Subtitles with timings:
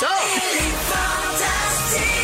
[0.00, 1.36] Le rythme!
[1.36, 2.19] Qui ça?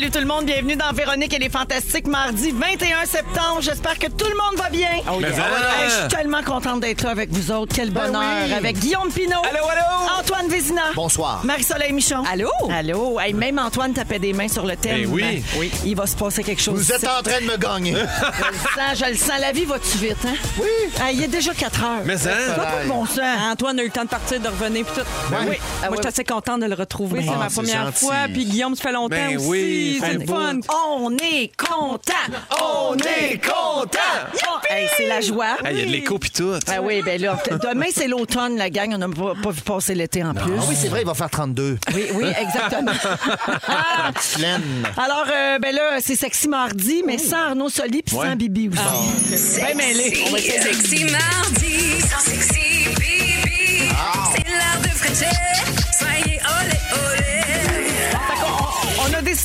[0.00, 3.58] Salut tout le monde, bienvenue dans Véronique et les Fantastiques, mardi 21 septembre.
[3.60, 4.88] J'espère que tout le monde va bien.
[5.20, 5.44] Mais Hey, hein?
[5.88, 7.74] je suis tellement contente d'être là avec vous autres.
[7.76, 8.22] Quel Ben bonheur.
[8.46, 8.54] oui.
[8.54, 9.42] Avec Guillaume Pinot.
[9.46, 10.18] Allô, allô?
[10.18, 10.80] Antoine Vézina.
[10.94, 11.42] Bonsoir.
[11.44, 12.22] Marie-Soleil Michon.
[12.32, 12.48] Allô?
[12.72, 13.20] Allô?
[13.20, 15.00] Hey, même Antoine tapait des mains sur le thème.
[15.02, 15.44] Eh oui.
[15.58, 15.70] oui.
[15.84, 16.78] Il va se passer quelque chose.
[16.80, 17.92] Vous êtes en train de me gagner.
[17.92, 19.38] Je le sens, je le sens.
[19.38, 20.32] La vie va-tu vite, hein?
[20.58, 20.66] Oui.
[20.98, 21.90] Ah, il est déjà 4 heures.
[22.06, 22.16] Mais hein?
[22.46, 22.54] Ça?
[22.56, 23.18] Va pas bon sens.
[23.52, 25.06] Antoine a eu le temps de partir, de revenir, puis tout.
[25.46, 25.56] Oui.
[25.82, 27.20] Ah, Moi, je suis assez contente de le retrouver.
[27.28, 28.06] Ah, c'est ma première gentil.
[28.06, 28.14] fois.
[28.32, 29.46] Puis Guillaume, ça fait longtemps Ben aussi.
[29.46, 30.34] oui, c'est fait le beau.
[30.34, 30.60] fun.
[30.94, 32.12] On est content!
[32.62, 33.98] On est content!
[34.68, 35.56] Hey, c'est la joie.
[35.68, 36.52] Il y a de l'écho pis tout.
[36.66, 38.92] Ben oui, ben là, demain c'est l'automne, la gang.
[38.94, 40.52] On n'a pas, pas vu passer l'été en plus.
[40.56, 41.78] Ah oui, c'est vrai, il va faire 32.
[41.94, 42.92] Oui, oui, exactement.
[44.36, 44.86] Pleine.
[44.96, 48.26] Alors, euh, ben là, c'est sexy mardi, mais sans Arnaud Soli puis Ouais.
[48.28, 49.60] sans Bibi aussi.
[49.60, 50.22] Ben mêlé.
[50.26, 53.88] On va essayer de- Sexy mardi, sans sexy bibi.
[54.34, 55.79] C'est l'heure de Frencher.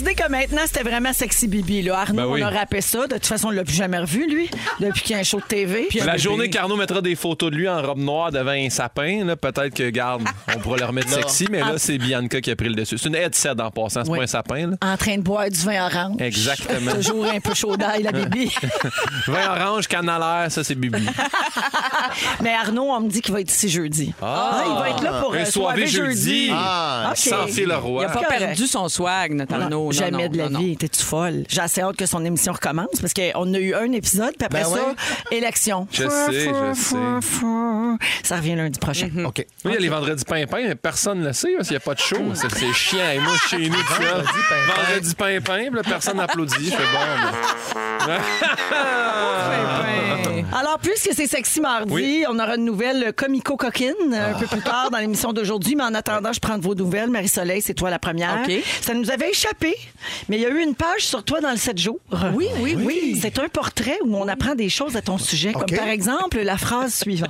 [0.04, 1.82] Décidé que maintenant, c'était vraiment sexy Bibi.
[1.84, 2.00] Là.
[2.00, 2.44] Arnaud, Ben oui.
[2.44, 3.08] on a rappelé ça.
[3.08, 4.50] De toute façon, on l'a plus jamais revu, lui,
[4.82, 5.86] depuis qu'il y a un show de TV.
[5.90, 9.24] Puis, La journée qu'Arnaud mettra des photos de lui en robe noire devant un sapin,
[9.24, 10.24] là, peut-être que, garde,
[10.56, 12.98] on pourra le remettre sexy, mais là, c'est Bianca qui a pris le dessus.
[12.98, 14.18] C'est une headset en passant, c'est Oui.
[14.18, 14.68] pas un sapin.
[14.72, 14.76] Là.
[14.82, 16.18] en train de boire du vin orange.
[16.20, 16.92] Exactement.
[16.96, 18.54] Toujours un peu chaud d'ail, la Bibi.
[19.28, 21.06] Vin orange, canalaire, ça, c'est Bibi.
[22.42, 24.14] mais Arnaud, on me dit qu'il va être ici jeudi.
[24.22, 24.64] Ah.
[24.68, 26.50] il va être là pour Un euh, soirée jeudi.
[26.54, 27.18] Ah, OK.
[27.18, 28.04] Sans fil le Il roi.
[28.04, 28.40] n'a pas Correct.
[28.40, 29.85] perdu son swag, notre Arnaud.
[29.86, 30.76] Non, Jamais non, de la non, vie.
[30.78, 31.44] T'es-tu folle?
[31.50, 34.64] J'ai assez hâte que son émission recommence parce qu'on a eu un épisode, puis après
[34.64, 34.96] Ben ça, ouais.
[35.38, 35.88] élection.
[35.92, 36.96] Je sais, je sais.
[38.24, 39.10] Ça revient lundi prochain.
[39.26, 39.36] OK.
[39.38, 41.84] Oui, il y a les vendredis pimpin, mais personne ne le sait parce qu'il n'y
[41.84, 42.18] a pas de show.
[42.34, 43.12] C'est c'est chiant.
[43.14, 44.24] Et moi, chez nous, tu vois,
[44.76, 45.70] Vendredi pimpin.
[45.88, 46.66] personne n'applaudit.
[46.66, 48.06] Je fais bon.
[50.52, 50.58] ben.
[50.58, 52.26] Alors, puisque c'est sexy mardi, Oui.
[52.30, 55.76] on aura une nouvelle comico-coquine euh, un peu plus tard dans l'émission d'aujourd'hui.
[55.76, 57.10] Mais en attendant, je prends de vos nouvelles.
[57.10, 58.40] Marie-Soleil, c'est toi la première.
[58.82, 59.76] Ça nous avait échappé,
[60.30, 62.00] mais il y a eu une page sur toi dans le 7 jours.
[62.34, 63.20] Oui, oui, oui.
[63.22, 66.58] C'est un portrait où on apprend des choses à ton sujet, comme par exemple la
[66.58, 67.30] phrase suivante.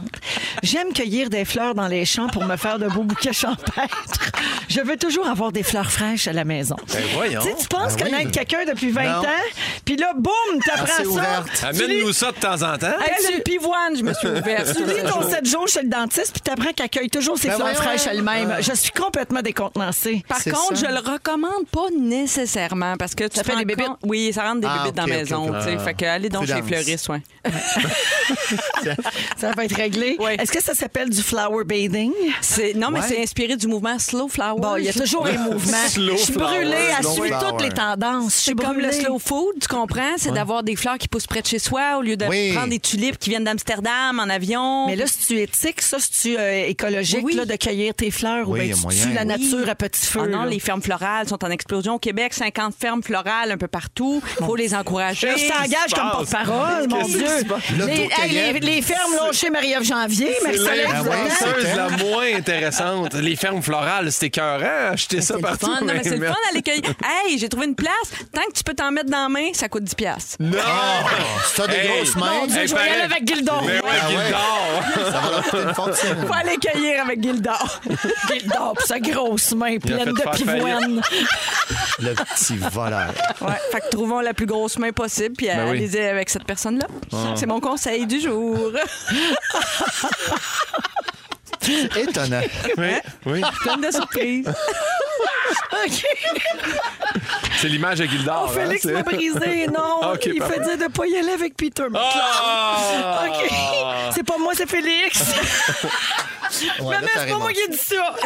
[0.64, 4.31] J'aime cueillir des fleurs dans les champs pour me faire de beaux bouquets champêtres.
[4.70, 6.75] Je veux toujours avoir des fleurs fraîches à la maison.
[6.94, 7.42] Ben voyons.
[7.42, 8.12] Tu sais, tu penses Ben oui.
[8.12, 9.20] connaître quelqu'un depuis 20 Non.
[9.20, 9.44] ans,
[9.86, 10.34] puis là, boum,
[10.66, 11.04] t'apprends ça.
[11.08, 11.64] ouverte.
[11.64, 12.88] Amène-nous ça de temps en temps.
[13.06, 14.76] Hey, pivoine, je me suis ouverte.
[14.76, 17.56] Tu lis ton 7 jours chez le dentiste, puis t'apprends qu'elle accueille toujours ses Ben
[17.56, 17.82] fleurs voyons.
[17.82, 18.56] fraîches elle-même.
[18.60, 20.24] Je suis complètement décontenancée.
[20.28, 20.88] Par contre, ça.
[20.88, 23.88] je le recommande pas nécessairement parce que tu Ça fait des bébites?
[24.04, 25.50] Oui, ça rentre des Ah, bébites dans la maison.
[25.50, 25.56] ok.
[25.60, 25.78] tu sais.
[25.80, 27.22] Fait que allez donc chez fleuristes, ouais.
[29.38, 30.16] Ça va être réglé.
[30.20, 30.32] Oui.
[30.40, 32.12] Est-ce que ça s'appelle du flower bathing?
[32.76, 33.06] Non, mais Ouais.
[33.08, 34.60] c'est inspiré du mouvement Slow Flower.
[34.62, 35.78] Bon, il y a toujours un mouvement.
[35.88, 38.34] Slow Je suis brûlée à suivre toutes les tendances.
[38.36, 40.14] Je suis C'est comme le slow food, tu comprends?
[40.18, 42.54] C'est d'avoir des fleurs qui poussent près de chez soi au lieu de Oui.
[42.54, 44.88] prendre des tulipes qui viennent d'Amsterdam en avion.
[44.88, 46.38] Mais là, si tu éthique, ça, si tu
[46.69, 47.35] écologique, Oui.
[47.35, 49.03] là, de cueillir tes fleurs, Oui, ou y bien a tu moyen.
[49.06, 49.28] tues la Oui.
[49.28, 50.22] nature à petit feu.
[50.23, 50.50] Ah non, là?
[50.50, 52.33] les fermes florales sont en explosion au Québec.
[52.33, 54.22] 50 fermes florales un peu partout.
[54.39, 55.29] Il faut les encourager.
[55.38, 57.19] Je t'engage comme porte-parole, mon Dieu.
[57.22, 58.53] Les, hey, L'autocueillette.
[58.63, 61.13] les, les fermes là, chez Marie-Ève Janvier, Ah attend.
[61.62, 63.13] c'est- la moins intéressante.
[63.16, 64.91] Les fermes florales, c'était écœurant.
[64.94, 65.67] Acheter ça partout.
[65.67, 66.94] Non, mais c'est le fun d'aller cueillir.
[67.03, 67.91] Hey, j'ai trouvé une place.
[68.33, 70.35] Tant que tu peux t'en mettre dans la main, ça coûte 10 piastres.
[70.39, 70.57] Non!
[71.47, 72.47] Si t'as des grosses mains,
[72.85, 73.62] Y aller avec Gildon.
[73.66, 74.16] Mais ouais, Ah ouais.
[74.23, 75.12] Gildor.
[75.12, 76.15] ça va leur coûter une fortune.
[76.27, 77.81] Faut aller cueillir avec Gildor.
[78.31, 81.01] Gildor, pis sa grosse main pleine de pivoine.
[82.00, 83.10] Le petit voleur.
[83.42, 83.54] Ouais.
[83.71, 85.77] Fait que trouvons la plus grosse main possible, puis Ben oui.
[85.77, 86.88] allez-y avec cette personne-là.
[87.36, 88.71] C'est mon conseil du jour.
[91.97, 92.41] Étonnant.
[92.77, 92.88] Oui,
[93.25, 93.41] oui.
[93.62, 94.47] Pleine de surprises.
[95.85, 96.06] OK.
[97.59, 98.47] C'est l'image de Gildor.
[98.50, 99.67] Oh, Félix hein, m'a c'est- brisé.
[99.67, 100.56] Non, OK, il parfait.
[100.56, 102.01] fait dire de pas y aller avec Peter McLeod.
[102.03, 103.25] Ah!
[103.27, 103.51] OK.
[104.13, 105.21] C'est pas moi, c'est Félix.
[106.81, 108.15] Ouais, mais c'est pas moi qui ai dit ça.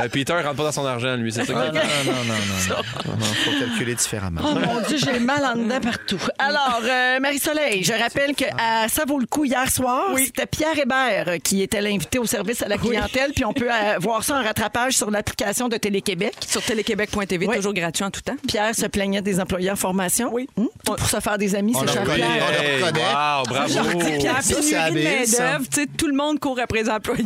[0.00, 1.30] Euh, Peter rentre pas dans son argent, lui.
[1.32, 2.34] C'est ça Ah, non, non, non, non,
[3.06, 3.14] non.
[3.18, 4.40] Non, faut calculer différemment.
[4.42, 6.18] Oh mon Dieu, j'ai mal en dedans partout.
[6.38, 10.78] Alors, euh, Marie-Soleil, je rappelle que à Ça vaut le coup hier soir, c'était Pierre
[10.78, 14.38] Hébert qui était l'invité au service à la clientèle, puis on peut euh, voir ça
[14.38, 16.34] en rattrapage sur l'application de Télé-Québec.
[16.48, 17.56] Sur téléquébec.tv, Oui.
[17.56, 18.36] toujours gratuit en tout temps.
[18.48, 20.30] Pierre se plaignait des employés en formation.
[20.32, 20.48] Oui.
[20.84, 22.16] Pour se faire des amis, On c'est le cher reconnaît.
[22.24, 22.44] Pierre.
[22.48, 23.00] On le Hey, reconnaît.
[23.02, 23.68] wow, bravo.
[23.68, 25.42] Ça, c'est pénurie de habile, ça.
[25.44, 27.21] main-d'œuvre, tu sais, tout le monde court après les employés.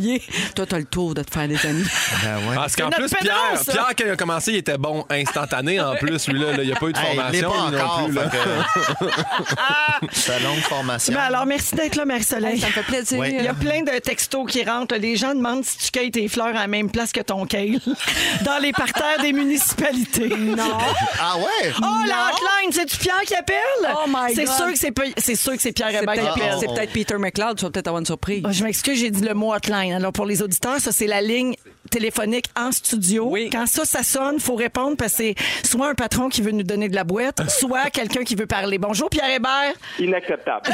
[0.55, 1.85] Toi, t'as le tour de te faire des amis.
[2.23, 2.55] Ben ouais.
[2.55, 3.35] Parce qu'en plus, Pierre.
[3.69, 5.81] Pierre, quand il a commencé, il était bon instantané.
[5.81, 7.51] En plus, lui, là, là, il n'y a pas eu de Hey, il formation.
[7.51, 8.23] pas non plus, là.
[8.29, 9.07] que-
[10.45, 11.15] longue formation.
[11.15, 12.55] Ben alors, merci d'être là, Marie-Soleil.
[12.55, 13.19] Hey, ça me fait plaisir.
[13.19, 13.35] Oui.
[13.39, 14.97] Il y a plein de textos qui rentrent.
[14.97, 17.79] Les gens demandent si tu cueilles tes fleurs à la même place que ton kale
[18.45, 20.29] dans les parterres des municipalités.
[20.29, 20.79] Non.
[21.21, 21.73] Ah ouais?
[21.79, 23.57] Oh, la hotline, c'est-tu Pierre qui appelle?
[23.95, 24.55] Oh my C'est God.
[24.55, 24.79] sûr que
[25.19, 26.57] c'est sûr que c'est Pierre C'est Hébert qui peut-être appelle.
[26.61, 28.43] c'est peut-être Peter McLeod, tu vas peut-être avoir une surprise.
[28.47, 29.53] Oh, je m'excuse, j'ai dit le mot
[29.93, 31.55] Alors, pour les auditeurs, ça, c'est la ligne
[31.91, 33.27] téléphonique en studio.
[33.31, 33.49] Oui.
[33.50, 35.35] Quand ça, ça sonne, il faut répondre parce que c'est
[35.65, 38.79] soit un patron qui veut nous donner de la boîte, soit quelqu'un qui veut parler.
[38.79, 39.75] Bonjour, Pierre Hébert.
[39.99, 40.67] Inacceptable.
[40.67, 40.73] Bon,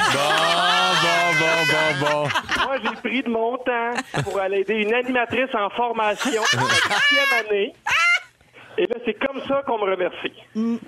[1.02, 2.28] bon, bon, bon, bon.
[2.64, 7.38] Moi, j'ai pris de mon temps pour aller aider une animatrice en formation pour la
[7.38, 7.72] année.
[8.78, 10.32] Et là, c'est comme ça qu'on me remercie.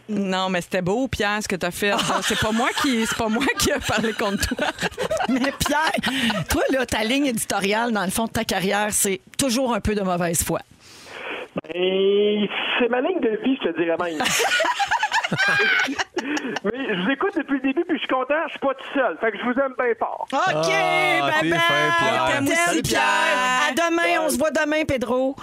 [0.08, 1.92] Non, mais c'était beau, Pierre, ce que t'as fait.
[2.22, 4.66] C'est pas moi qui, c'est pas moi qui a parlé contre toi.
[5.28, 5.92] Mais Pierre,
[6.48, 9.94] toi, là, ta ligne éditoriale, dans le fond de ta carrière, c'est toujours un peu
[9.94, 10.60] de mauvaise foi.
[11.74, 12.48] Et
[12.78, 14.18] c'est ma ligne de vie, je te dirais même.
[16.64, 18.88] Mais je vous écoute depuis le début, puis je suis content, je suis pas tout
[18.94, 19.16] seul.
[19.20, 20.26] Fait que je vous aime bien fort.
[20.32, 21.58] OK, Ah, bye bye.
[21.58, 22.24] fin, Pierre.
[22.32, 23.00] T'aimes aussi, Salut, Pierre.
[23.02, 23.68] Pierre.
[23.68, 25.36] À demain, on se voit demain, Pedro.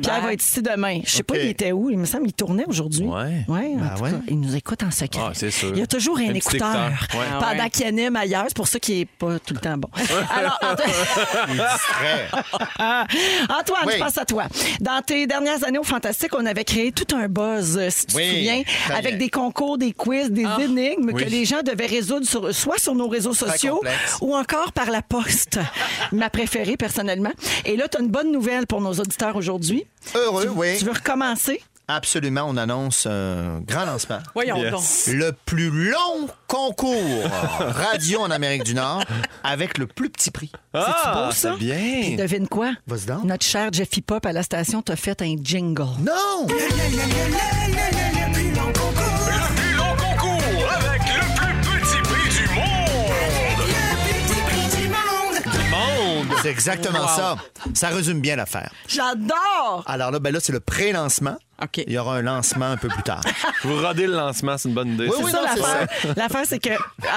[0.00, 1.00] Pierre va être ici demain.
[1.04, 1.90] Je sais pas, il était où?
[1.90, 3.06] Il me semble qu'il tournait aujourd'hui.
[3.06, 3.44] Ouais.
[3.48, 4.10] Ouais, en Ben ouais.
[4.10, 5.20] cas, il nous écoute en secret.
[5.24, 5.70] Ah, c'est sûr.
[5.70, 7.20] Il y a toujours un, écouteur, écouteur.
[7.20, 7.26] Ouais.
[7.40, 8.44] pendant Ah qu'il anime ailleurs.
[8.48, 9.88] C'est pour ça qu'il est pas tout le temps bon.
[10.34, 10.58] Alors,
[11.48, 12.28] distrait.
[12.78, 13.06] Ah,
[13.60, 13.92] Antoine, Oui.
[13.94, 14.44] je passe à toi.
[14.80, 18.22] Dans tes dernières années au Fantastique, on avait créé tout un buzz, si tu Oui,
[18.22, 18.62] te souviens,
[18.96, 21.24] avec des concours, des quiz, des énigmes Oui.
[21.24, 23.80] que les gens devaient résoudre sur- soit sur nos réseaux sociaux
[24.20, 25.58] ou encore par la poste.
[26.12, 27.32] Ma préférée, personnellement.
[27.64, 29.81] Et là, tu as une bonne nouvelle pour nos auditeurs aujourd'hui.
[30.14, 30.76] Heureux, oui.
[30.78, 31.62] Tu veux recommencer?
[31.88, 34.20] Absolument, on annonce un grand lancement.
[34.34, 34.70] Voyons Yes.
[34.70, 35.14] donc.
[35.14, 37.24] Le plus long concours
[37.58, 39.02] radio en Amérique du Nord
[39.42, 40.52] avec le plus petit prix.
[40.72, 41.52] Ah, beau, ça?
[41.52, 42.00] c'est bien.
[42.02, 42.72] Puis devine quoi?
[42.86, 43.24] Vas-y donc.
[43.24, 45.84] Notre cher Jeffy Pop à la station t'a fait un jingle.
[46.00, 46.46] Non!
[56.42, 57.36] C'est exactement ça.
[57.74, 58.72] Ça résume bien l'affaire.
[58.88, 59.84] J'adore!
[59.86, 61.36] Alors là, ben là, c'est le pré-lancement.
[61.62, 61.84] OK.
[61.86, 63.22] Il y aura un lancement un peu plus tard.
[63.64, 65.06] Vous rodez le lancement, c'est une bonne idée.
[65.08, 66.14] Oui, oui, C'est ça l'affaire.
[66.16, 66.70] L'affaire, c'est que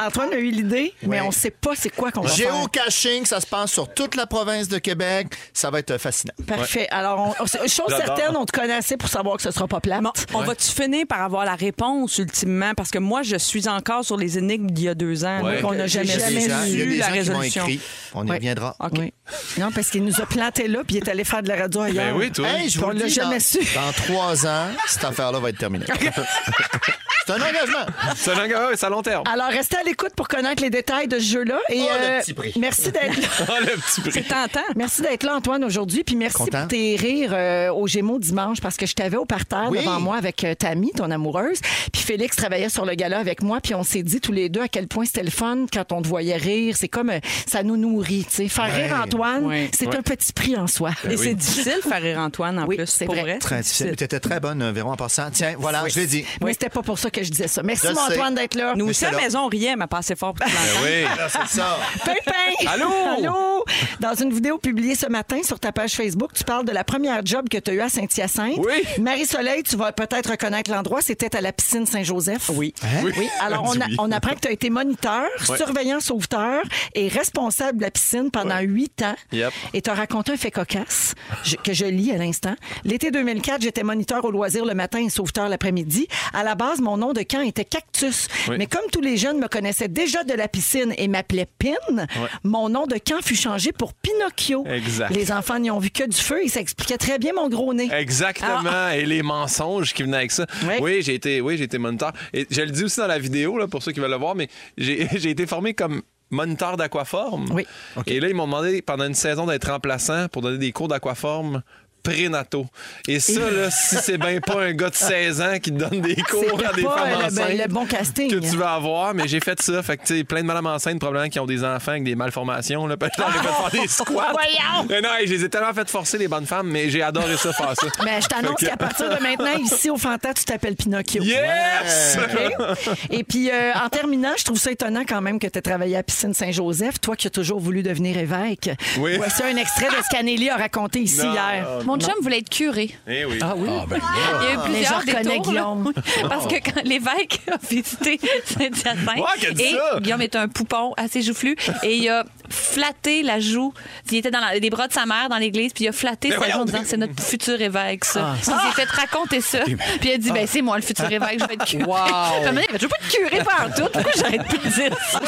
[0.05, 2.53] Antoine a eu l'idée, mais on sait pas c'est quoi qu'on va faire.
[2.55, 5.27] Géocaching, ça se passe sur toute la province de Québec.
[5.53, 6.33] Ça va être fascinant.
[6.47, 6.87] Parfait.
[6.91, 9.79] Alors, on, on- chose certaine, on te connaît assez pour savoir que ce sera pas
[9.79, 10.01] plate.
[10.01, 12.73] Bon, on va-tu finir par avoir la réponse ultimement?
[12.75, 15.41] Parce que moi, je suis encore sur les énigmes d'il y a deux ans.
[15.43, 15.61] Ouais.
[15.61, 17.63] qu'on n'a jamais, jamais gens, il y a vu des la gens qui m'ont résolution.
[17.65, 17.79] écrit.
[18.13, 18.75] On y reviendra.
[18.79, 18.91] OK.
[18.99, 19.13] Oui.
[19.57, 21.81] Non, parce qu'il nous a planté là, puis il est allé faire de la radio
[21.81, 22.13] ailleurs.
[22.13, 22.47] Ben oui, toi.
[22.47, 23.59] Hey, je On l'a jamais su.
[23.73, 25.85] dans trois ans, cette affaire-là va être terminée.
[27.27, 27.85] c'est un engagement.
[28.15, 29.23] C'est un ouais, c'est à long terme.
[29.31, 31.59] Alors, restez à l'écoute pour connaître les détails de ce jeu-là.
[31.69, 32.53] Et, Oh, le euh, petit prix.
[32.59, 33.27] Merci d'être là.
[33.49, 34.11] Oh, le petit prix.
[34.11, 34.59] C'est tentant.
[34.75, 36.03] Merci d'être là, Antoine, aujourd'hui.
[36.03, 36.59] Puis merci Content.
[36.61, 39.79] pour tes rires euh, aux Gémeaux dimanche parce que je t'avais au parterre Oui.
[39.79, 41.59] devant moi avec euh, Tammy, ton amoureuse.
[41.91, 43.59] Puis Félix travaillait sur le gala avec moi.
[43.61, 46.01] Puis on s'est dit tous les deux à quel point c'était le fun quand on
[46.01, 46.75] te voyait rire.
[46.77, 48.25] C'est comme euh, ça nous nourrit.
[48.29, 48.47] tu sais.
[48.47, 49.69] Faire rire Antoine, Ouais.
[49.77, 50.91] c'est un petit prix en soi.
[51.09, 52.87] Et c'est difficile de faire rire Antoine en Oui, plus.
[52.87, 53.37] c'est vrai.
[53.39, 53.95] Très difficile.
[54.19, 55.29] Très bonne, euh, Véron, en passant.
[55.31, 56.25] Tiens, voilà, je l'ai dit.
[56.41, 57.63] Mais c'était pas pour ça que je disais ça.
[57.63, 57.99] Merci, mon.
[57.99, 58.73] Antoine, d'être là.
[58.75, 60.45] Nous Mais aussi, à la maison, on riait, mais pas assez fort pour.
[60.45, 60.51] Ben
[60.83, 61.05] oui.
[61.29, 61.77] C'est ça.
[62.05, 62.69] Pimpin!
[62.71, 62.89] Allô?
[63.17, 63.65] Allô?
[63.99, 67.25] Dans une vidéo publiée ce matin sur ta page Facebook, tu parles de la première
[67.25, 68.57] job que tu as eue à Saint-Hyacinthe.
[68.59, 68.83] Oui.
[69.01, 72.49] Marie-Soleil, tu vas peut-être reconnaître l'endroit, c'était à la piscine Saint-Joseph.
[72.53, 72.73] Oui.
[73.03, 73.11] Oui.
[73.17, 73.95] Oui, alors on, a- Oui.
[73.99, 75.57] on apprend que tu as été moniteur, Ouais.
[75.57, 76.61] surveillant sauveteur
[76.93, 79.15] et responsable de la piscine pendant huit ans.
[79.31, 79.51] Yep.
[79.73, 82.55] Et tu as raconté un fait cocasse je- que je lis à l'instant.
[82.83, 86.07] L'été 2004, j'étais moniteur au loisir le matin et sauveteur l'après-midi.
[86.33, 88.27] À la base, mon nom de camp était Cactus.
[88.47, 88.55] Oui.
[88.57, 92.05] Mais comme tous les jeunes me connaissaient déjà de la piscine et m'appelaient Pin,
[92.43, 94.65] mon nom de camp fut changé pour Pinocchio.
[94.67, 95.15] Exact.
[95.15, 97.73] Les enfants n'y ont vu que du feu et ça expliquait très bien mon gros
[97.73, 97.89] nez.
[97.91, 98.89] Exactement.
[98.89, 100.45] Et les mensonges qui venaient avec ça.
[100.63, 100.75] Oui.
[100.81, 102.13] Oui, j'ai été, oui, été moniteur.
[102.33, 104.35] Et je le dis aussi dans la vidéo, là, pour ceux qui veulent le voir,
[104.35, 107.47] mais j'ai j'ai été formé comme moniteur d'aquaforme.
[107.51, 107.65] Oui.
[108.07, 111.61] Et là, ils m'ont demandé pendant une saison d'être remplaçant pour donner des cours d'aquaforme
[112.05, 112.65] prénataux.
[113.07, 116.01] Et ça, là, si c'est bien pas un gars de 16 ans qui te donne
[116.01, 118.29] des cours à des femmes le- enceintes le bon casting.
[118.29, 119.81] que tu vas avoir, mais j'ai fait ça.
[119.83, 122.15] Fait que, tu sais, plein de madames enceintes, probablement, qui ont des enfants avec des
[122.15, 122.95] malformations, là.
[122.95, 124.31] Ai fait faire des squats.
[124.31, 124.87] Voyons!
[124.89, 127.51] Mais non, je les ai tellement fait forcer, les bonnes femmes, mais j'ai adoré ça,
[127.53, 127.87] faire ça.
[128.03, 131.23] Mais je t'annonce qu'à partir de maintenant, ici au Fanta, tu t'appelles Pinocchio.
[131.23, 132.17] Yes!
[132.17, 132.95] OK?
[133.09, 135.97] Et puis, euh, en terminant, je trouve ça étonnant quand même que tu aies travaillé
[135.97, 138.69] à Piscine Saint-Joseph, toi qui as toujours voulu devenir évêque.
[138.97, 139.17] Oui.
[139.17, 141.33] Voici un extrait de ce qu'Anélie a raconté ici Non.
[141.33, 141.67] hier.
[141.79, 142.95] Oh, Moi, Mon chum voulait être curé.
[143.07, 143.39] Eh oui.
[143.41, 143.69] Ah oui?
[143.87, 143.99] ben
[144.41, 145.61] Il y a eu plusieurs je reconnais détours, là.
[145.61, 145.93] Guillaume.
[146.29, 149.99] Parce que quand l'évêque a visité Saint-Hyacinthe, Ouais, dit et ça?
[149.99, 153.73] Guillaume est un poupon assez joufflu, et il a flatté la joue.
[154.11, 156.29] Il était dans la- les bras de sa mère dans l'église, puis il a flatté
[156.29, 158.33] Mais sa joue en disant c'est notre futur évêque, ça.
[158.33, 158.35] Ah.
[158.41, 159.59] Puis il s'est fait raconter ça.
[159.61, 161.83] Puis il a dit ben c'est moi le futur évêque, je vais être curé.
[161.83, 161.95] Wow.
[162.05, 163.89] Puis à un moment donné, il a fait, je veux pas être curé par tout.
[163.91, 165.19] Pourquoi j'arrête plus de dire ça?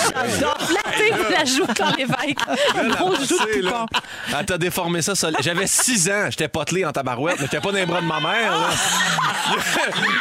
[0.60, 2.38] Flatter la joue quand l'évêque.
[2.82, 4.00] Une grosse joue de là, poupon.
[4.40, 5.16] Elle t'a déformé ça.
[5.16, 5.38] solide.
[5.42, 6.26] J'avais 6 ans.
[6.30, 6.48] J'étais
[6.86, 8.52] en tabarouette, mais j'étais pas dans les bras de ma mère.
[8.52, 8.70] là.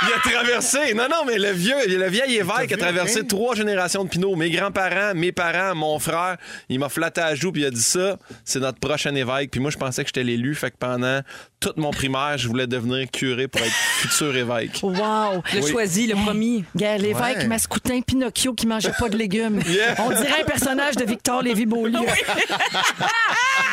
[0.07, 0.95] Il a, traversé.
[0.95, 3.29] Non, non, mais le vieux, le vieil évêque a traversé ok.
[3.29, 4.37] trois générations de Pinot.
[4.37, 6.37] Mes grands-parents, mes parents, mon frère.
[6.69, 9.51] Il m'a flatté à la joue puis il a dit ça, c'est notre prochain évêque.
[9.51, 10.55] Puis moi, je pensais que j'étais l'élu.
[10.55, 11.21] Fait que pendant
[11.61, 14.81] toute mon primaire, je voulais devenir curé pour être futur évêque.
[14.83, 15.43] Wow!
[15.55, 15.71] Le Oui.
[15.71, 16.65] choisi, le promis.
[16.75, 17.47] L'évêque Ouais.
[17.47, 19.61] mascoutin Pinocchio qui mangeait pas de légumes.
[19.69, 19.95] Yeah.
[19.99, 21.99] On dirait un personnage de Victor Lévy-Beaulieu.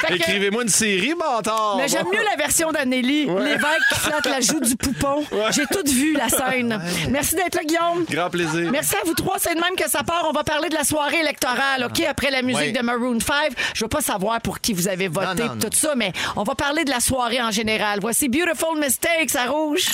[0.02, 1.76] Fait que- Écrivez-moi une série, bâtard.
[1.78, 3.26] Mais j'aime mieux la version d'Anneli.
[3.26, 3.64] L'évêque
[3.94, 5.24] qui flatte la joue du poupon.
[5.52, 6.82] J'ai tout vu, la scène.
[7.10, 8.06] Merci d'être là, Guillaume.
[8.10, 8.70] Grand plaisir.
[8.72, 9.38] Merci à vous trois.
[9.40, 10.26] C'est de même que ça part.
[10.30, 12.02] On va parler de la soirée électorale, OK?
[12.08, 13.52] Après la musique de Maroon 5.
[13.74, 16.44] Je veux pas savoir pour qui vous avez voté, Non, non, tout ça, mais on
[16.44, 17.83] va parler de la soirée en général.
[18.00, 19.90] Voici Beautiful Mistakes à Rouge.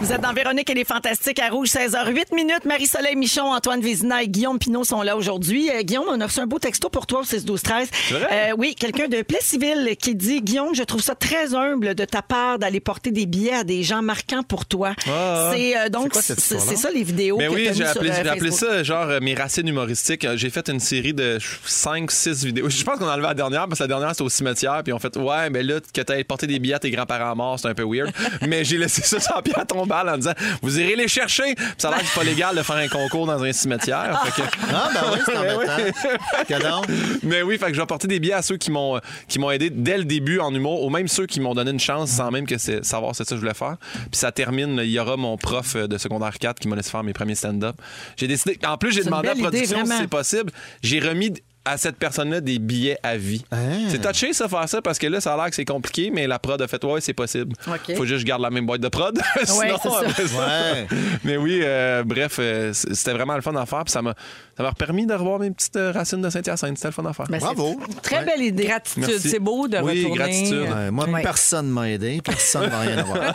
[0.00, 2.64] Vous êtes dans Véronique et les Fantastiques à Rouge, 16h08 minutes.
[2.66, 5.70] Marie-Soleil Michon, Antoine Vézina et Guillaume Pinot sont là aujourd'hui.
[5.70, 7.88] Euh, Guillaume, on a reçu un beau texto pour toi au 6-12-13.
[8.10, 8.50] vrai?
[8.50, 12.22] Euh, oui, quelqu'un de Plessisville qui dit Guillaume, je trouve ça très humble de ta
[12.22, 14.94] part d'aller porter des billets à des gens marquants pour toi.
[15.08, 16.66] Ah, c'est euh, donc c'est histoire-là?
[16.68, 19.20] c'est ça les vidéos Mais que oui, j'ai appelé, euh, j'ai appelé ça genre euh,
[19.20, 20.26] mes racines humoristiques.
[20.36, 22.68] J'ai fait une série de 5-6 vidéos.
[22.68, 24.82] Je pense qu'on a enlevé la dernière parce que la dernière c'était au cimetière.
[24.84, 27.58] Puis on fait Ouais, mais là, que t'as porté des billets à tes grands-parents morts,
[27.58, 28.12] c'est un peu weird.
[28.46, 31.54] mais j'ai laissé ça sur la pierre tombale en disant Vous irez les chercher.
[31.54, 34.22] Puis ça a l'air que c'est pas légal de faire un concours dans un cimetière.
[34.24, 36.82] Fait que- Ah, ben oui, c'est Mais embêtant.
[37.22, 39.70] Mais oui, fait que j'ai apporté des billets à ceux qui m'ont qui m'ont aidé
[39.70, 42.46] dès le début en humour, ou même ceux qui m'ont donné une chance sans même
[42.46, 43.76] que c'est savoir c'est ça que je voulais faire.
[44.10, 46.90] Puis ça termine, il y aura mon prof euh, de secondaire 4 qui m'a laissé
[46.90, 47.76] faire mes premiers stand-up.
[48.16, 50.52] J'ai décidé, en plus j'ai demandé à la idée, production si c'est possible.
[50.82, 51.32] J'ai remis
[51.66, 53.44] à cette personne-là des billets à vie.
[53.50, 53.56] Ah.
[53.88, 56.26] C'est touché ça faire ça parce que là ça a l'air que c'est compliqué, mais
[56.26, 57.54] la prod a fait ouais c'est possible.
[57.66, 57.96] OK.
[57.96, 59.18] Faut juste que je garde la même boîte de prod.
[59.44, 59.98] Sinon, c'est ça.
[60.06, 60.86] après ça- Ouais.
[61.24, 63.84] mais oui, euh, bref, euh, c'était vraiment le fun à faire.
[63.84, 64.14] Puis ça m'a
[64.56, 66.76] ça m'a permis de revoir mes petites euh, racines de Saint-Hyacinthe.
[66.76, 67.26] C'était le fun à faire.
[67.28, 67.76] Ben, c'est Bravo.
[68.02, 68.24] Très Ouais.
[68.24, 68.64] belle idée.
[68.66, 70.16] Gratitude, c'est beau de Oui, retourner.
[70.16, 70.52] gratitude.
[70.68, 71.22] euh, Ouais, moi, Ouais.
[71.22, 72.20] personne m'a aidé.
[72.24, 73.18] Personne n'a rien à voir.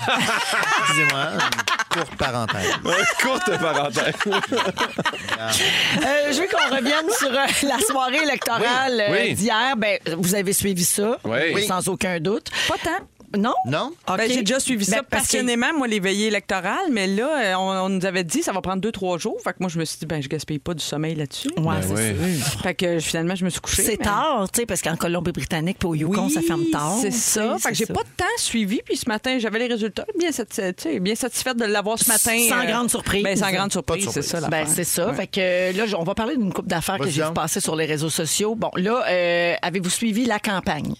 [0.81, 1.25] Excusez-moi,
[1.89, 2.71] courte parenthèse.
[3.21, 4.13] Courte parenthèse.
[4.27, 4.39] Euh,
[6.31, 9.33] je veux qu'on revienne sur euh, la soirée électorale euh, Oui.
[9.35, 9.75] d'hier.
[9.77, 11.65] Ben, vous avez suivi ça, Oui.
[11.67, 12.49] sans aucun doute.
[12.67, 13.05] Pas tant.
[13.37, 13.53] Non?
[13.65, 13.91] Non?
[14.07, 14.17] OK.
[14.17, 17.29] Ben, j'ai déjà suivi Ben, ça parce que- passionnément, moi, les veillées électorales, mais là,
[17.39, 19.37] euh, on, on nous avait dit ça va prendre deux, trois jours.
[19.43, 21.49] Fait que moi, je me suis dit, ben, je gaspille pas du sommeil là-dessus.
[21.57, 22.37] Ouais, Ben c'est oui.
[22.39, 22.61] sûr.
[22.61, 23.83] Fait que puis, je me suis couchée.
[23.83, 26.97] C'est mais- tard, tu sais, parce qu'en Colombie-Britannique puis au Yukon, Oui, ça ferme tard.
[27.01, 27.57] C'est ça.
[27.59, 28.81] Fait que j'ai pas de temps suivi.
[28.83, 30.05] Puis ce matin, j'avais les résultats.
[30.17, 30.29] Bien,
[30.99, 32.37] bien satisfaite de l'avoir ce matin.
[32.49, 33.23] Sans euh, grande surprise.
[33.23, 34.41] Ben, sans grande surprise, c'est ça.
[34.49, 35.07] Ben, c'est ça.
[35.09, 35.13] Ouais.
[35.15, 37.85] Fait que euh, là, on va parler d'une coupe d'affaires que j'ai passer sur les
[37.85, 38.55] réseaux sociaux.
[38.55, 40.93] Bon, là, euh, avez-vous suivi la campagne?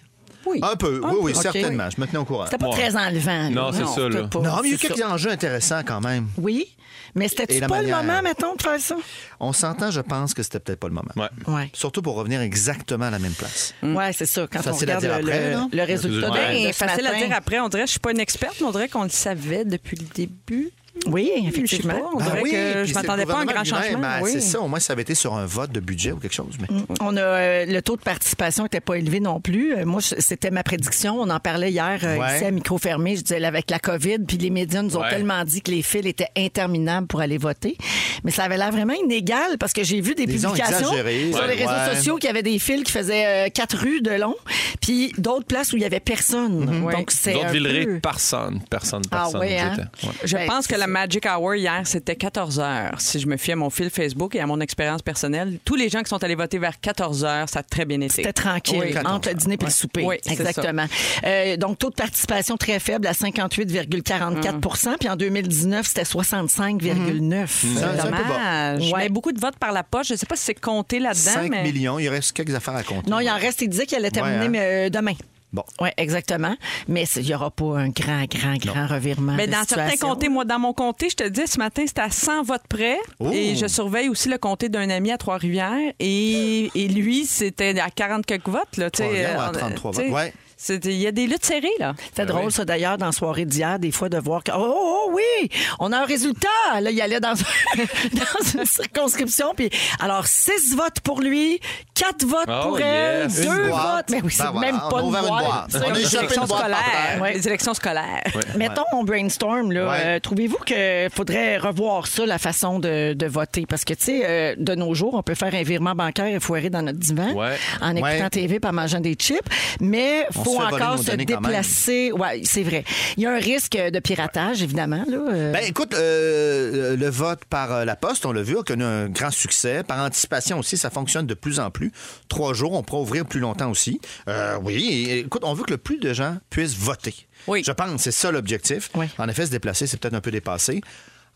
[0.49, 0.59] Oui.
[0.63, 1.89] Un peu, oui, oui, certainement.
[1.89, 2.45] Je me tenais au courant.
[2.45, 2.73] C'était pas Ouais.
[2.73, 3.43] très enlevant.
[3.43, 3.49] là.
[3.49, 4.27] Non, c'est ça, c'était là.
[4.27, 6.27] pas- Non, mais il y a quelques enjeux intéressants quand même.
[6.37, 6.75] Oui,
[7.15, 8.01] mais la pas manière.
[8.01, 8.95] le moment, mettons, de faire ça?
[9.39, 11.11] On s'entend, je pense que c'était peut-être pas le moment.
[11.15, 11.29] Ouais.
[11.47, 11.69] Ouais.
[11.73, 13.73] Surtout pour revenir exactement à la même place.
[13.83, 14.47] Ouais, c'est ça.
[14.51, 15.69] Quand Facile on à regarde dire le, après, le- non?
[15.71, 16.27] le résultat
[16.73, 17.59] facile à dire après.
[17.59, 20.05] On dirait, je suis pas une experte, mais on dirait qu'on le savait depuis le
[20.13, 20.71] début.
[21.07, 21.93] Oui, Je sais effectivement.
[21.93, 22.09] pas.
[22.13, 23.99] On Ben oui, que je c'est m'attendais le pas à un grand changement.
[23.99, 24.31] Ben, oui.
[24.33, 26.55] C'est ça, au moins ça avait été sur un vote de budget ou quelque chose.
[26.61, 26.67] Mais...
[26.99, 29.73] On a euh, le taux de participation n'était pas élevé non plus.
[29.75, 31.15] Euh, moi, c'était ma prédiction.
[31.19, 32.35] On en parlait hier euh, Ouais.
[32.37, 33.15] ici à micro fermé.
[33.15, 35.09] Je disais avec la COVID, puis les médias nous ont Ouais.
[35.09, 37.77] tellement dit que les fils étaient interminables pour aller voter.
[38.23, 40.51] Mais ça avait l'air vraiment inégal parce que j'ai vu des publications
[40.91, 41.31] exagéré.
[41.31, 41.95] sur les réseaux Ouais.
[41.95, 44.35] sociaux qui avaient des fils qui faisaient euh, quatre rues de long,
[44.81, 46.83] puis d'autres places où il y avait personne.
[46.85, 46.93] Oui.
[46.93, 47.51] Donc c'est D'autres
[47.85, 47.99] peu...
[48.01, 49.41] personne, personne, Ah personne.
[49.41, 49.77] oui, hein?
[50.23, 50.87] Je Ben, pense que la.
[50.87, 52.99] Magic Hour hier, c'était 14 heures.
[52.99, 55.87] Si je me fie à mon fil Facebook et à mon expérience personnelle, tous les
[55.89, 58.15] gens qui sont allés voter vers 14 heures, ça a très bien été.
[58.15, 58.95] C'était tranquille, Oui.
[59.05, 60.03] entre le dîner et le souper.
[60.05, 60.85] Oui, Exactement.
[61.25, 67.83] Euh, donc, taux de participation très faible à 58,44% Puis en 2019, c'était 65,9 C'est
[67.83, 68.03] un- c'est.
[68.03, 68.91] Dommage.
[68.91, 68.99] Ouais.
[69.03, 70.07] Mais beaucoup de votes par la poche.
[70.07, 71.19] Je ne sais pas si c'est compté là-dedans.
[71.19, 71.63] 5 mais...
[71.63, 73.09] millions, il reste quelques affaires à compter.
[73.09, 73.61] Non, il en reste.
[73.61, 74.49] Il disait qu'il allait terminer Ouais, hein?
[74.49, 75.13] mais, euh, demain.
[75.51, 75.63] Bon.
[75.81, 76.55] Oui, exactement.
[76.87, 79.33] Mais c'est- il n'y aura pas un grand, grand, grand revirement.
[79.33, 82.01] Mais de dans certains comtés, moi, dans mon comté, je te dis, ce matin, c'était
[82.01, 82.97] à 100 votes près.
[83.19, 83.31] Oh.
[83.31, 85.93] Et je surveille aussi le comté d'un ami à Trois-Rivières.
[85.99, 88.77] Et, et lui, c'était à 40 quelques votes.
[88.77, 90.13] Là, euh, à 33 tu sais, votes.
[90.15, 90.33] Ouais.
[90.61, 91.93] C'est- Il y a des luttes serrées, là.
[92.03, 94.57] C'était Ben drôle, ça, d'ailleurs, dans la soirée d'hier, des fois, de voir que, oh,
[94.59, 95.49] oh, oh, oui,
[95.79, 96.49] on a un résultat.
[96.81, 97.33] Là, il allait dans,
[98.13, 99.53] dans une circonscription.
[99.55, 99.69] Puis,
[100.01, 101.61] alors, six votes pour lui,
[101.95, 103.41] quatre votes Oh, pour elle, yes.
[103.41, 103.95] deux boîte.
[103.95, 104.05] votes.
[104.09, 105.27] Mais oui, c'est Ben même on pas a une boîte.
[105.27, 105.65] boîte.
[105.69, 107.21] C'est On a une élections une boîte.
[107.21, 107.33] Ouais.
[107.33, 108.23] Les élections scolaires.
[108.57, 109.89] Mettons, on brainstorm, là.
[109.89, 109.97] Ouais.
[110.05, 110.75] euh, Trouvez-vous qu'il
[111.13, 113.65] faudrait revoir ça, la façon de, de voter?
[113.65, 116.39] Parce que, tu sais, euh, de nos jours, on peut faire un virement bancaire et
[116.41, 117.55] foirer dans notre divan Ouais.
[117.81, 118.29] en écoutant Ouais.
[118.29, 119.39] TV et en mangeant des chips.
[119.79, 122.11] Mais On faut voler encore se déplacer.
[122.13, 122.83] Oui, c'est vrai.
[123.17, 125.03] Il y a un risque de piratage, évidemment.
[125.07, 125.17] Là.
[125.17, 125.51] euh.
[125.51, 129.07] Ben écoute, euh, le vote par euh, la poste, on l'a vu, a connu un
[129.09, 129.83] grand succès.
[129.83, 131.91] Par anticipation aussi, ça fonctionne de plus en plus.
[132.27, 133.99] Trois jours, on pourra ouvrir plus longtemps aussi.
[134.27, 137.15] Euh, oui, et, écoute, on veut que le plus de gens puissent voter.
[137.47, 137.63] Oui.
[137.65, 138.89] Je pense, c'est ça l'objectif.
[138.95, 139.05] Oui.
[139.17, 140.81] En effet, se déplacer, c'est peut-être un peu dépassé.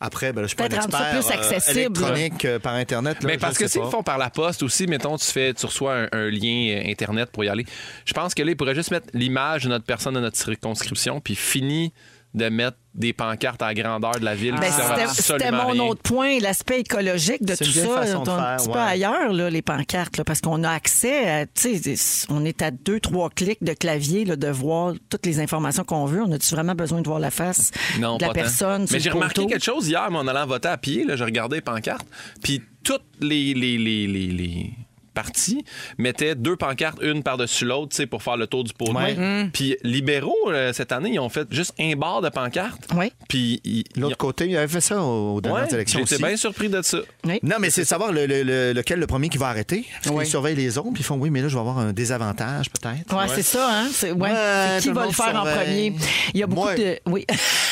[0.06, 1.98] Après, ben, là, je suis pas un Peut-être rendre ça expert plus euh, accessible.
[1.98, 3.24] électronique euh, par Internet.
[3.24, 5.54] là, Mais je parce que s'ils le font par la poste aussi, mettons, tu fais,
[5.54, 7.66] tu reçois un, un lien euh, Internet pour y aller.
[8.04, 11.22] Je pense que là, ils pourraient juste mettre l'image de notre personne dans notre circonscription,
[11.22, 11.94] puis fini
[12.34, 14.56] de mettre des pancartes à la grandeur de la ville.
[14.60, 14.72] Ben,
[15.14, 15.84] c'était- mon rien.
[15.84, 17.88] autre point, l'aspect écologique de C'est tout ça.
[18.02, 18.74] façon de un faire, petit ouais.
[18.74, 22.62] peu ailleurs, là, les pancartes, là, parce qu'on a accès à, tu sais, on est
[22.62, 26.22] à deux, trois clics de clavier là, de voir toutes les informations qu'on veut.
[26.24, 28.88] On a-tu vraiment besoin de voir la face Non, de la personne?
[28.88, 29.48] sur Mais j'ai remarqué poteau?
[29.50, 31.04] quelque chose hier, moi, en allant voter à pied.
[31.04, 32.08] Là, j'ai regardé les pancartes.
[32.44, 34.70] Puis toutes les, les, les, les,
[35.16, 35.66] les partis
[35.98, 38.92] mettaient deux pancartes, une par-dessus l'autre, pour faire le tour du pot.
[38.94, 39.14] Ouais.
[39.16, 39.52] Mm.
[39.52, 42.88] Puis libéraux, euh, cette année, ils ont fait juste un bar de pancartes.
[42.96, 43.12] Oui.
[43.28, 46.36] Puis ils- ils L'autre côté, il avait fait ça aux, dernières Ouais, élections J'étais bien
[46.36, 47.00] surpris de ça.
[47.26, 47.40] Oui.
[47.44, 49.86] Non, mais c'est de savoir le- le- le- lequel le premier qui va arrêter.
[50.04, 51.94] Parce qu'ils surveillent les autres, puis ils font oui, mais là, je vais avoir un
[51.94, 53.16] désavantage peut-être.
[53.16, 53.88] Ouais, c'est ça, hein?
[53.92, 54.32] C'est, ouais.
[54.32, 55.94] Ouais, C'est qui va le faire en premier?
[56.34, 56.76] Il y a beaucoup Moi.
[56.76, 57.00] de.
[57.08, 57.26] Oui.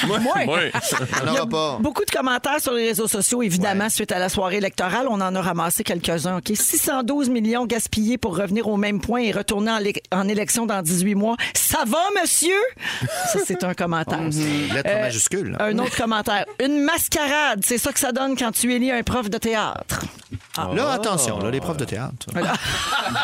[0.07, 0.19] Moi.
[0.35, 0.45] Ouais.
[0.47, 1.77] On Il y a n'aura pas.
[1.81, 5.07] beaucoup de commentaires sur les réseaux sociaux, évidemment, suite à la soirée électorale.
[5.09, 6.37] On en a ramassé quelques-uns.
[6.37, 6.51] OK?
[6.53, 9.71] 612 millions gaspillés pour revenir au même point et retourner
[10.11, 11.35] en, élection dans 18 mois.
[11.53, 12.59] Ça va, monsieur?
[13.33, 14.19] Ça, c'est un commentaire.
[14.73, 15.57] Lettre Euh, majuscule.
[15.59, 16.45] Un autre commentaire.
[16.63, 20.01] Une mascarade, c'est ça que ça donne quand tu élis un prof de théâtre.
[20.57, 22.27] Là, attention, là, les profs de théâtre.
[22.33, 22.53] Là,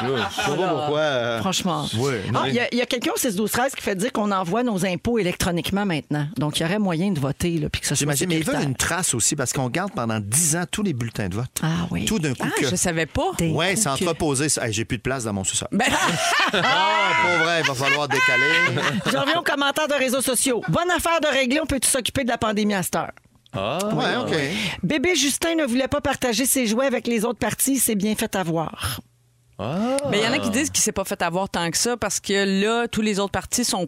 [0.02, 1.00] je sais pas pourquoi.
[1.00, 1.86] euh, Franchement.
[1.98, 2.42] Oui, non.
[2.44, 4.64] Ah, Il y a- il y, a quelqu'un au 6-12-13 qui fait dire qu'on envoie
[4.64, 6.28] nos impôts électroniquement maintenant.
[6.38, 8.38] Donc, il y aurait moyen de voter, là, puis que ça soit J'imagine, mais ils
[8.40, 8.70] veulent sécuritaire.
[8.70, 11.52] une trace aussi parce qu'on garde pendant 10 ans tous les bulletins de vote.
[11.62, 12.06] Ah oui.
[12.06, 12.70] Tout d'un coup Ah, que.
[12.70, 13.32] je savais pas.
[13.42, 14.50] Ouais, c'est entreposé.
[14.50, 14.66] ça.
[14.66, 15.68] Hey, J'ai plus de place dans mon sous-sol.
[15.72, 15.86] Ben,
[16.54, 16.58] Ah,
[17.24, 18.52] pour vrai, il va falloir décaler.
[19.12, 20.62] J'en reviens aux commentaires de réseaux sociaux.
[20.70, 23.12] Bonne affaire de régler, on peut-tu s'occuper de la pandémie à cette heure?
[23.58, 24.36] Ah, Ouais, OK.
[24.84, 28.16] Bébé Justin ne voulait pas partager ses jouets avec les autres parties, il s'est bien
[28.16, 29.02] fait avoir.
[29.60, 31.98] Mais il y en a qui disent qu'il s'est pas fait avoir tant que ça
[31.98, 33.88] parce que là, tous les autres partis sont.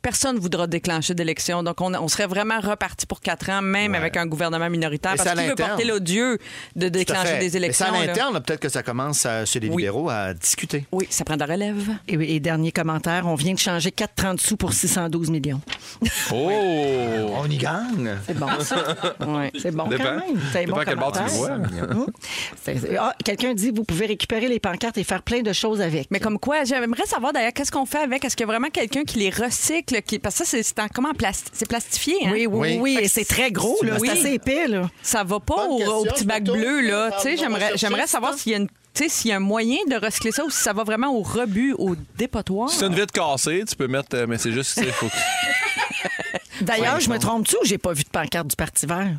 [0.00, 1.62] Personne ne voudra déclencher d'élection.
[1.62, 5.12] Donc, on, on serait vraiment reparti pour quatre ans, même avec un gouvernement minoritaire.
[5.12, 6.38] Mais parce c'est à qu'il veut porter l'odieux
[6.76, 7.86] de à déclencher des Mais élections.
[7.90, 8.06] c'est à là.
[8.06, 9.76] l'interne, là, peut-être que ça commence à- chez les Oui.
[9.82, 10.86] libéraux à discuter.
[10.92, 11.82] Oui, ça prend de la relève.
[12.08, 15.60] Et, et dernier commentaire, on vient de changer 4,30 sous pour 612 millions.
[16.32, 16.50] Oh!
[17.36, 18.16] On y gagne.
[18.26, 18.76] C'est bon, ça.
[19.26, 19.50] Ouais.
[19.60, 20.04] C'est bon Dépend.
[20.04, 20.40] quand même.
[20.52, 21.94] C'est bon quel bord tu le commentaire.
[21.94, 22.06] vois.
[22.62, 26.08] C'est- ah, Quelqu'un dit vous pouvez récupérer les pancartes et faire plein de choses avec.
[26.10, 28.24] Mais comme quoi, j'aimerais savoir d'ailleurs qu'est-ce qu'on fait avec?
[28.24, 29.69] Est-ce qu'il y a vraiment quelqu'un qui les recycle?
[30.06, 30.18] Qui...
[30.18, 32.14] Parce que ça, c'est c'est en- comment plasti- c'est plastifié.
[32.26, 32.30] Hein?
[32.32, 33.08] Oui, oui, Oui.
[33.08, 33.96] c'est très gros, là.
[34.00, 34.08] Oui.
[34.12, 34.90] C'est assez épais, là.
[35.02, 37.10] Ça va pas au, question, au petit bac bleu, là.
[37.16, 38.68] Tu sais, j'aimerais, savoir s'il y a une.
[39.08, 41.74] s'il y a un moyen de recycler ça ou si ça va vraiment au rebut,
[41.78, 42.68] au dépotoir.
[42.70, 44.16] Si t'as une vitre cassée, tu peux mettre.
[44.16, 48.08] euh, Mais c'est juste, faut que- D'ailleurs, je me trompe-tu ou j'ai pas vu de
[48.10, 49.16] pancarte du Parti vert?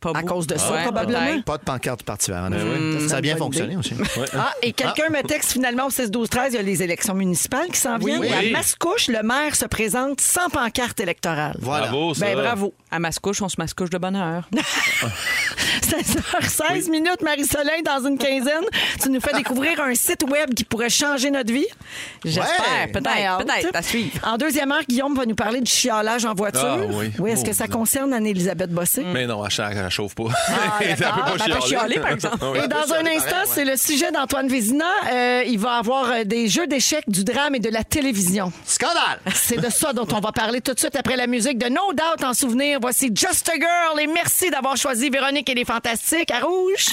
[0.00, 0.28] Pas À beau.
[0.34, 1.18] cause de ça, Ouais, probablement?
[1.18, 1.44] peut-être.
[1.44, 3.00] Pas de pancarte du Parti vert, en effet.
[3.00, 3.78] Ça Ça a bien bonne fonctionné idée.
[3.80, 3.94] aussi.
[4.36, 7.80] Ah, et quelqu'un me texte finalement au 6-12-13, il y a les élections municipales qui
[7.80, 8.20] s'en viennent.
[8.20, 8.28] Oui.
[8.28, 11.56] Et à Mascouche, le maire se présente sans pancarte électorale.
[11.60, 11.88] Voilà.
[11.88, 12.26] Bravo, ça.
[12.26, 12.74] Ben bravo.
[12.92, 14.48] À Mascouche, on se mascouche de bonheur.
[15.82, 18.64] 16h16 minutes, Marie-Soleil, dans une quinzaine.
[19.02, 21.66] Tu nous fais découvrir un site web qui pourrait changer notre vie?
[22.24, 22.44] J'espère.
[22.48, 22.86] Ouais.
[22.92, 23.38] Ben, Peut-être.
[23.38, 23.76] Peut-être.
[23.76, 24.10] À suivre.
[24.24, 26.78] En deuxième heure, Guillaume va nous parler du chiolage en voiture.
[26.82, 27.30] Ah, oui.
[27.30, 29.04] est-ce que ça concerne Anne-Élisabeth Bossé?
[29.12, 30.24] Mais non, elle, cha- elle chauffe pas.
[30.48, 31.60] Ah, Elle peut pas Ben, chialer.
[31.66, 32.36] chialer, par exemple.
[32.52, 32.58] Oui.
[32.64, 34.84] Et dans un instant, c'est le sujet d'Antoine Vézina.
[35.12, 38.52] Euh, il va avoir euh, des jeux d'échecs, du drame et de la télévision.
[38.64, 39.20] Scandale!
[39.34, 41.92] C'est de ça dont on va parler tout de suite après la musique de No
[41.92, 42.78] Doubt en souvenir.
[42.80, 46.86] Voici Just a Girl et merci d'avoir choisi Véronique et les Fantastiques à Rouge.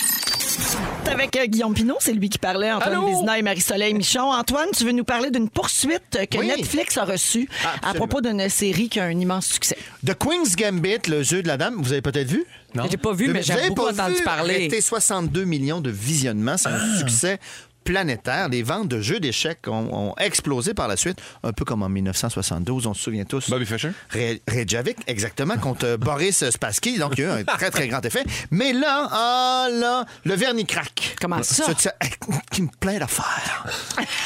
[1.11, 3.07] Avec euh, Guillaume Pinot, c'est lui qui parlait, Antoine Allô?
[3.07, 4.31] Vézina et Marie-Soleil Michon.
[4.31, 6.47] Antoine, tu veux nous parler d'une poursuite que Oui.
[6.47, 7.47] Netflix a reçue
[7.83, 9.77] à propos d'une série qui a un immense succès.
[10.05, 12.45] The Queen's Gambit, le jeu de la dame, vous avez peut-être vu?
[12.91, 14.23] J'ai pas vu, mais j'ai beaucoup pas entendu vu?
[14.23, 14.55] parler.
[14.55, 16.57] Arrêté 62 millions de visionnements.
[16.57, 17.39] C'est un succès
[17.85, 18.49] planétaire.
[18.49, 21.87] Les ventes de jeux d'échecs ont, ont explosé par la suite, un peu comme en
[21.89, 23.49] 1972, on se souvient tous.
[23.49, 23.91] Bobby Fischer?
[24.11, 26.97] Re- Reykjavik, exactement, contre Boris Spassky.
[26.97, 28.23] Donc, il y a eu un très, très grand effet.
[28.51, 31.15] Mais là, ah là, le vernis craque.
[31.21, 31.65] Comment ça?
[31.77, 31.89] Ce-
[32.51, 33.65] qui me plein d'affaires.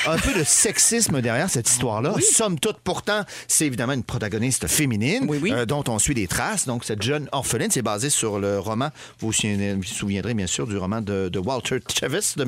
[0.08, 2.13] Un peu de sexisme derrière cette histoire-là.
[2.32, 5.52] Somme toute, pourtant, c'est évidemment une protagoniste féminine Oui, oui.
[5.54, 6.65] euh, dont on suit des traces.
[6.65, 10.78] Donc, cette jeune orpheline, c'est basé sur le roman, vous vous souviendrez bien sûr du
[10.78, 12.45] roman de, de Walter Tevis de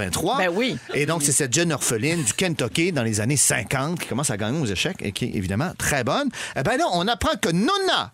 [0.00, 0.38] 1983.
[0.38, 0.78] Ben oui.
[0.94, 4.36] Et donc, c'est cette jeune orpheline du Kentucky dans les années 50 qui commence à
[4.36, 6.28] gagner aux échecs et qui est évidemment très bonne.
[6.56, 8.12] Eh bien là, on apprend que Nona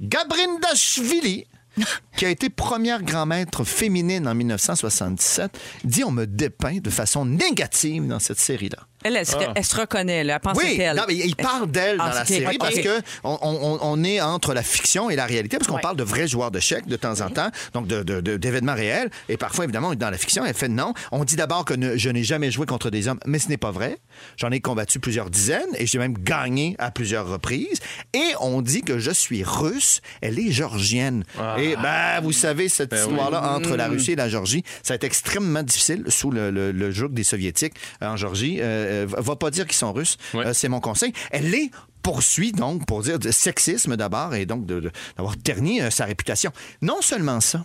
[0.00, 1.46] Gabrindashvili,
[2.16, 8.06] qui a été première grand-maître féminine en 1977, dit on me dépeint de façon négative
[8.06, 8.86] dans cette série-là.
[9.04, 10.34] Elle, elle, se, elle se reconnaît, là.
[10.34, 10.96] Elle pense que Oui, c'est elle.
[10.96, 14.20] non, mais il parle d'elle Ah, dans la série parce que on, on- on est
[14.20, 15.80] entre la fiction et la réalité parce qu'on Ouais.
[15.82, 19.10] parle de vrais joueurs d'échecs de temps en temps, donc de- de- de- d'événements réels.
[19.28, 20.44] Et parfois, évidemment, on est dans la fiction.
[20.44, 20.94] Elle fait non.
[21.10, 23.56] On dit d'abord que ne- je n'ai jamais joué contre des hommes, mais ce n'est
[23.56, 23.98] pas vrai.
[24.36, 27.80] J'en ai combattu plusieurs dizaines et j'ai même gagné à plusieurs reprises.
[28.14, 30.00] Et on dit que je suis russe.
[30.20, 31.24] Elle est georgienne.
[31.58, 35.06] Et ben, vous savez, cette histoire-là entre la Russie et la Géorgie, ça a été
[35.06, 38.58] extrêmement difficile sous le, le, le joug des Soviétiques euh, en Géorgie.
[38.60, 40.16] Euh, euh, va pas dire qu'ils sont russes.
[40.34, 40.46] Ouais.
[40.46, 41.12] Euh, c'est mon conseil.
[41.30, 41.70] Elle les
[42.02, 46.04] poursuit donc pour dire de sexisme d'abord et donc de- de- d'avoir terni euh, sa
[46.04, 46.50] réputation.
[46.80, 47.64] Non seulement ça.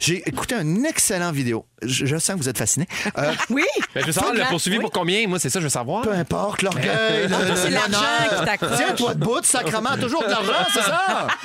[0.00, 1.64] J'ai écouté une excellente vidéo.
[1.82, 2.88] Je, je sens que vous êtes fasciné.
[3.16, 3.62] Euh, Oui.
[3.94, 5.26] Ben, je veux savoir, le poursuivi pour combien?
[5.28, 6.02] Moi, c'est ça, je veux savoir.
[6.02, 7.98] peu importe, l'orgueil, C'est l'argent
[8.38, 8.76] qui t'accroche.
[8.76, 11.28] Tiens-toi debout, sacrement, toujours de l'argent, c'est ça?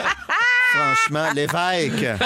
[0.73, 2.17] Franchement, l'évêque.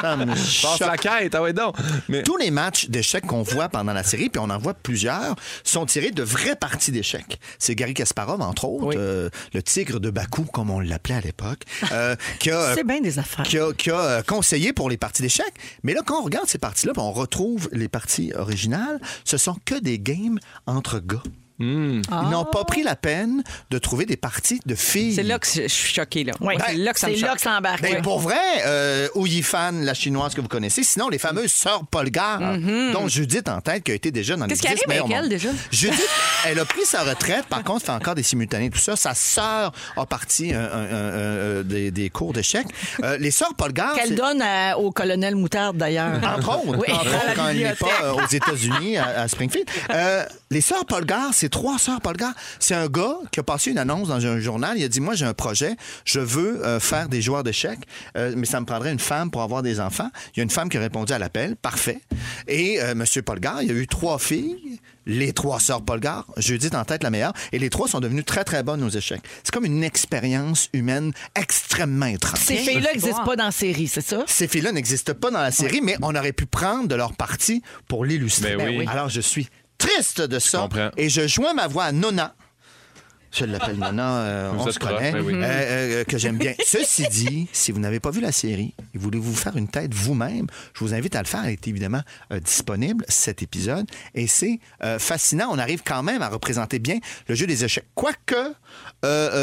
[0.00, 0.80] Ça me Passe choque.
[0.80, 1.76] la quête, ah ouais, donc.
[2.08, 2.22] Mais...
[2.22, 5.86] Tous les matchs d'échecs qu'on voit pendant la série, puis on en voit plusieurs, sont
[5.86, 7.38] tirés de vraies parties d'échecs.
[7.58, 8.94] C'est Gary Kasparov, entre autres, Oui.
[8.98, 13.00] euh, le tigre de Bakou, comme on l'appelait à l'époque, euh, qui a, C'est bien
[13.00, 13.44] des affaires.
[13.44, 15.54] qui a, qui a, euh, conseillé pour les parties d'échecs.
[15.82, 19.74] Mais là, quand on regarde ces parties-là, on retrouve les parties originales, ce sont que
[19.78, 21.22] des games entre gars.
[21.58, 25.14] Ils n'ont pas pris la peine de trouver des parties de filles.
[25.14, 26.32] C'est là que je suis choquée, là.
[26.40, 26.54] Oui.
[26.66, 27.28] c'est là que ça me C'est choque.
[27.30, 27.82] là que ça embarque.
[27.82, 28.02] Ben, ouais.
[28.02, 32.40] Pour vrai, euh, Ouyi Fan, la chinoise que vous connaissez, sinon les fameuses sœurs Polgar,
[32.92, 35.16] dont Judith en tête, qui a été déjà dans les Qu'est-ce qui 10 arrive avec
[35.18, 35.48] elle, déjà?
[35.70, 36.08] Judith,
[36.46, 38.96] elle a pris sa retraite, par contre, fait encore des simultanés, tout ça.
[38.96, 42.66] Sa sœur a parti un- un- un- un- des, des cours d'échecs.
[43.02, 46.20] Euh, les sœurs Polgar, Qu'elle c'est- donne à- au colonel Moutarde, d'ailleurs.
[46.36, 49.66] entre autres, Oui, entre quand elle n'est pas euh, aux États-Unis, à, à Springfield.
[49.90, 52.32] Euh, les sœurs Polgar, c'est trois sœurs Polgar.
[52.58, 54.78] C'est un gars qui a passé une annonce dans un journal.
[54.78, 55.76] Il a dit Moi, j'ai un projet.
[56.04, 57.80] Je veux euh, faire des joueurs d'échecs,
[58.16, 60.10] euh, mais ça me prendrait une femme pour avoir des enfants.
[60.34, 61.56] Il y a une femme qui a répondu à l'appel.
[61.56, 62.00] Parfait.
[62.48, 63.04] Et euh, M.
[63.22, 64.80] Polgar, il y a eu trois filles.
[65.08, 68.42] Les trois sœurs Polgar, Judith en tête la meilleure, et les trois sont devenues très
[68.42, 69.22] très bonnes aux échecs.
[69.44, 72.40] C'est comme une expérience humaine extrêmement étrange.
[72.40, 74.24] Ces filles-là n'existent pas dans la série, c'est ça?
[74.26, 77.62] Ces filles-là n'existent pas dans la série, mais on aurait pu prendre de leur partie
[77.86, 78.56] pour l'illustrer.
[78.56, 78.72] Ben oui.
[78.72, 78.86] Ben oui.
[78.88, 79.48] Alors, je suis
[79.78, 80.58] triste de ça.
[80.60, 80.90] comprends.
[80.96, 82.34] Et je joins ma voix à Nona.
[83.32, 85.34] Je l'appelle Nona, euh, Vous on se connaît, oui.
[85.34, 86.54] euh, euh, que j'aime bien.
[86.64, 90.46] Ceci dit, si vous n'avez pas vu la série et voulez-vous faire une tête vous-même,
[90.72, 91.44] je vous invite à le faire.
[91.44, 92.00] Elle est évidemment
[92.32, 93.84] euh, disponible, cet épisode.
[94.14, 95.48] Et c'est euh, fascinant.
[95.50, 97.84] On arrive quand même à représenter bien le jeu des échecs.
[97.94, 98.54] Quoique,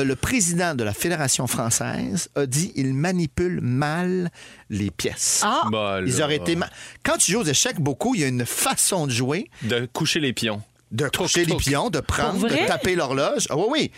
[0.04, 4.30] euh, le président de la Fédération française a dit il manipule mal
[4.70, 5.42] les pièces.
[5.44, 5.64] Ah!
[5.72, 6.08] Bah, là.
[6.08, 6.70] Ils auraient été ma-
[7.04, 10.20] Quand tu joues aux échecs beaucoup, il y a une façon de jouer, De coucher
[10.20, 10.62] les pions.
[10.92, 12.64] de coucher les pions, de prendre, Pour vrai?
[12.64, 13.48] de taper l'horloge.
[13.50, 13.92] Ah oui, oui.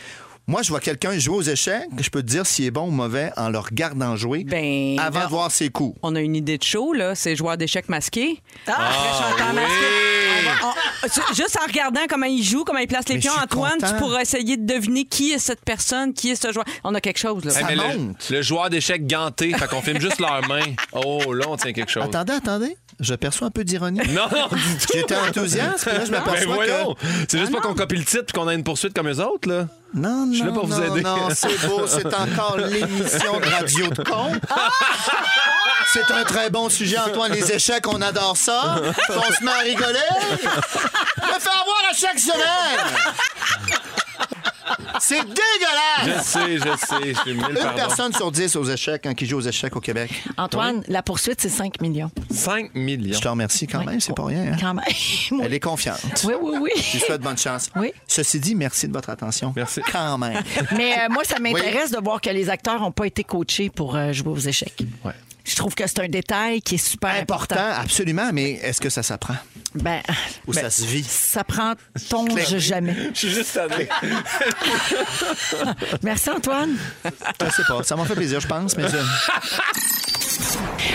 [0.48, 2.92] Moi, je vois quelqu'un jouer aux échecs, je peux te dire s'il est bon ou
[2.92, 5.98] mauvais en le regardant jouer Ben, avant de voir ses coups.
[6.04, 7.16] On a une idée de show, là.
[7.16, 8.40] C'est joueur d'échecs masqué.
[8.68, 8.74] Ah!
[8.74, 9.56] Après chanteur oui.
[9.56, 10.15] masqué.
[11.08, 13.88] C'est- juste en regardant comment il joue, comment il place les pions, Antoine, content.
[13.94, 16.66] tu pourras essayer de deviner qui est cette personne, qui est ce joueur.
[16.84, 17.52] On a quelque chose, là.
[17.52, 18.30] Ça monte.
[18.30, 20.74] Le, joueur d'échecs ganté, fait qu'on filme juste leurs mains.
[20.94, 22.04] Oh, là, on tient quelque chose.
[22.04, 22.78] Attendez, attendez.
[23.00, 24.00] Je perçois un peu d'ironie.
[24.10, 24.88] Non, non, du tout.
[24.94, 26.94] J'étais enthousiaste, puis là, je m'aperçois voyons.
[26.94, 27.00] que...
[27.28, 29.50] C'est juste pas qu'on copie le titre puis qu'on a une poursuite comme eux autres,
[29.50, 29.68] là.
[29.94, 31.02] Non, non, suis là pour vous non, aider.
[31.02, 31.82] non, c'est beau.
[31.88, 34.32] C'est encore l'émission de radio de con.
[35.94, 37.32] C'est un très bon sujet, Antoine.
[37.32, 38.82] Les échecs, on adore ça.
[39.10, 40.00] On se met à rigoler.
[40.44, 42.96] Me fait avoir à chaque semaine.
[45.00, 46.26] C'est Je dégueulasse.
[46.28, 47.14] sais, je sais.
[47.14, 47.76] Je suis mille Une pardons.
[47.76, 50.12] personne sur dix aux échecs hein, qui joue aux échecs au Québec.
[50.38, 52.10] Antoine, la poursuite, c'est 5 millions.
[52.32, 53.14] 5 millions.
[53.16, 54.54] Je te remercie quand même, c'est pas rien.
[54.54, 54.58] hein.
[54.60, 54.86] Quand même.
[55.44, 56.00] Elle est confiante.
[56.24, 56.72] Oui, oui, oui.
[56.76, 57.70] Je lui souhaite bonne chance.
[57.76, 57.92] Oui.
[58.08, 59.54] Ceci dit, merci de votre attention.
[59.56, 59.82] Merci.
[59.92, 60.42] Quand même.
[60.76, 63.96] Mais euh, moi, ça m'intéresse de voir que les acteurs n'ont pas été coachés pour
[63.96, 64.82] euh, jouer aux échecs.
[65.04, 65.14] Ouais.
[65.46, 67.56] Je trouve que c'est un détail qui est super important.
[67.56, 69.36] Important, absolument, mais est-ce que ça s'apprend?
[69.76, 70.02] Ben,
[70.48, 71.04] Ou ben, ça se vit?
[71.04, 71.74] ça prend
[72.10, 72.26] ton
[72.58, 72.96] jamais?
[73.14, 73.88] Je suis juste tanné.
[76.02, 76.76] Merci, Antoine.
[77.04, 77.10] Je
[77.52, 77.84] sais pas.
[77.84, 80.05] Ça m'a fait plaisir, je pense, mais je-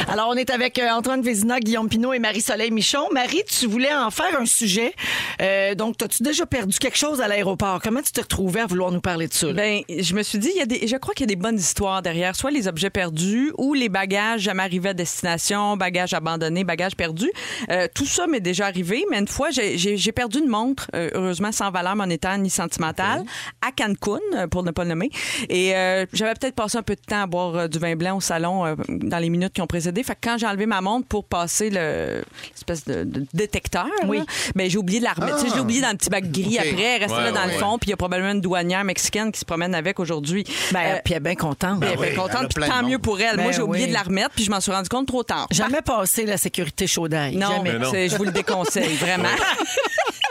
[0.09, 3.09] Alors, on est avec euh, Antoine Vézina, Guillaume Pinot et Marie-Soleil Michon.
[3.13, 4.93] Marie, tu voulais en faire un sujet.
[5.41, 7.81] Euh, donc, as-tu déjà perdu quelque chose à l'aéroport?
[7.83, 9.47] Comment tu t'es retrouvée à vouloir nous parler de ça?
[9.49, 9.53] là?
[9.53, 11.41] Ben, je me suis dit, il y a des, je crois qu'il y a des
[11.41, 16.13] bonnes histoires derrière, soit les objets perdus ou les bagages jamais arrivés à destination, bagages
[16.13, 17.31] abandonnés, bagages perdus.
[17.71, 21.53] Euh, tout ça m'est déjà arrivé, mais une fois, j'ai- perdu une montre, euh, heureusement
[21.53, 23.23] sans valeur monétaire ni sentimentale,
[23.63, 25.11] à Cancun, pour ne pas le nommer.
[25.49, 25.71] Et
[26.13, 29.19] j'avais peut-être passé un peu de temps à boire du vin blanc au salon dans
[29.19, 30.03] les minutes qui ont précédé.
[30.03, 34.19] Fait que quand j'ai enlevé ma montre pour passer le l'espèce de, de détecteur, Oui.
[34.19, 35.39] là, ben, j'ai oublié de la remettre.
[35.39, 36.67] Sais, Je l'ai oublié dans un petit bac gris OK.
[36.67, 38.41] après, elle restait Ouais, là dans ouais, le fond, puis il y a probablement une
[38.41, 40.45] douanière mexicaine qui se promène avec aujourd'hui.
[40.73, 41.83] Ben, Euh, puis elle est bien contente.
[41.83, 43.37] elle est oui, bien contente, puis tant mieux pour elle.
[43.37, 45.47] Ben Moi, j'ai oublié de la remettre, puis je m'en suis rendu compte trop tard.
[45.51, 47.37] Jamais passé la sécurité chaudaille.
[47.37, 47.73] Non, Jamais.
[47.75, 47.93] Mais non.
[47.93, 49.29] je vous le déconseille, vraiment.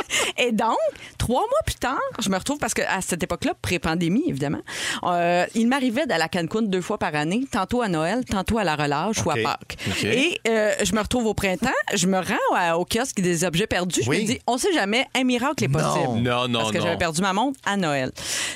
[0.38, 0.78] Et donc,
[1.18, 4.62] trois mois plus tard, je me retrouve, parce qu'à cette époque-là, pré-pandémie, évidemment,
[5.04, 8.64] euh, il m'arrivait d'aller à Cancun deux fois par année, tantôt à Noël, tantôt à
[8.64, 9.36] la relâche ou à.
[9.36, 9.78] Pâques.
[10.04, 13.68] Et euh, je me retrouve au printemps, je me rends à- au kiosque des objets
[13.68, 16.20] perdus, je me dis, on sait jamais, un miracle est possible.
[16.22, 16.84] Non, non, Parce que non.
[16.86, 18.12] j'avais perdu ma montre à Noël.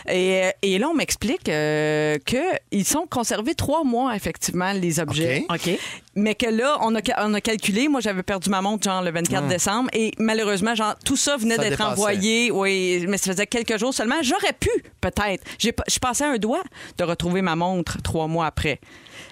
[0.10, 5.46] Et, euh, et là, on m'explique euh, qu'ils sont conservés trois mois, effectivement, les objets.
[5.50, 5.70] OK.
[6.16, 7.88] Mais que là, on a, ca- on a calculé.
[7.88, 9.90] Moi, j'avais perdu ma montre, genre, le 24 décembre.
[9.94, 12.52] Et malheureusement, genre, tout ça venait d'être envoyé.
[12.52, 14.16] Oui, mais ça faisait quelques jours seulement.
[14.22, 14.70] J'aurais pu,
[15.02, 15.44] peut-être.
[15.60, 16.64] Je passais un doigt
[16.98, 18.80] de retrouver ma montre trois mois après.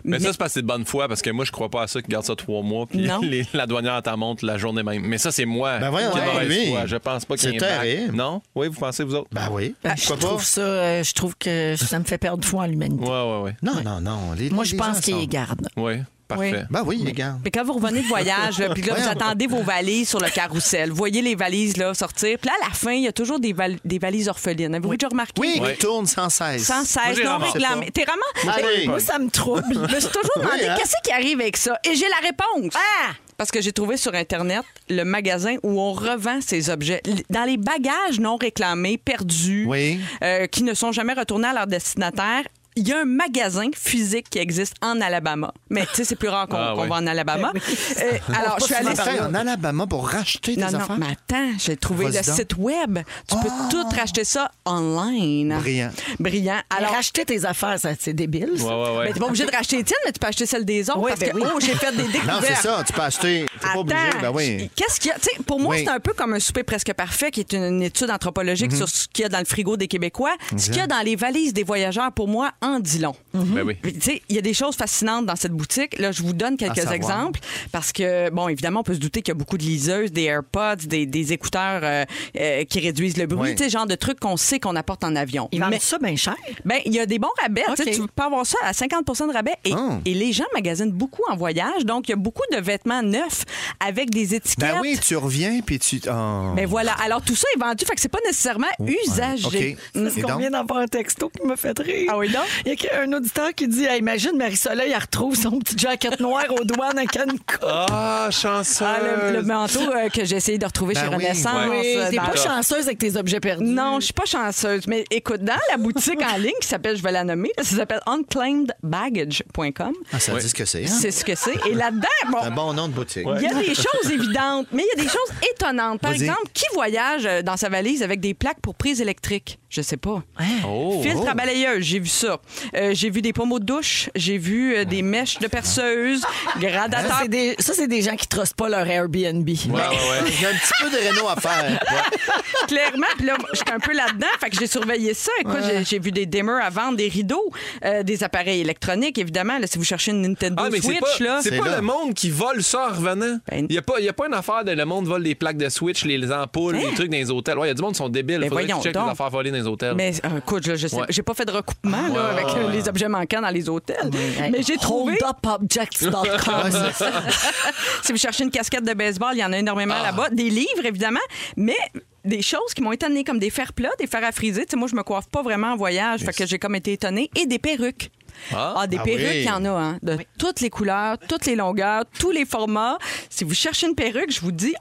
[0.03, 1.83] Mais, ça, c'est parce que c'est de bonne foi, parce que moi, je crois pas
[1.83, 3.19] à ça qu'ils gardent ça trois mois, puis Non.
[3.21, 5.03] les- la douanière t'en montre la journée même.
[5.05, 5.77] Mais ça, c'est moi.
[5.79, 6.67] Ben voyons, qui ai ouais, lui.
[6.71, 6.85] foi.
[6.85, 8.07] Je pense pas qu'il y ait.
[8.11, 8.41] Non?
[8.55, 9.29] Oui, vous pensez, vous autres?
[9.31, 9.75] Ben oui.
[9.83, 10.43] Ben, je trouve pas?
[10.43, 13.03] ça, euh, je trouve que ça me fait perdre foi en l'humanité.
[13.03, 13.55] Ouais, ouais, ouais.
[13.61, 14.33] Non, non, non.
[14.37, 15.67] Les- Moi, les je pense qu'il garde.
[15.77, 15.93] Oui,
[16.35, 16.51] parfait.
[16.53, 16.65] Oui.
[16.69, 17.35] Ben oui, les gars.
[17.43, 20.29] Mais quand vous revenez de voyage, là, puis là, vous attendez vos valises sur le
[20.29, 22.37] carrousel, vous voyez les valises là, sortir.
[22.39, 24.73] Puis là, à la fin, il y a toujours des, val- des valises orphelines.
[24.75, 25.33] Avez-vous déjà remarqué?
[25.41, 25.73] Oui, Ouais.
[25.73, 26.63] qui tourne sans cesse.
[26.65, 27.91] Sans Moi, cesse, j'ai non ramassé réclamé.
[27.91, 28.55] T'es vraiment.
[28.57, 28.87] Allez.
[28.87, 29.63] Moi, ça me trouble.
[29.71, 30.75] Je me suis toujours demandé Oui, hein?
[30.77, 31.77] qu'est-ce qui arrive avec ça?
[31.83, 32.73] Et j'ai la réponse.
[32.75, 33.11] Ah!
[33.37, 37.01] Parce que j'ai trouvé sur Internet le magasin où on revend ces objets.
[37.31, 39.99] Dans les bagages non réclamés, perdus, Oui.
[40.23, 42.43] euh, qui ne sont jamais retournés à leur destinataire,
[42.75, 45.53] il y a un magasin physique qui existe en Alabama.
[45.69, 47.51] Mais tu sais, c'est plus rare qu'on Ah, va en Alabama.
[48.01, 49.23] Euh, alors, je suis allée Tu sur...
[49.25, 50.97] en Alabama pour racheter des Non, non, affaires?
[50.97, 52.99] mais attends, j'ai trouvé le site web.
[53.27, 55.57] Tu peux tout racheter ça online.
[55.59, 55.91] Brillant.
[56.19, 56.61] Brillant.
[56.69, 58.53] Alors, Alors, racheter tes affaires, c'est débile.
[58.57, 58.65] ça.
[58.65, 59.03] Ouais, ouais, ouais.
[59.07, 61.07] mais t'es pas obligé de racheter les tiennes, mais tu peux acheter celles des autres
[61.07, 61.43] parce ben que, oui.
[61.53, 62.27] oh, j'ai fait des découvertes.
[62.27, 62.83] Non, c'est ça.
[62.85, 63.45] Tu peux acheter.
[63.59, 63.99] T'es pas obligé.
[63.99, 64.69] Attends, Ben oui.
[64.75, 65.15] Qu'est-ce qu'il y a?
[65.15, 65.83] Tu sais, pour moi, Oui.
[65.85, 68.87] c'est un peu comme un souper presque parfait, qui est une, une étude anthropologique sur
[68.89, 70.33] ce qu'il y a dans le frigo des Québécois.
[70.57, 73.15] Ce qu'il y a dans les valises des voyageurs, pour moi, en dit long.
[73.33, 73.75] Ben oui.
[73.83, 75.97] Tu sais, il y a des choses fascinantes dans cette boutique.
[75.99, 77.39] Là, je vous donne quelques exemples
[77.71, 80.23] parce que, bon, évidemment, on peut se douter qu'il y a beaucoup de liseuses, des
[80.25, 82.05] AirPods, des, des écouteurs euh,
[82.39, 83.55] euh, qui réduisent le bruit, Oui.
[83.55, 85.49] tu sais, genre de trucs qu'on sait qu'on apporte en avion.
[85.51, 86.35] Ils vendent ça bien cher.
[86.65, 87.63] ben, il y a des bons rabais.
[87.75, 87.95] Tu sais, OK.
[87.95, 89.55] Tu peux avoir ça à 50% de rabais.
[89.65, 89.93] Et, Oh.
[90.05, 91.85] et les gens magasinent beaucoup en voyage.
[91.85, 93.43] Donc, il y a beaucoup de vêtements neufs
[93.79, 94.59] avec des étiquettes.
[94.75, 95.99] Ben oui, tu reviens puis tu.
[96.07, 96.53] oh.
[96.55, 96.93] Ben voilà.
[97.03, 97.85] Alors, tout ça est vendu.
[97.85, 99.77] Fait que c'est pas nécessairement usagé.
[99.95, 99.99] OK.
[100.01, 100.49] Mm.
[100.51, 102.09] D'avoir un texto qui me fait rire.
[102.13, 102.43] Ah oui, donc?
[102.65, 106.19] Il y a un auditeur qui dit Hey, Imagine Marie-Soleil, elle retrouve son petit jacket
[106.19, 107.35] noir aux douanes à Cancun.
[107.63, 108.85] Ah, chanceux.
[108.85, 108.99] Ah,
[109.31, 111.15] le, le manteau euh, que j'ai essayé de retrouver Ben chez oui.
[111.15, 111.69] Renaissance.
[111.69, 113.65] Oui, euh, t'es pas chanceuse avec tes objets perdus.
[113.65, 114.87] Non, je suis pas chanceuse.
[114.87, 118.01] Mais écoute, dans la boutique en ligne qui s'appelle, je vais la nommer, ça s'appelle
[118.05, 119.93] unclaimedbaggage.com.
[120.13, 120.83] Ah, ça dit ce que c'est.
[120.85, 120.87] hein?
[120.87, 121.55] C'est ce que c'est.
[121.69, 123.25] Et là-dedans, bon, Un bon nom de boutique.
[123.37, 126.01] Il y a des choses évidentes, mais il y a des choses étonnantes.
[126.01, 129.59] Par exemple, qui voyage euh, dans sa valise avec des plaques pour prise électrique?
[129.73, 130.21] Je sais pas.
[130.67, 130.99] Oh.
[131.01, 132.39] Filtre à balayeuse, j'ai vu ça.
[132.75, 136.19] Euh, j'ai vu des pommeaux de douche, j'ai vu euh, des mèches de perceuse,
[136.53, 137.19] Ça, gradateurs.
[137.21, 139.47] c'est des, ça, c'est des gens qui trustent pas leur Airbnb.
[139.47, 140.31] Ouais, ouais, ouais.
[140.39, 141.79] J'ai un petit peu de réno à faire.
[142.67, 145.31] Clairement, puis là, j'étais un peu là-dedans, fait que j'ai surveillé ça.
[145.39, 147.49] Écoute, j'ai- j'ai vu des dimmers à vendre, des rideaux,
[147.85, 149.57] euh, des appareils électroniques, évidemment.
[149.57, 151.39] Là, si vous cherchez une Nintendo Ah, mais c'est Switch, pas, là.
[151.41, 151.75] c'est C'est pas là.
[151.77, 153.39] le monde qui vole ça en revenant.
[153.49, 155.35] Ben- Il n'y a, pas- y a pas une affaire de le monde vole des
[155.35, 157.57] plaques de Switch, les ampoules, les trucs dans les hôtels.
[157.57, 158.43] Ouais, il y a du monde qui sont débiles.
[158.43, 159.05] Faudrait que Ben voyons tu checkes donc.
[159.05, 159.93] les affaires volées dans les hôtels.
[159.95, 161.05] Mais euh, écoute, je, je sais, Ouais.
[161.09, 164.09] j'ai pas fait de recoupement là, avec euh, les objets manquants dans les hôtels.
[164.51, 165.17] Mais j'ai trouvé.
[165.21, 166.71] Holdupobjects.com.
[168.03, 170.03] si vous cherchez une casquette de baseball, il y en a énormément Ah.
[170.07, 170.29] là-bas.
[170.31, 171.19] Des livres, évidemment,
[171.55, 171.77] mais
[172.23, 174.61] des choses qui m'ont étonnée, comme des fers plats, des fers à friser.
[174.65, 176.93] Tu sais, moi, je me coiffe pas vraiment en voyage, fait que j'ai comme été
[176.93, 177.29] étonnée.
[177.35, 178.11] Et des perruques.
[178.53, 178.85] Ah.
[178.87, 179.37] des Ah perruques, oui.
[179.41, 182.97] il y en a, hein, de toutes les couleurs, toutes les longueurs, tous les formats.
[183.29, 184.73] Si vous cherchez une perruque, je vous dis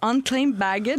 [0.55, 0.99] baggage.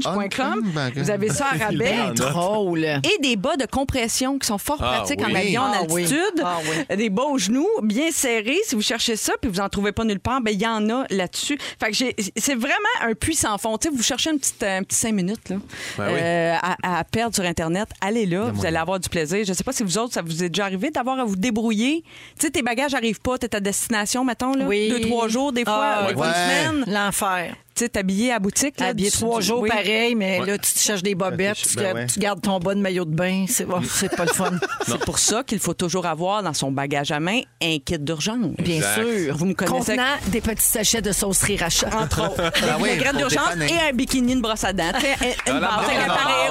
[0.95, 1.77] Vous avez ça à rabais.
[1.77, 2.83] Ben Drôle.
[2.85, 6.03] Et des bas de compression qui sont fort Ah pratiques en avion en Ah oui.
[6.03, 6.43] altitude.
[6.43, 6.57] Ah
[6.89, 6.97] oui.
[6.97, 8.59] Des bas aux genoux, bien serrés.
[8.65, 10.89] Si vous cherchez ça puis vous en trouvez pas nulle part, ben il y en
[10.89, 11.57] a là-dessus.
[11.79, 13.77] Fait que j'ai- c'est vraiment un puits sans fond.
[13.77, 15.57] Tu sais, vous cherchez un petit, un petit cinq minutes là,
[15.97, 16.19] Ben oui.
[16.21, 19.43] euh, à, à perdre sur Internet, allez là, vous allez avoir du plaisir.
[19.45, 22.03] Je sais pas si vous autres, ça vous est déjà arrivé d'avoir à vous débrouiller.
[22.39, 24.65] Tu Tu sais, tes bagages arrivent pas, t'es à destination, mettons, là.
[24.65, 24.89] Oui.
[24.89, 26.31] Deux, trois jours, des fois, Ah, des fois ouais.
[26.31, 26.93] une semaine.
[26.93, 27.55] L'enfer.
[27.75, 28.87] Tu sais, à boutique, là.
[28.87, 29.69] Habillé trois jours oui.
[29.69, 32.05] pareil, mais là, tu te cherches des bobettes, Ben tu, gardes- ouais.
[32.07, 33.45] tu gardes ton bas de maillot de bain.
[33.47, 34.51] C'est pas le fun.
[34.87, 38.37] C'est pour ça qu'il faut toujours avoir dans son bagage à main un kit d'urgence.
[38.59, 39.35] Bien sûr.
[39.35, 39.77] Vous me connaissez.
[39.95, 41.87] Contenant des petits sachets de sauce riracha.
[41.97, 42.51] Entre autres.
[42.61, 44.83] Ben oui, une graine pour d'urgence et un bikini, une brosse à dents.
[44.83, 45.89] Un- une la base, base,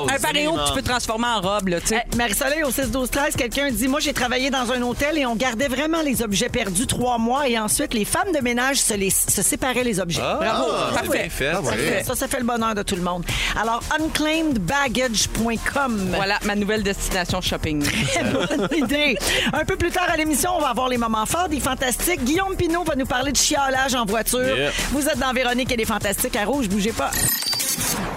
[0.02, 2.02] un la paréo- que tu peux transformer en robe, là, tu sais.
[2.12, 5.68] Eh, Marie-Soleil, au 6-12-13, quelqu'un dit Moi, j'ai travaillé dans un hôtel et on gardait
[5.68, 9.42] vraiment les objets perdus trois mois et ensuite, les femmes de ménage se, les, se
[9.42, 10.20] séparaient les objets.
[10.20, 10.64] Bravo,
[11.28, 11.50] fait.
[11.54, 12.02] Ah, ouais.
[12.04, 13.24] Ça, ça fait le bonheur de tout le monde.
[13.60, 16.12] Alors, unclaimedbaggage.com.
[16.14, 17.84] Voilà ma nouvelle destination shopping.
[18.32, 19.16] Bonne idée.
[19.52, 22.24] Un peu plus tard à l'émission, on va avoir les moments forts des fantastiques.
[22.24, 24.56] Guillaume Pinot va nous parler de chiolage en voiture.
[24.56, 24.70] Yeah.
[24.90, 27.10] Vous êtes dans Véronique et les fantastiques à rouge, bougez pas.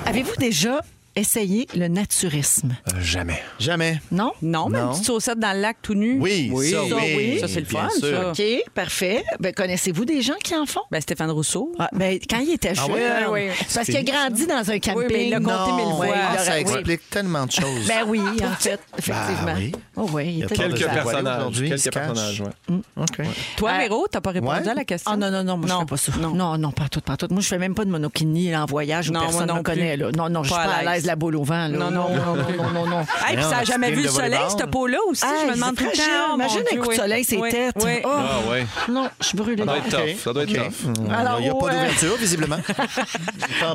[0.05, 0.81] Avez-vous déjà
[1.15, 2.75] essayé le naturisme?
[2.93, 3.41] Euh, jamais.
[3.59, 4.01] Jamais.
[4.11, 4.31] Non?
[4.41, 6.17] Non, mais une petite saucette dans le lac tout nu.
[6.19, 7.13] Oui, ça, Ça, oui.
[7.17, 7.39] oui.
[7.39, 8.07] Ça, c'est le fun, sûr.
[8.09, 8.29] ça.
[8.31, 9.23] OK, parfait.
[9.39, 10.81] Ben, connaissez-vous des gens qui en font?
[10.91, 11.71] Ben, Stéphane Rousseau.
[11.79, 12.99] Ah, ben, quand il était jeune, oui?
[13.29, 13.65] Oui, oui.
[13.73, 15.07] parce qu'il a grandi dans un camping.
[15.11, 16.15] mais il l'a compté Non, mille fois.
[16.15, 16.61] Ah, ça oui.
[16.61, 17.87] explique tellement de choses.
[17.87, 19.45] Ben oui, en fait, effectivement.
[19.45, 19.71] Ben oui.
[19.95, 21.59] Oh oui, il y a Quelques personnages.
[21.61, 22.75] Quelques personnages, ouais.
[22.97, 23.21] OK.
[23.57, 25.11] Toi, Euh, Véro, t'as pas répondu à la question?
[25.13, 25.79] Ah non, non, non, moi, je Non.
[25.81, 26.11] fais pas ça.
[26.19, 26.57] Non.
[26.57, 27.27] Non, pas tout, pas tout.
[27.31, 29.97] Moi, je fais même pas de monokini en voyage où personne non me connaît.
[29.97, 31.02] Non, non, je suis Pas à l'aise.
[31.03, 31.67] L'aise la boule au vent.
[31.67, 31.69] Là.
[31.69, 32.09] Non, non.
[32.09, 32.99] non, non, non, non, non.
[33.27, 35.23] Hey, puis ça a la jamais vu le de soleil, cette peau-là aussi?
[35.25, 36.35] Ah, je me demande tout le temps.
[36.35, 37.75] Imagine un coup de soleil, c'est Oui, tête.
[37.83, 37.99] oui.
[38.03, 38.65] Oh, Ah ouais.
[38.89, 39.57] Non, je suis brûlée.
[39.57, 40.23] Ça doit être tough.
[40.23, 41.11] Ça doit être tough.
[41.11, 42.57] Alors, il n'y a pas d'ouverture, visiblement.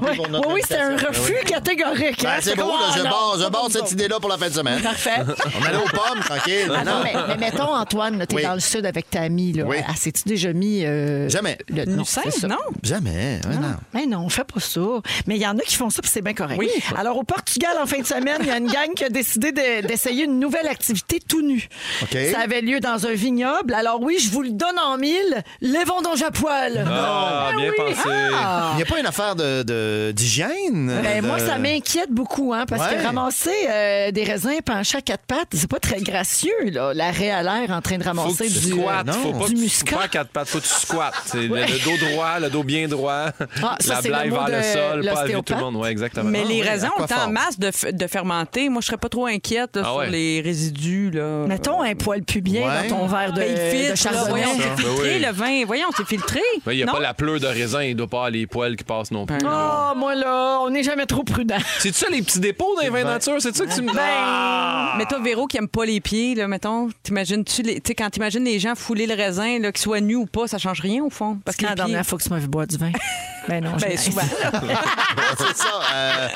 [0.02, 2.22] Oui, pour notre oui, c'est un refus catégorique.
[2.22, 2.38] Ben, hein.
[2.40, 3.02] c'est beau, je
[3.48, 4.82] barre comme cette idée-là pour la fin de semaine.
[4.82, 5.22] Parfait.
[5.60, 6.70] On allait aux pommes, tranquille.
[6.74, 9.54] Ah non, mais, mettons, Antoine, tu es dans le sud avec ta amie.
[9.64, 9.76] Oui.
[9.86, 9.92] Ah,
[10.26, 10.84] déjà mis.
[10.84, 11.58] euh, Jamais.
[11.68, 12.04] Le, non,
[12.48, 12.56] non?
[12.82, 13.40] Jamais.
[13.46, 13.74] non.
[13.94, 14.80] Mais non, on fait pas ça.
[15.26, 16.58] Mais il y en a qui font ça, puis c'est bien correct.
[16.58, 16.70] Oui.
[16.96, 19.52] Alors, au Portugal, en fin de semaine, il y a une gang qui a décidé
[19.52, 21.68] de- d'essayer une nouvelle activité tout nu.
[22.02, 22.16] OK.
[22.32, 23.74] Ça avait lieu dans un vignoble.
[23.74, 25.42] Alors oui, je vous le donne en mille.
[25.60, 26.84] Les vendanges à poil.
[26.88, 28.08] Ah, bien pensé.
[28.34, 28.70] Ah.
[28.72, 31.00] Il n'y a pas une affaire de- de- d'hygiène?
[31.02, 32.96] Ben, de- moi, ça m'inquiète beaucoup, hein, parce Ouais.
[32.98, 36.92] que ramasser euh, des raisins penchés à quatre pattes, c'est pas très gracieux, là.
[36.94, 38.70] L'arrêt à l'air en train de Faut que ramasser tu du.
[38.72, 39.06] squattes.
[39.06, 39.12] non.
[39.14, 39.96] Faut pas Du que tu muscat.
[39.96, 40.48] pas à quatre pattes.
[40.48, 41.14] Faut que tu squattes.
[41.26, 43.26] C'est le, le dos droit, le dos bien droit.
[43.62, 45.02] Ah, ça, la c'est le blague mot vers de le sol, pas à vue de
[45.02, 45.48] tout l'ostéopathe.
[45.58, 45.76] le monde.
[45.76, 46.30] Ouais, exactement.
[46.30, 46.68] Mais Ah, les ouais.
[46.68, 48.68] raisins en masse de, f- de fermenter.
[48.68, 51.10] Moi, je serais pas trop inquiète là, Ah sur les résidus.
[51.10, 51.44] Là.
[51.46, 52.88] Mettons un poil pubien Ouais.
[52.88, 54.28] dans ton verre de, Ben, il de filtre, là, chardonnay.
[54.30, 55.20] voyons, c'est Ben filtré, oui.
[55.24, 55.64] le vin.
[55.66, 56.40] Voyons, c'est filtré.
[56.66, 56.92] Ben, Il n'y a Non?
[56.92, 59.38] pas la pleure de raisin, il doit pas avoir les poils qui passent non plus.
[59.44, 61.58] Oh, moi, là, on n'est jamais trop prudent.
[61.78, 63.36] C'est ça les petits dépôts dans les vins nature?
[63.38, 63.94] C'est ça que tu me dis?
[63.96, 67.94] Ben, Mais toi, Véro, qui aime pas les pieds, là, mettons, t'imagines-tu, les- tu sais,
[67.94, 70.80] quand t'imagines les gens fouler le raisin, là, qu'ils soient nus ou pas, ça change
[70.80, 71.38] rien au fond?
[71.44, 72.92] Parce que les la pieds- dernière fois que tu m'as vu boire du vin?
[73.48, 74.20] Ben non, Ben, je- souvent.
[75.38, 75.80] c'est ça.
[75.94, 76.28] euh,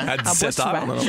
[0.00, 0.30] attends.
[0.30, 0.68] À 17 souvent.
[0.74, 0.86] heures.
[0.86, 1.00] non, non.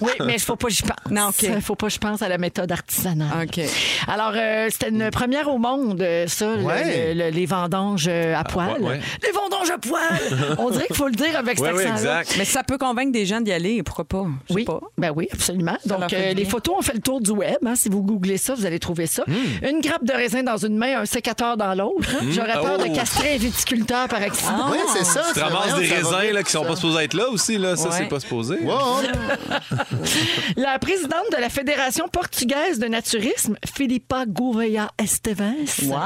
[0.00, 0.96] Oui, mais il faut pas que j'y pense.
[1.10, 3.28] Non, faut pas que je pense à la méthode artisanale.
[3.44, 3.60] OK.
[4.08, 7.14] Alors, euh, c'était une première au monde, euh, ça, le- Ouais.
[7.14, 8.80] le- le- les vendanges euh, à poil.
[8.80, 9.00] ouais, ouais.
[9.22, 10.56] Les vendanges à poil!
[10.58, 12.34] On dirait qu'il faut le dire avec cet exact.
[12.38, 14.26] Mais ça peut convaincre des gens d'y aller, pourquoi pas?
[14.48, 14.80] Je Oui, pas.
[14.98, 15.76] ben oui, absolument.
[15.86, 17.56] Donc, euh, les photos ont fait le tour du web.
[17.64, 17.74] hein.
[17.76, 19.24] Si vous googlez ça, vous allez trouver ça.
[19.62, 22.08] Une grappe de raisin dans une main, un sécateur dans l'autre.
[22.20, 22.24] hein.
[22.30, 22.82] J'aurais peur Oh.
[22.88, 24.70] de castrer un viticulteur par accident.
[24.70, 25.22] Oui, c'est ça.
[25.34, 27.55] Tu ramasses des raisins là, qui sont pas supposés être là aussi.
[27.58, 27.76] Là.
[27.76, 27.94] Ça, Ouais.
[27.98, 28.58] c'est pas supposé.
[28.62, 28.74] Wow.
[30.56, 35.42] La présidente de la Fédération portugaise de naturisme, Filipa Gouveia Esteves,
[35.84, 35.96] Wow.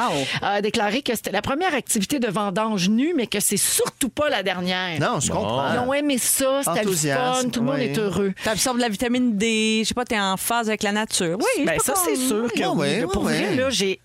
[0.42, 4.28] a déclaré que c'était la première activité de vendange nue, mais que c'est surtout pas
[4.28, 4.98] la dernière.
[5.00, 5.72] Non, je comprends.
[5.74, 7.84] Ils ont aimé ça, c'était le fun, tout le monde oui.
[7.84, 8.32] est heureux.
[8.44, 11.38] T'absorbes de la vitamine D, je sais pas, t'es en phase avec la nature.
[11.38, 12.76] Oui, Ben, ça, c'est sûr que Ouais, oui.
[13.04, 14.00] ouais, Pour vrai, là, j'ai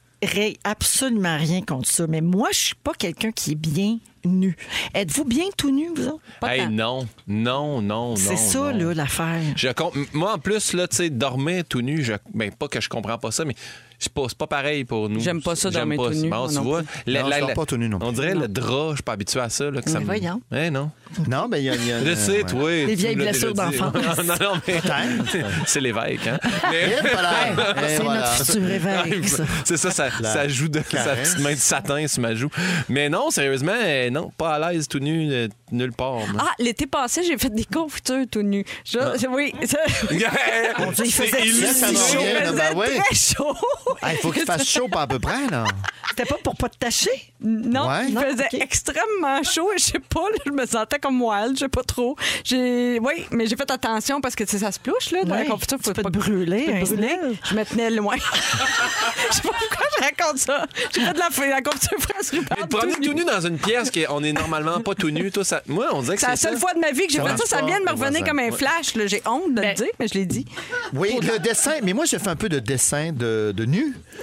[0.64, 2.06] absolument rien contre ça.
[2.08, 4.56] Mais moi, je suis pas quelqu'un qui est bien nu.
[4.94, 6.22] Êtes-vous bien tout nu, vous autres?
[6.42, 6.70] Pas Hey, tant.
[6.72, 8.16] non, non, non, non.
[8.16, 8.88] C'est ça, non.
[8.90, 9.42] là, l'affaire.
[9.56, 12.14] Je com- Moi, en plus, là, tu sais, dormir tout nu, je...
[12.34, 13.56] ben, pas que je comprends pas ça, mais
[14.00, 15.20] c'est pas, c'est pas pareil pour nous.
[15.20, 16.22] J'aime pas ça, J'aime dormir pas tout ça.
[16.22, 18.08] nu, Bon, tu non vois, la- Non, la- la- pas tout nu non plus.
[18.08, 19.70] On dirait le drap, je suis pas habitué à ça.
[19.72, 20.06] Là, que ça Mais me...
[20.06, 20.42] voyons.
[20.54, 20.92] Eh, non.
[21.28, 21.76] Non, ben il y a.
[21.76, 22.44] il y a- Je sais, ouais.
[22.44, 22.70] toi.
[22.72, 23.94] Des tu vieilles me blessures d'enfance.
[24.26, 24.82] non, non, mais
[25.66, 26.40] c'est l'évêque, hein.
[26.72, 27.32] Mais- voilà.
[27.50, 28.20] Et C'est voilà.
[28.22, 29.44] notre futur évêque, ça.
[29.66, 32.50] C'est ça, ça, ça joue de sa petite main de satin sur ma joue.
[32.90, 33.74] Mais non, sérieusement,
[34.12, 36.14] non, pas à l'aise tout nu, euh, nulle part.
[36.16, 36.26] moi.
[36.40, 38.66] Ah, l'été passé, j'ai fait des confitures tout nu.
[38.86, 39.78] Je- je- oui, ça,
[40.10, 42.98] il faisait Ça, ça bien, là, ben ouais.
[43.00, 43.56] très chaud.
[44.12, 45.64] Il faut qu'il fasse chaud, pas à peu près, là.
[46.10, 47.10] C'était pas pour pas te tacher?
[47.42, 48.06] Non, Ouais.
[48.08, 48.62] il Non, faisait ok.
[48.62, 51.84] extrêmement chaud et je sais pas, là, je me sentais comme wild, je sais pas
[51.84, 52.16] trop.
[52.44, 55.36] J'ai oui, mais j'ai fait attention parce que tu sais, ça se plouche là dans
[55.36, 57.18] Ouais, la confiture, tu peux te brûler, tu peux te un brûler.
[57.50, 58.16] Je me tenais loin.
[59.30, 60.66] je sais pas pourquoi je raconte ça.
[60.94, 62.58] J'ai fait de la, la confiture France Mais Rupert.
[62.58, 65.62] te promener tout nu dans une pièce qu'on est normalement pas tout nu, toi, ça.
[65.68, 66.60] Moi, on dirait que C'est la c'est seule ça.
[66.62, 67.56] fois de ma vie que j'ai Ça fait marche ça.
[67.58, 68.26] Ça pas, vient de me les revenir voisins.
[68.26, 68.96] comme un flash.
[68.96, 69.08] là.
[69.08, 70.46] J'ai honte de Ben- le dire, mais je l'ai dit.
[70.94, 71.74] Oui, le dessin.
[71.84, 73.66] Mais moi, je fais un peu de dessin de, de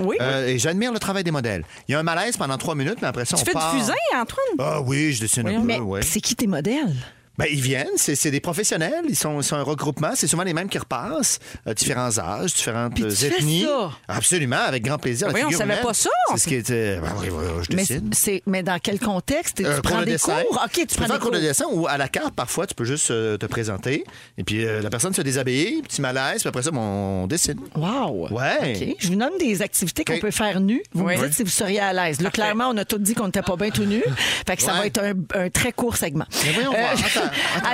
[0.01, 0.17] Oui.
[0.21, 1.65] Euh, et j'admire le travail des modèles.
[1.89, 3.73] Il y a un malaise pendant trois minutes, mais après ça, Tu on fais part.
[3.75, 4.47] du fusain, Antoine?
[4.59, 6.03] Ah oui, je dessine un peu, Mais ouais.
[6.03, 6.95] c'est qui tes modèles?
[7.39, 10.53] Ben, ils viennent, c'est c'est des professionnels, ils sont, sont un regroupement, c'est souvent les
[10.53, 13.63] mêmes qui repassent, euh, différents âges, différentes Puis tu fais ethnies.
[13.63, 13.91] ça?
[14.09, 15.29] Absolument, avec grand plaisir.
[15.29, 16.11] la Oui, on figure savait pas ça.
[16.33, 16.97] C'est ce qui était.
[16.97, 19.57] Ben oui, oui, je Mais, c'est, mais dans quel contexte?
[19.57, 20.43] Tu Euh, prends de des dessin.
[20.43, 20.63] cours?
[20.63, 21.31] OK, tu prends des cours cours.
[21.31, 24.05] de dessin ou à la carte, parfois, tu peux juste euh, te présenter.
[24.37, 26.81] Et puis euh, la personne se déshabille, petit malaise, puis après ça, bon,
[27.23, 27.59] on dessine.
[27.75, 28.29] Wow!
[28.31, 28.75] Ouais.
[28.91, 28.97] OK.
[28.99, 30.83] Je vous nomme des activités qu'on peut faire nus.
[30.93, 31.17] Vous Oui.
[31.17, 32.21] me dites si vous seriez à l'aise.
[32.21, 34.05] Là, clairement, on a tous dit qu'on n'était pas bien tout nus.
[34.47, 34.79] Fait que ça Ouais.
[34.81, 35.15] va être un,
[35.45, 36.27] un très court segment.
[36.45, 36.73] Mais voyons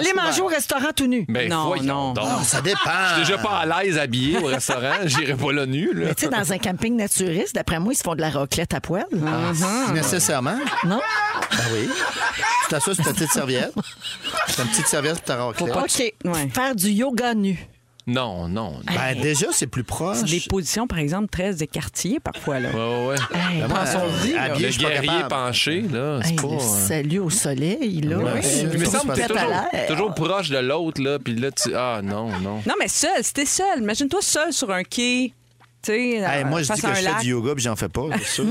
[0.03, 1.25] c'est manger au restaurant tout nu.
[1.29, 2.13] Ben, Non, non.
[2.13, 2.25] donc.
[2.25, 2.79] Non, ça dépend.
[3.11, 4.95] Je suis déjà pas à l'aise habillé au restaurant.
[5.05, 5.93] J'irai pas là nu.
[5.95, 6.07] Là.
[6.09, 8.75] Mais tu sais, dans un camping naturiste, d'après moi, ils se font de la raclette
[8.75, 9.07] à poêle.
[9.27, 10.59] Ah, Nécessairement.
[10.85, 11.01] Non?
[11.51, 11.89] Ben oui.
[12.65, 13.73] Tu t'assois sur ta petite serviette.
[14.49, 16.15] C'est une petite serviette pour ta raclette.
[16.25, 16.33] OK.
[16.33, 16.49] Ouais.
[16.55, 17.59] Faire du yoga nu.
[18.09, 18.73] Non, non.
[18.73, 18.81] non.
[18.87, 20.23] Ben, déjà, c'est plus proche.
[20.23, 22.59] Des positions, par exemple, très écartillées parfois.
[22.59, 22.71] Là.
[22.71, 23.17] Ouais, ouais, ouais.
[23.35, 24.43] Hey, Ben, pensons-y, là.
[24.45, 26.43] habillé, Le je guerrier penché, là, c'est Hey, pas.
[26.49, 28.17] le euh, salut au soleil, là.
[28.17, 31.75] Ouais, Euh, Il me toujours, toujours proche de l'autre, là, puis là, tu.
[31.75, 32.63] Ah, non, non.
[32.67, 33.79] Non, mais seul, c'était seul.
[33.81, 35.35] Imagine-toi seul sur un quai.
[35.87, 38.43] Hey, moi, je dis que je fais du yoga puis j'en fais pas, c'est.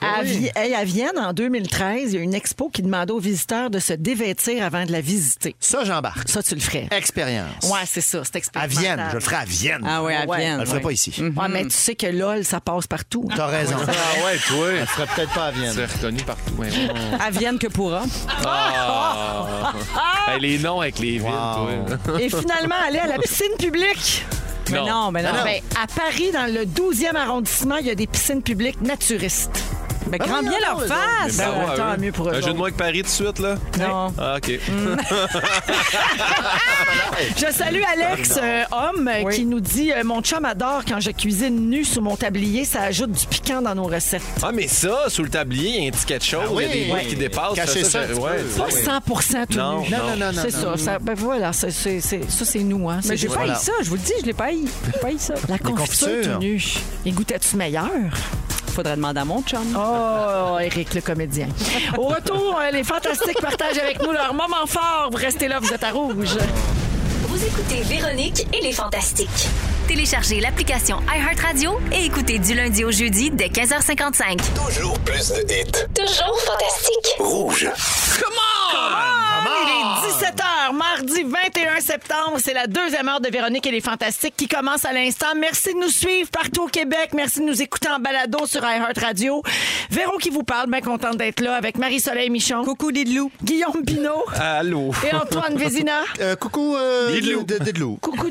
[0.00, 3.70] À, hey, à Vienne, en 2013, il y a une expo qui demandait aux visiteurs
[3.70, 5.54] de se dévêtir avant de la visiter.
[5.60, 6.28] Ça, j'embarque.
[6.28, 6.88] Ça, tu le ferais.
[6.90, 7.64] Expérience.
[7.64, 8.66] Ouais, c'est ça, c'est À.
[8.66, 9.82] Vienne, je le ferai à Vienne.
[9.86, 10.38] Ah oui, à Ouais.
[10.38, 10.56] Vienne.
[10.56, 10.82] Je le ferai ouais.
[10.82, 11.14] pas ici.
[11.18, 13.28] Ouais, mais tu sais que LOL, ça passe partout.
[13.34, 13.76] T'as raison.
[13.80, 14.70] Ah, ouais, toi.
[14.74, 15.78] Je le ferai peut-être pas à Vienne.
[15.78, 16.54] Es reconnu partout.
[16.58, 16.88] Ouais, ouais.
[17.20, 18.02] À Vienne que pourra.
[18.44, 19.72] Ah.
[20.28, 22.20] Hey, les noms avec les villes, toi.
[22.20, 24.24] Et finalement, aller à la piscine publique.
[24.70, 25.10] Mais Non.
[25.12, 25.30] mais non.
[25.32, 29.62] Ah, ben, à Paris, dans le 12e arrondissement, il y a des piscines publiques naturistes.
[30.08, 31.36] Ben, grand bien leur face.
[31.36, 31.96] Ben, Bravo à tant eux.
[31.98, 33.56] mieux pour eux Un jeu de moins que Paris tout de suite, là?
[33.78, 34.12] Non.
[34.18, 34.50] Ah, OK.
[37.36, 41.10] Je salue Alex, euh, homme, euh, qui nous dit euh, Mon chum adore quand je
[41.10, 44.22] cuisine nu sous mon tablier, ça ajoute du piquant dans nos recettes.
[44.42, 46.42] Ah, mais ça, sous le tablier, il y a un petit quelque chose.
[46.52, 47.02] oui, il y a des ouais.
[47.02, 47.54] bouts qui dépassent.
[47.54, 48.62] Cacher ça, ça un je- petit ouais, peu.
[48.62, 49.90] Pas 100% tout Non, nu.
[49.90, 50.42] Non, non, non, non.
[50.42, 50.98] C'est ça, ça.
[50.98, 52.88] Ben voilà, c'est, c'est- c'est- ça, c'est nous.
[52.90, 52.96] Hein.
[53.02, 53.54] Mais C'est j'ai pas Voilà.
[53.54, 54.64] eu ça, je vous le dis, je l'ai pas eu.
[54.92, 55.34] J'ai pas eu ça.
[55.48, 56.62] La confiture tout nu.
[57.04, 57.90] Et goûtais-tu meilleur?
[58.76, 59.74] Faudrait demander à mon chum.
[59.74, 61.48] Oh, Eric le comédien.
[61.96, 65.08] Au retour, euh, les Fantastiques partagent avec nous leur moment fort.
[65.10, 66.36] Vous restez là, vous êtes à rouge.
[67.26, 69.48] Vous écoutez Véronique et les Fantastiques.
[69.88, 74.40] Téléchargez l'application iHeartRadio et écoutez du lundi au jeudi dès 15h55.
[74.54, 75.86] Toujours plus de hits.
[75.94, 77.14] Toujours fantastique.
[77.18, 77.70] Rouge.
[79.62, 82.36] Il est 17h, mardi 21 septembre.
[82.38, 85.28] C'est la deuxième heure de Véronique et les Fantastiques qui commence à l'instant.
[85.38, 87.10] Merci de nous suivre partout au Québec.
[87.14, 89.42] Merci de nous écouter en balado sur iHeart Radio.
[89.90, 92.64] Véro qui vous parle, bien contente d'être là avec Marie-Soleil Michon.
[92.64, 93.30] Coucou des loups.
[93.42, 94.92] Guillaume Pinot Allô?
[95.10, 95.92] et Antoine Vézina.
[96.20, 97.44] Euh, coucou, euh, Didlou.
[97.44, 97.98] Didlou.
[98.00, 98.28] Coucou.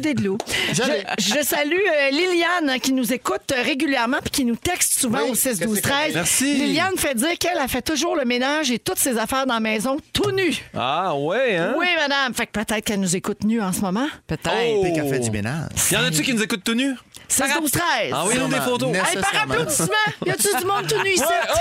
[0.73, 1.05] J'allais.
[1.19, 5.31] Je, je salue euh, Liliane qui nous écoute régulièrement puis qui nous texte souvent Oui,
[5.31, 6.13] au 6 que 12 c'est 13.
[6.15, 6.53] Merci.
[6.55, 9.59] Liliane fait dire qu'elle a fait toujours le ménage et toutes ses affaires dans la
[9.59, 10.55] maison tout nu.
[10.75, 11.73] Ah, ouais, hein?
[11.77, 12.33] Oui, madame.
[12.33, 14.07] Fait que peut-être qu'elle nous écoute nu en ce moment.
[14.27, 14.49] Peut-être.
[14.75, 14.81] Oh.
[14.83, 15.69] Puis qu'elle fait du ménage.
[15.91, 16.95] Y en a-tu qui nous écoutent tout nus?
[17.27, 18.13] 6 12 13.
[18.13, 18.89] Envoyez-nous des photos.
[18.89, 19.53] Hey, par Nécessairement.
[19.53, 19.87] applaudissement,
[20.25, 21.21] y a-tu du monde tout nu ici?
[21.23, 21.27] Ouais.
[21.55, 21.57] Oh!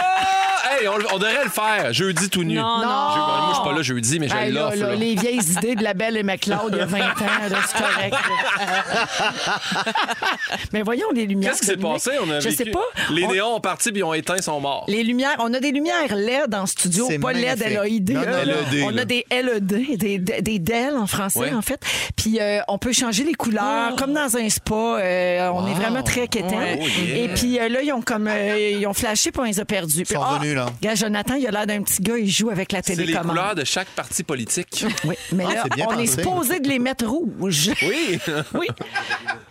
[0.81, 1.93] Hey, on, on devrait le faire.
[1.93, 2.55] Jeudi tout nu.
[2.57, 2.83] Non, non.
[2.83, 4.77] Je- moi, je suis pas là jeudi, mais Hey, j'ai là, l'offre.
[4.77, 4.95] là, là.
[4.95, 7.79] les vieilles idées de la belle et McLeod il y a 20 ans, là, c'est
[7.83, 8.13] correct.
[8.13, 9.05] là.
[10.73, 11.51] Mais voyons les lumières.
[11.53, 11.93] Qu'est-ce qui s'est allumées.
[11.93, 12.11] passé?
[12.23, 12.85] On a Je vécu- sais pas.
[13.11, 14.85] Les On- néons ont parti puis ils ont éteint, ils sont morts.
[14.89, 18.09] Les lumières, on a des lumières LED en studio, C'est pas LED magnifique.
[18.09, 18.11] LED.
[18.11, 18.45] Non, non, là.
[18.45, 19.03] LED, on là.
[19.03, 21.53] a des LED, des, des DEL en français Ouais.
[21.53, 21.80] en fait.
[22.16, 24.74] Puis euh, on peut changer les couleurs comme dans un spa.
[24.74, 26.78] Euh, on est vraiment très quétaine.
[26.80, 27.16] Oh, yeah.
[27.24, 29.64] Et puis euh, là ils ont comme euh, ils ont flashé puis on les a
[29.64, 30.05] perdus.
[30.05, 30.66] Puis, sont revenus, là.
[30.82, 33.28] Gars, Jonathan, il a l'air d'un petit gars, il joue avec la C'est les télécommande.
[33.30, 34.84] couleurs de chaque parti politique.
[35.05, 37.70] Oui, mais Ah, là, on est supposé de les mettre rouges.
[37.82, 38.18] Oui.
[38.55, 38.66] Oui.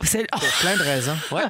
[0.03, 0.39] C'est- oh.
[0.61, 1.15] Plein de raisons.
[1.31, 1.41] Ouais.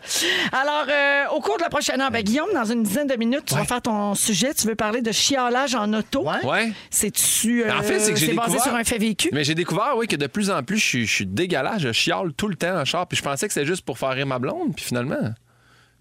[0.52, 3.46] Alors, euh, au cours de la prochaine heure, ben, Guillaume, dans une dizaine de minutes,
[3.46, 4.54] tu vas faire ton sujet.
[4.54, 6.24] Tu veux parler de chiolage en auto.
[6.44, 6.72] Ouais.
[6.90, 7.64] C'est-tu.
[7.64, 9.30] euh, En fait, c'est que j'ai basé sur un fait vécu.
[9.34, 11.82] Mais j'ai découvert, oui, que de plus en plus, je suis, je suis dégueulasse.
[11.82, 13.08] Je chiale tout le temps en char.
[13.08, 14.76] Puis je pensais que c'était juste pour faire rire ma blonde.
[14.76, 15.34] Puis finalement,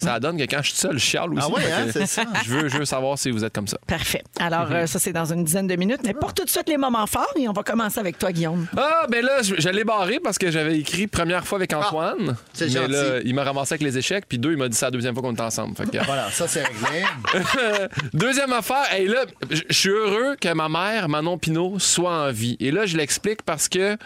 [0.03, 1.43] ça donne que quand je suis seul, je chiale aussi.
[1.51, 2.23] Ah ouais, hein, c'est ça.
[2.45, 3.79] Je veux, je veux savoir si vous êtes comme ça.
[3.87, 4.23] Parfait.
[4.41, 6.01] Alors, euh, ça, c'est dans une dizaine de minutes.
[6.05, 7.33] Mais pour tout de suite, les moments forts.
[7.37, 8.67] Et on va commencer avec toi, Guillaume.
[8.77, 12.37] Ah, ben là, je, je l'ai barré parce que j'avais écrit première fois avec Antoine.
[12.53, 12.93] c'est mais gentil.
[12.93, 14.25] là, il m'a ramassé avec les échecs.
[14.29, 15.77] Puis deux, il m'a dit c'est la deuxième fois qu'on est ensemble.
[15.77, 17.05] Fait que- Voilà, ça, c'est réglé.
[18.13, 22.57] Deuxième affaire, hey, là, je suis heureux que ma mère, Manon Pinot, soit en vie.
[22.61, 23.97] Et là, je l'explique parce que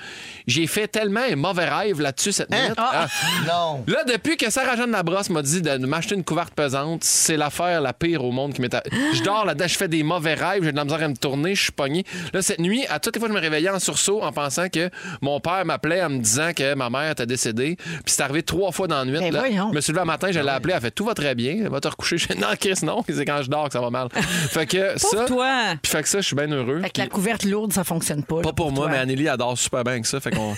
[0.46, 2.68] j'ai fait tellement un mauvais rêve là-dessus cette Hein?
[2.68, 2.74] nuit.
[2.76, 3.06] Ah.
[3.46, 3.84] Non.
[3.86, 7.80] Là, depuis que Sarah-Jeanne Labrosse m'a dit de de m'acheter une couverte pesante, c'est l'affaire
[7.80, 8.76] la pire au monde qui m'est.
[9.14, 11.54] Je dors là-dedans, je fais des mauvais rêves, j'ai de la misère à me tourner,
[11.54, 12.04] je suis pogné.
[12.32, 14.90] Là, cette nuit, à toutes les fois, je me réveillais en sursaut en pensant que
[15.22, 17.76] mon père m'appelait en me disant que ma mère était décédée.
[17.76, 19.18] Puis c'est arrivé trois fois dans la nuit.
[19.18, 19.68] Ben Là, voyons.
[19.70, 21.34] je me suis levé un matin, je l'ai appelé, elle a fait tout va très
[21.34, 22.18] bien, va te recoucher.
[22.18, 24.08] Je fais non, Chris, non, c'est quand je dors que ça va mal.
[24.12, 25.24] fait que ça.
[25.26, 25.52] toi.
[25.82, 26.80] Puis fait que ça, je suis bien heureux.
[26.82, 28.40] Fait que la couverte lourde, ça fonctionne pas.
[28.40, 28.92] pas pour moi, toi.
[28.92, 30.20] mais Anneli adore super bien que ça.
[30.20, 30.54] Fait qu'on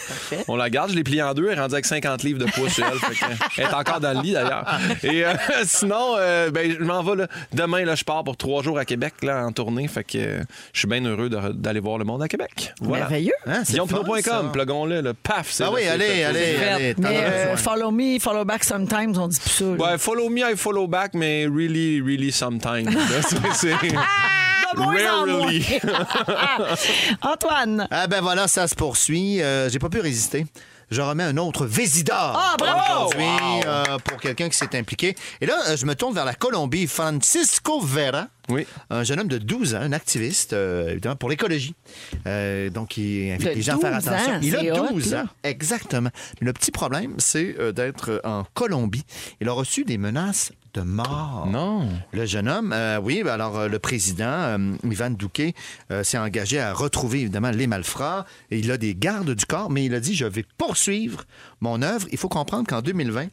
[0.48, 0.90] on la garde.
[0.90, 1.48] Je l'ai pliée en deux.
[1.50, 2.98] Elle est rendue avec 50 livres de poids sur elle.
[2.98, 4.64] Fait que- elle est encore dans le lit, d'ailleurs.
[5.02, 7.16] Et euh, sinon, euh, ben, je m'en vais.
[7.16, 7.26] Là.
[7.52, 9.88] Demain, là, je pars pour trois jours à Québec là, en tournée.
[9.88, 10.42] Fait que euh,
[10.72, 12.72] je suis bien heureux de- d'aller voir le monde à Québec.
[12.80, 13.04] Voilà.
[13.04, 13.32] Merveilleux.
[13.46, 14.02] Hein, c'est le fun, ça.
[14.02, 15.00] GuillaumePinot.com, plugons-le.
[15.00, 16.68] le Paf, c'est Ah là, oui, c'est allez, allez, fait.
[16.68, 16.94] allez.
[16.94, 17.56] t'en Mais as euh, besoin.
[17.56, 19.64] follow me, follow back sometimes, on dit plus ça.
[19.64, 19.70] là.
[19.92, 22.86] Ouais, follow me, I follow back, mais really, really sometimes.
[22.90, 23.22] là.
[23.28, 23.88] C'est- c'est-
[24.74, 25.46] De moins en moins.
[25.46, 25.64] Rarely.
[27.22, 27.88] Antoine.
[27.90, 29.40] Ah ben voilà, ça se poursuit.
[29.42, 30.46] Euh, J'ai pas pu résister.
[30.90, 33.08] Je remets un autre Vésidor Ah, bravo!
[33.08, 33.26] aujourd'hui
[33.66, 35.14] euh, pour quelqu'un qui s'est impliqué.
[35.40, 36.86] Et là, euh, je me tourne vers la Colombie.
[36.86, 38.66] Francisco Vera, Oui.
[38.88, 41.74] un jeune homme de 12 ans, un activiste, euh, évidemment, pour l'écologie.
[42.26, 44.32] Euh, donc, il invite De les gens à faire 12 attention.
[44.32, 45.22] ans, il c'est a hot, 12 là.
[45.22, 46.10] ans, exactement.
[46.40, 49.04] Mais le petit problème, c'est euh, d'être en Colombie.
[49.42, 51.46] Il a reçu des menaces de mort.
[51.50, 51.88] Non.
[52.12, 55.54] Le jeune homme, euh, oui, ben alors euh, le président, euh, Ivan Douquet,
[55.90, 59.70] euh, s'est engagé à retrouver évidemment les malfrats et il a des gardes du corps,
[59.70, 61.24] mais il a dit je vais poursuivre
[61.60, 62.06] mon œuvre.
[62.12, 63.28] Il faut comprendre qu'en 2020,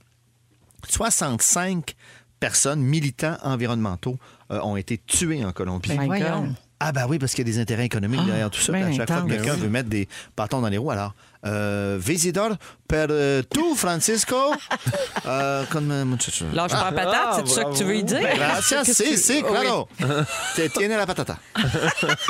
[0.88, 1.96] 65
[2.40, 4.18] personnes, militants environnementaux,
[4.52, 5.96] euh, ont été tués en Colombie.
[5.96, 6.08] Ben.
[6.08, 6.54] God.
[6.80, 8.74] Ah ben oui, parce qu'il y a des intérêts économiques derrière tout ça.
[8.74, 11.16] ben à chaque fois que quelqu'un veut mettre des bâtons dans les roues, alors
[11.46, 14.36] euh, Visidor per euh, tu, Francisco,
[15.26, 16.46] euh, con muchacho.
[16.54, 18.20] Lâche pas la patate, c'est ça que tu veux y dire?
[18.36, 19.88] Gracias, si, si, claro.
[20.56, 21.38] Te tiene la patata.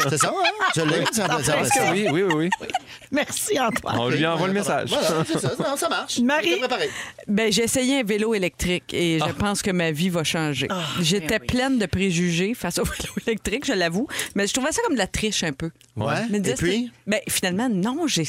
[0.09, 0.65] C'est ça, hein?
[0.75, 0.99] Je l'ai.
[1.01, 2.67] un- Parce que oui, oui, oui, oui.
[3.11, 3.97] Merci, Antoine.
[3.99, 4.89] On lui envoie le message.
[4.89, 5.51] Voilà, c'est ça.
[5.59, 6.19] Non, ça marche.
[6.19, 6.61] Marie?
[7.27, 9.25] Ben, j'ai essayé un vélo électrique et Ah.
[9.27, 10.67] je pense que ma vie va changer.
[11.01, 14.93] J'étais pleine de préjugés face au vélo électrique, je l'avoue, mais je trouvais ça comme
[14.93, 15.69] de la triche un peu.
[15.97, 16.25] Ouais.
[16.29, 16.91] Disais, Et puis?
[17.07, 18.23] ben, finalement, non, j'ai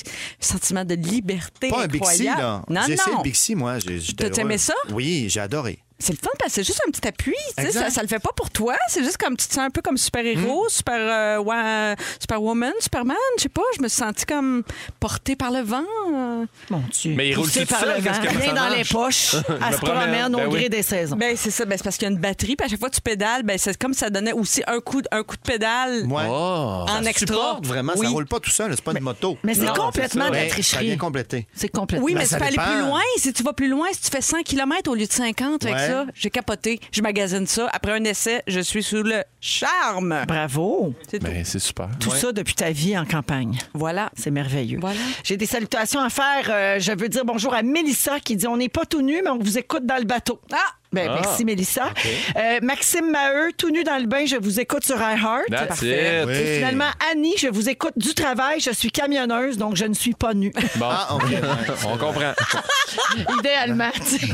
[0.75, 2.62] un sentiment de liberté Pas un Bixi, là.
[2.68, 3.78] Non, J'ai essayé le Bixi, moi.
[3.78, 4.58] J'ai- j'étais T'as aimé heureux.
[4.58, 4.74] ça?
[4.90, 5.78] Oui, j'ai adoré.
[5.98, 7.32] C'est le fun parce que c'est juste un petit appui.
[7.56, 7.84] tu sais, Exact.
[7.84, 8.76] Ça, ça le fait pas pour toi.
[8.88, 10.68] C'est juste comme tu te sens un peu comme super-héros, Hmm.
[10.70, 13.16] super, euh, ouais, superwoman, superman.
[13.38, 14.62] Je sais pas, je me suis sentie comme
[15.00, 15.84] portée par le vent.
[16.12, 16.44] euh.
[16.70, 17.14] Mon Dieu.
[17.16, 18.10] Mais il roule Poussé tout par seul, le vent.
[18.20, 18.76] Rien ça dans marche?
[18.76, 19.34] les poches.
[19.34, 19.78] Elle se promène.
[19.78, 20.58] promène au Ben oui.
[20.60, 21.16] gré des saisons.
[21.16, 21.64] Ben, c'est ça.
[21.64, 22.56] Ben, c'est parce qu'il y a une batterie.
[22.56, 25.00] Puis à chaque fois que tu pédales, ben, c'est comme ça donnait aussi un coup,
[25.00, 26.24] de- un coup de pédale Ouais.
[26.28, 26.84] Oh.
[26.88, 27.26] en extra.
[27.34, 28.06] Supporte vraiment, Oui.
[28.06, 29.38] ça roule pas tout seul, c'est pas une moto.
[29.42, 30.30] Mais c'est Non, complètement ça.
[30.30, 30.86] de la Ça tricherie.
[30.88, 31.46] vient compléter.
[31.54, 32.04] C'est complètement.
[32.04, 32.64] Oui, mais tu ça peux aller dépend.
[32.70, 33.00] plus loin.
[33.16, 35.76] Si tu vas plus loin, si tu fais 100 km au lieu de 50 avec
[35.76, 35.85] Ouais.
[35.86, 36.80] Ça, j'ai capoté.
[36.92, 37.68] Je magasine ça.
[37.72, 40.24] Après un essai, je suis sous le charme.
[40.26, 40.94] Bravo.
[41.08, 41.26] C'est tout.
[41.26, 41.88] Ben, c'est super.
[42.00, 43.58] Tout ça depuis ta vie en campagne.
[43.74, 44.10] Voilà.
[44.14, 44.78] C'est merveilleux.
[44.80, 45.00] Voilà.
[45.24, 46.46] J'ai des salutations à faire.
[46.48, 49.30] Euh, je veux dire bonjour à Mélissa qui dit on n'est pas tout nu, mais
[49.30, 50.40] on vous écoute dans le bateau.
[50.52, 50.56] Ah!
[50.92, 51.90] Ben, Merci, Mélissa.
[52.36, 55.42] Euh, Maxime Maheu, tout nu dans le bain, je vous écoute sur iHeart.
[55.50, 56.22] That's Parfait.
[56.22, 56.26] it.
[56.28, 56.34] Oui.
[56.34, 58.60] Et finalement, Annie, je vous écoute du travail.
[58.60, 60.52] Je suis camionneuse, donc je ne suis pas nue.
[60.76, 61.22] Bon, Ah, OK.
[61.86, 62.32] on comprend.
[63.38, 63.90] Idéalement.
[63.94, 64.26] tu sais.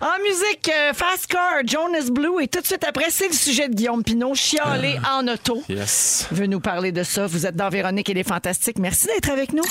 [0.00, 2.42] en musique, euh, Fast Car, Jonas Blue.
[2.42, 5.62] Et tout de suite après, c'est le sujet de Guillaume Pinot, chialé en auto.
[5.68, 6.26] Yes.
[6.32, 7.26] veut nous parler de ça.
[7.26, 8.78] Vous êtes dans Véronique et les Fantastiques.
[8.78, 9.62] Merci d'être avec nous.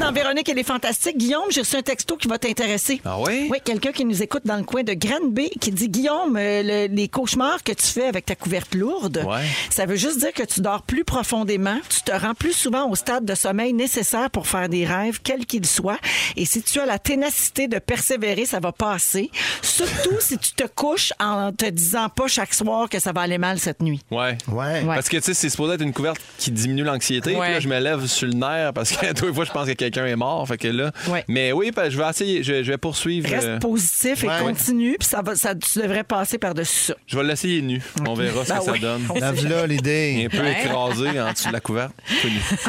[0.00, 3.00] Dans Véronique et les Fantastiques, Guillaume, j'ai reçu un texto qui va t'intéresser.
[3.04, 3.48] Ah oui?
[3.50, 6.94] Oui, quelqu'un qui nous écoute dans le coin de Granby qui dit Guillaume, euh, le-
[6.94, 9.42] les cauchemars que tu fais avec ta couverte lourde, Ouais.
[9.70, 12.94] ça veut juste dire que tu dors plus profondément, tu te rends plus souvent au
[12.94, 15.98] stade de sommeil nécessaire pour faire des rêves, quels qu'ils soient.
[16.36, 19.30] Et si tu as la ténacité de persévérer, ça va passer.
[19.62, 23.38] Surtout si tu te couches en te disant pas chaque soir que ça va aller
[23.38, 24.00] mal cette nuit.
[24.10, 24.36] Ouais.
[24.48, 24.56] Ouais.
[24.56, 24.84] Ouais.
[24.86, 27.30] Parce que, tu sais, c'est supposé être une couverte qui diminue l'anxiété.
[27.30, 27.52] Puis Ouais.
[27.52, 29.72] là, je me lève sur le nerf parce que tous les fois, je pense que
[29.72, 30.46] quelqu'un est mort.
[30.48, 30.92] Fait que là.
[31.08, 31.24] Ouais.
[31.28, 32.42] Mais oui, ben, je vais essayer.
[32.42, 33.28] Je, je vais poursuivre.
[33.28, 34.40] Reste euh, positif et Ouais.
[34.42, 36.94] continue, puis ça va, ça, tu devrais passer par-dessus ça.
[37.06, 37.82] je vais l'essayer nu.
[38.06, 39.02] On verra ce Ben que ça donne.
[39.18, 40.28] Lave-là l'idée.
[40.32, 41.92] Un peu écrasé en dessous de la couverte.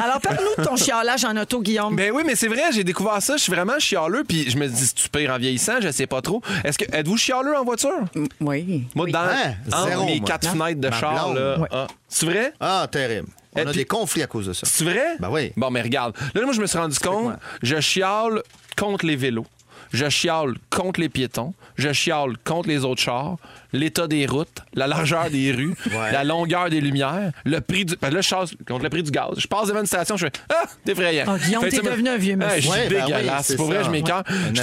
[0.02, 1.94] Alors, parle-nous de ton chialage en auto, Guillaume.
[1.96, 3.36] Ben oui, mais c'est vrai, j'ai découvert ça.
[3.36, 4.24] Je suis vraiment chialeux.
[4.26, 6.42] Puis je me dis, tu pire en vieillissant, je sais pas trop.
[6.64, 8.00] Est-ce que êtes-vous chialeux en voiture?
[8.40, 8.84] Oui.
[8.94, 9.54] Moi, dans Hein?
[9.86, 10.26] Zéro, mes moi.
[10.28, 11.38] quatre fenêtres de Ma char, blonde.
[11.38, 11.66] là.
[11.70, 11.86] Ah.
[12.08, 12.52] C'est vrai?
[12.60, 13.28] Ah, terrible.
[13.54, 14.66] On Et a puis- des conflits à cause de ça.
[14.66, 15.16] C'est vrai?
[15.18, 15.52] Ben oui.
[15.56, 16.14] Bon, mais regarde.
[16.34, 18.42] Là, moi, je me suis rendu compte, je chiale
[18.76, 19.46] contre les vélos.
[19.92, 21.54] Je chiale contre les piétons.
[21.76, 23.36] Je chiale contre les autres chars.
[23.72, 26.12] L'état des routes, la largeur des rues, Ouais.
[26.12, 27.96] la longueur des lumières, le prix du.
[28.00, 29.30] ben là, je chasse contre le prix du gaz.
[29.38, 31.24] Je passe devant une station, je fais Ah, t'es effrayant.
[31.28, 32.56] Oh, Guillaume, t'es devenu un vieux monsieur.
[32.56, 33.46] je suis Ouais, ben oui, dégueulasse.
[33.46, 33.82] c'est pour vrai, ça.
[33.84, 33.90] je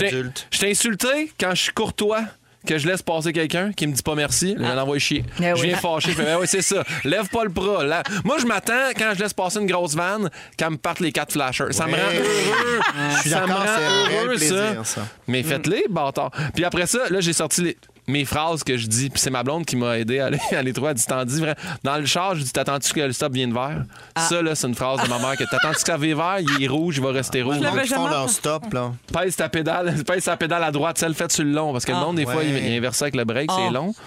[0.08, 0.48] adulte.
[0.52, 2.22] Je t'ai insulté quand je suis courtois.
[2.66, 5.24] Que je laisse passer quelqu'un qui me dit pas merci, je l'envoie chier.
[5.40, 5.60] Eh oui.
[5.60, 6.84] Je viens fâché, je fais, Ben oui, c'est ça.
[7.04, 7.84] Lève pas le bras.
[7.84, 8.02] là.
[8.24, 11.34] Moi, je m'attends quand je laisse passer une grosse vanne qu'elle me parte les quatre
[11.34, 11.72] flashers.
[11.72, 12.82] Ça me rend heureux.
[13.16, 14.84] Je suis ça me rend heureux, plaisir, ça.
[14.84, 15.08] ça.
[15.28, 16.32] Mais faites-les, bâtard.
[16.54, 17.78] Puis après ça, là, j'ai sorti les.
[18.08, 19.10] Mes phrases que je dis.
[19.10, 20.90] Puis c'est ma blonde qui m'a aidé à les, à les trouver.
[20.92, 21.56] Elle dit T'en dis vrai.
[21.84, 23.84] Dans le char, je dis T'attends-tu que le stop vienne vert?
[24.18, 26.38] Ça, là, c'est une phrase de ma mère que T'attends-tu que ça vienne vert?
[26.40, 27.56] Il est rouge, il va rester rouge.
[27.58, 28.92] Je l'avais Ils font jamais leur stop, là.
[29.14, 31.72] Pèse ta pédale, pèse ta pédale à droite, celle faite sur le long.
[31.72, 33.56] Parce que le monde, des fois, il, il inverse ça avec le break, Ah.
[33.58, 33.94] c'est long.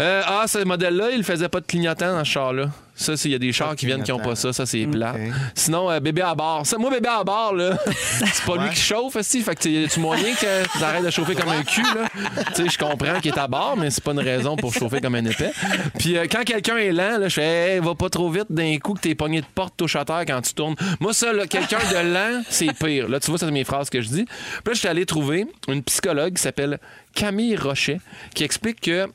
[0.00, 2.70] Euh, ah, ce modèle-là, il faisait pas de clignotant dans ce char-là.
[2.94, 4.52] Ça, il y a des chars qui viennent qui n'ont pas ça.
[4.52, 5.14] Ça, c'est plat.
[5.54, 6.66] Sinon, euh, bébé à bord.
[6.66, 9.42] Ça, moi, bébé à bord, là, c'est pas lui qui chauffe, aussi.
[9.42, 12.08] Fait que tu tu moyen que tu arrêtes de chauffer comme un cul, là?
[12.54, 15.00] Tu sais, je comprends qu'il est à bord, mais c'est pas une raison pour chauffer
[15.00, 15.52] comme un épais.
[15.98, 18.78] Puis euh, quand quelqu'un est lent, là, je fais, hey, va pas trop vite d'un
[18.78, 20.76] coup que t'es pogné de porte touche à terre quand tu tournes.
[21.00, 23.08] Moi, ça, quelqu'un de lent, c'est pire.
[23.08, 24.24] Là, tu vois, ça, c'est mes phrases que je dis.
[24.24, 26.78] Puis là, je suis allé trouver une psychologue qui s'appelle
[27.14, 28.00] Camille Rochet,
[28.34, 29.08] qui explique que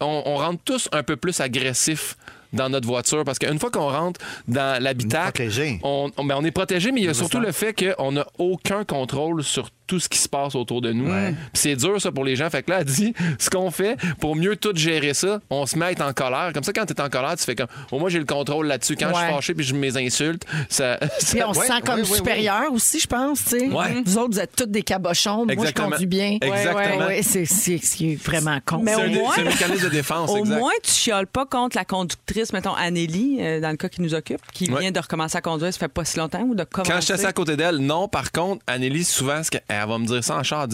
[0.00, 2.16] on, on rentre tous un peu plus agressifs
[2.52, 5.78] dans notre voiture parce qu'une fois qu'on rentre dans l'habitacle, Protégé.
[5.84, 8.26] on, on- ben, on est protégé, mais il y a surtout le fait qu'on n'a
[8.38, 11.12] aucun contrôle sur tout ce qui se passe autour de nous.
[11.52, 12.48] C'est dur, ça, pour les gens.
[12.48, 15.76] Fait que là, elle dit, ce qu'on fait, pour mieux tout gérer ça, on se
[15.76, 16.52] met à être en colère.
[16.54, 18.68] Comme ça, quand tu es en colère, tu fais comme, au moins, j'ai le contrôle
[18.68, 18.94] là-dessus.
[18.94, 20.96] Quand je suis fâché puis je mes insultes, ça...
[21.30, 23.42] Puis on se sent comme ouais, ouais, supérieur aussi, je pense.
[23.44, 23.66] tu sais.
[23.68, 24.00] Ouais.
[24.06, 25.44] Vous autres, vous êtes tous des cabochons.
[25.44, 26.38] Moi, je conduis bien.
[26.40, 27.06] Exactement.
[27.06, 28.82] Ouais, c'est vraiment con.
[28.84, 30.56] Mais c'est au moins- c'est un mécanisme de défense, Au exact.
[30.58, 34.14] moins, tu chioles pas contre la conductrice, mettons Anneli, euh, dans le cas qui nous
[34.14, 34.80] occupe, qui Ouais.
[34.82, 36.92] vient de recommencer à conduire, ça fait pas si longtemps ou de commencer.
[36.92, 38.06] Quand je suis assis à côté d'elle, non.
[38.06, 40.66] Par contre, Anneli, souvent, ce qu'elle- elle va me dire ça en char,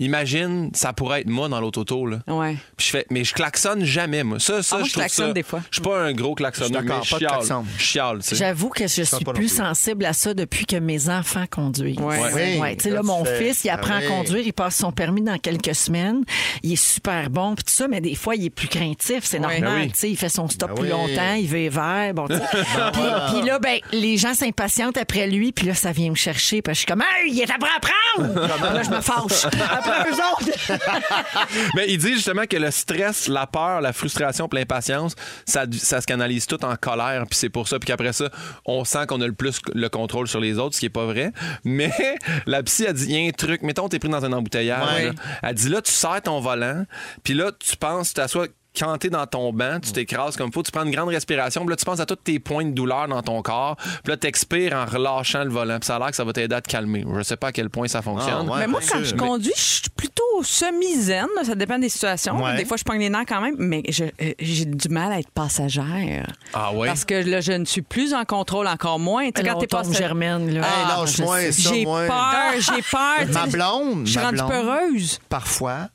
[0.00, 2.06] Imagine, ça pourrait être moi dans l'autre auto.
[2.06, 2.18] Là.
[2.28, 2.56] Ouais.
[2.76, 4.38] Puis je fais, mais je klaxonne jamais, moi.
[4.38, 5.60] Ça, ça Ah, moi, je klaxonne ça- des fois.
[5.70, 7.32] Je suis pas un gros klaxonneur, Je suis mais je pas de chiale.
[7.38, 7.64] klaxon.
[7.76, 8.36] Je chiale, tu sais.
[8.36, 11.98] J'avoue que je suis plus sensible à ça depuis que mes enfants conduisent.
[11.98, 12.16] Ouais.
[12.32, 12.58] Oui.
[12.60, 15.22] Ouais, tu sais, là, Là, mon fils, il apprend à conduire, il passe son permis
[15.22, 16.24] dans quelques semaines.
[16.62, 19.38] Il est super bon, puis tout ça, mais des fois, il est plus craintif, c'est
[19.38, 19.60] normal.
[19.62, 19.88] Ben oui.
[19.92, 20.90] tu sais, Il fait son stop Ben plus oui.
[20.90, 22.12] longtemps, il veut vert.
[22.14, 22.34] Bon, sais.
[22.92, 26.62] puis, puis là, ben, les gens s'impatientent après lui, puis là, ça vient me chercher,
[26.62, 28.34] parce que je suis comme, hey, il est à prendre!
[28.74, 29.46] là, je me fâche.
[29.88, 31.68] Après eux autres.
[31.74, 35.14] Mais il dit justement que le stress, la peur, la frustration l'impatience,
[35.46, 37.24] ça, ça se canalise tout en colère.
[37.28, 37.78] Puis c'est pour ça.
[37.78, 38.30] Puis qu'après ça,
[38.64, 41.06] on sent qu'on a le plus le contrôle sur les autres, ce qui est pas
[41.06, 41.32] vrai.
[41.64, 41.92] Mais
[42.46, 43.62] la psy a dit, il y a un truc.
[43.62, 45.04] Mettons, t'es pris dans un embouteillage.
[45.04, 45.12] Ouais.
[45.42, 46.84] Elle dit, là, tu serres ton volant.
[47.22, 48.46] Puis là, tu penses, tu t'assois
[48.78, 51.70] quand t'es dans ton banc, tu t'écrases comme faut, tu prends une grande respiration, puis
[51.70, 54.72] là, tu penses à tous tes points de douleur dans ton corps, puis là, t'expires
[54.74, 57.04] en relâchant le volant, puis ça a l'air que ça va t'aider à te calmer.
[57.16, 58.46] Je sais pas à quel point ça fonctionne.
[58.48, 58.58] Ah, ouais.
[58.60, 59.04] Mais moi, quand sûr.
[59.04, 61.26] je conduis, je suis plutôt semi-zen.
[61.44, 62.42] Ça dépend des situations.
[62.42, 62.56] Ouais.
[62.56, 65.18] Des fois, je pogne les nerfs quand même, mais je- euh, j'ai du mal à
[65.18, 66.26] être passagère.
[66.54, 66.86] Ah ouais?
[66.88, 69.30] Parce que là, je ne suis plus en contrôle, encore moins.
[69.30, 70.60] Tu quand t'es passagère- Germaine, là.
[70.60, 73.32] Hey, Ah, lâche-moi ça, J'ai peur, j'ai peur.
[73.32, 75.18] Ma blonde, Je suis ma rendue blonde, peureuse.
[75.28, 75.88] parfois,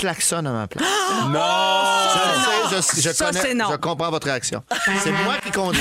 [0.00, 0.84] klaxonne à ma place.
[1.28, 1.40] Non!
[2.70, 3.66] Je le sais, je, je Ça, connais, c'est non.
[3.70, 4.62] je comprends votre réaction.
[5.02, 5.80] C'est moi qui conduis.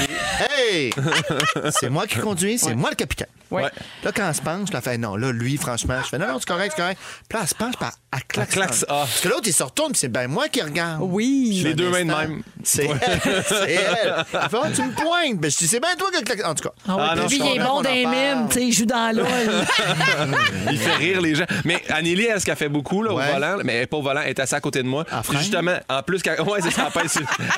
[0.50, 0.92] Hey!
[1.72, 3.28] C'est moi qui conduis, c'est moi le capitaine.
[3.52, 3.64] Ouais.
[4.04, 5.16] Là, quand elle se penche, je la fais non.
[5.16, 7.00] Là, lui, franchement, je fais non, non, c'est correct, c'est correct.
[7.30, 8.54] Puis là, elle se penche, puis elle klaxonne.
[8.64, 8.86] klaxonne.
[8.90, 8.94] Ah.
[9.02, 11.00] Parce que l'autre, il se retourne, puis c'est ben moi qui regarde.
[11.04, 11.62] Oui.
[11.64, 12.44] Les deux mains de même.
[12.64, 13.44] C'est elle.
[13.48, 14.26] C'est elle.
[14.34, 15.40] Elle fait, oh, tu me pointes.
[15.40, 16.50] Ben, je dis, c'est bien toi qui klaxonne.
[16.52, 16.76] En tout cas.
[16.88, 17.96] Ah ouais, Ah puis lui, il est comprends bon en parle.
[17.98, 19.26] mimes, tu sais, il joue dans l'eau.
[20.72, 21.46] Il fait rire les gens.
[21.64, 23.30] Mais Anneli, elle, ce qu'elle fait beaucoup là, Ouais.
[23.30, 25.04] au volant, mais elle pas volant, elle est assise à côté de moi.
[25.24, 25.40] Freine?
[25.40, 27.10] justement, en plus, qu'elle- ouais, c'est ça, elle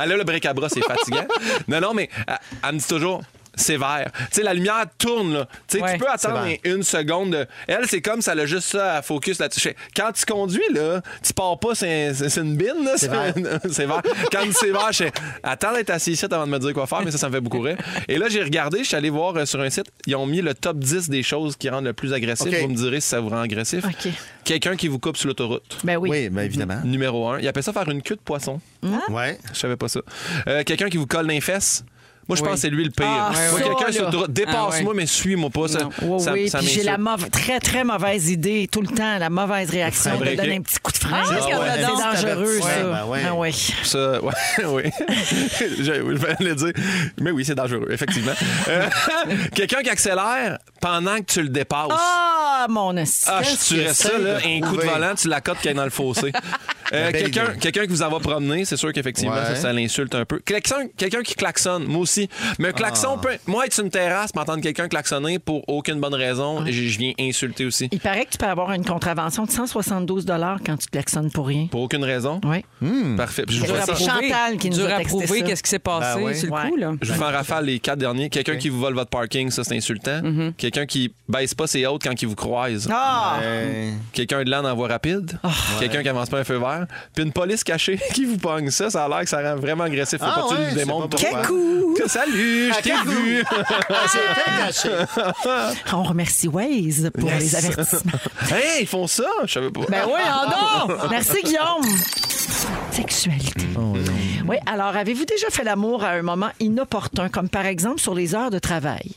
[0.02, 1.26] Elle a le bric à bras, c'est fatigant.
[1.68, 2.38] Non, non, mais elle,
[2.68, 3.22] elle me dit toujours.
[3.58, 4.10] C'est vert.
[4.14, 5.48] Tu sais, la lumière tourne, là.
[5.68, 5.94] Tu sais, Ouais.
[5.94, 7.32] tu peux attendre une seconde.
[7.32, 9.60] de- Elle, c'est comme ça, elle a juste ça à focus là-dessus.
[9.60, 12.94] Je fais, Quand tu conduis, là, tu pars pas, c'est une bine, là.
[12.96, 13.34] C'est vert.
[14.32, 15.12] Quand c'est vert, je fais,
[15.44, 17.42] attends d'être assis ici avant de me dire quoi faire, mais ça, ça me fait
[17.42, 17.78] beaucoup rire.
[18.08, 20.42] Et là, j'ai regardé, je suis allé voir euh, sur un site, ils ont mis
[20.42, 22.48] le top 10 des choses qui rendent le plus agressif.
[22.48, 22.62] OK.
[22.62, 23.84] Vous me direz si ça vous rend agressif.
[23.86, 24.12] OK.
[24.44, 25.78] Quelqu'un qui vous coupe sur l'autoroute.
[25.84, 26.10] Ben oui.
[26.10, 26.80] Oui, bien évidemment.
[26.84, 27.40] Numéro un.
[27.40, 28.60] Il appelle ça faire une queue de poisson.
[29.10, 29.38] Ouais.
[29.54, 30.00] Je savais pas ça.
[30.48, 31.84] Euh, Quelqu'un qui vous colle dans les fesses.
[32.28, 32.48] Moi, je Oui.
[32.50, 33.06] pense que c'est lui le pire.
[33.08, 34.08] Ah, Moi, ça, quelqu'un sur là.
[34.10, 35.68] l'autoroute, dépasse-moi, Ah, mais suis-moi pas.
[35.68, 38.88] Ça, Oui, ça, oui, ça puis j'ai la mauva- très, très mauvaise idée tout le
[38.88, 41.22] temps, la mauvaise réaction de donner un petit coup de frein.
[41.24, 41.82] Ah, c'est ouais.
[42.34, 42.84] dangereux, ça.
[42.84, 43.22] Ben ouais.
[43.28, 43.74] Ah oui.
[43.84, 44.34] Ça, ouais,
[44.66, 44.84] oui.
[45.60, 46.74] je, je vais le dire.
[47.22, 48.34] Mais oui, c'est dangereux, effectivement.
[48.68, 48.88] Euh,
[49.56, 51.88] Quelqu'un qui accélère pendant que tu le dépasses.
[51.92, 53.32] Ah, mon assistant.
[53.36, 54.88] Ah, je tuerais ça, là, un coup de trouver.
[54.88, 56.32] volant, tu la cotes qui est dans le fossé.
[56.94, 57.60] Euh, belle quelqu'un, idée.
[57.60, 59.44] quelqu'un qui vous en va promener, c'est sûr qu'effectivement, Ouais.
[59.44, 60.40] ça, ça l'insulte un peu.
[60.40, 62.17] Quelqu'un qui klaxonne, moi aussi.
[62.60, 63.22] Mais un klaxon, Ah.
[63.22, 66.98] peut- moi, être sur une terrasse, m'entendre quelqu'un klaxonner pour aucune bonne raison, je, je
[67.00, 67.90] viens insulter aussi.
[67.92, 70.26] Il paraît que tu peux avoir une contravention de 172
[70.66, 71.68] quand tu klaxonnes pour rien.
[71.72, 72.40] Pour aucune raison?
[72.46, 72.64] Oui.
[73.16, 73.44] Parfait.
[73.48, 73.96] Puis je vous ça.
[73.96, 76.36] Chantal qui nous a à texté qu'est-ce qui s'est passé Ben oui.
[76.36, 76.70] sur le Ouais.
[76.70, 76.76] coup.
[76.78, 76.92] Là.
[77.02, 78.30] Je vous fais en rafale les quatre derniers.
[78.30, 80.22] Quelqu'un qui vous vole votre parking, ça c'est insultant.
[80.58, 82.88] Quelqu'un qui baisse pas ses hautes quand il vous croise.
[82.92, 83.38] Ah!
[83.42, 83.94] Ouais.
[84.14, 85.38] Quelqu'un de lent en voie rapide.
[85.80, 86.86] Quelqu'un qui avance pas un feu vert.
[87.14, 89.84] puis une police cachée qui vous pogne ça, ça a l'air que ça rend vraiment
[89.86, 90.20] agressif.
[90.20, 91.42] Faut Ah pas que tu c'est démontres pas pourquoi.
[92.08, 93.44] Salut, je t'ai vu.
[95.46, 95.72] Ah.
[95.94, 97.40] On remercie Waze pour Yes.
[97.42, 98.12] les avertissements.
[98.52, 99.26] Hey, ils font ça?
[99.46, 99.82] Je savais pas.
[99.90, 101.08] Ben oui, en non!
[101.10, 101.86] Merci, Guillaume.
[102.92, 103.66] Sexualité.
[104.48, 108.34] Oui, alors avez-vous déjà fait l'amour à un moment inopportun, comme par exemple sur les
[108.36, 109.12] heures de travail?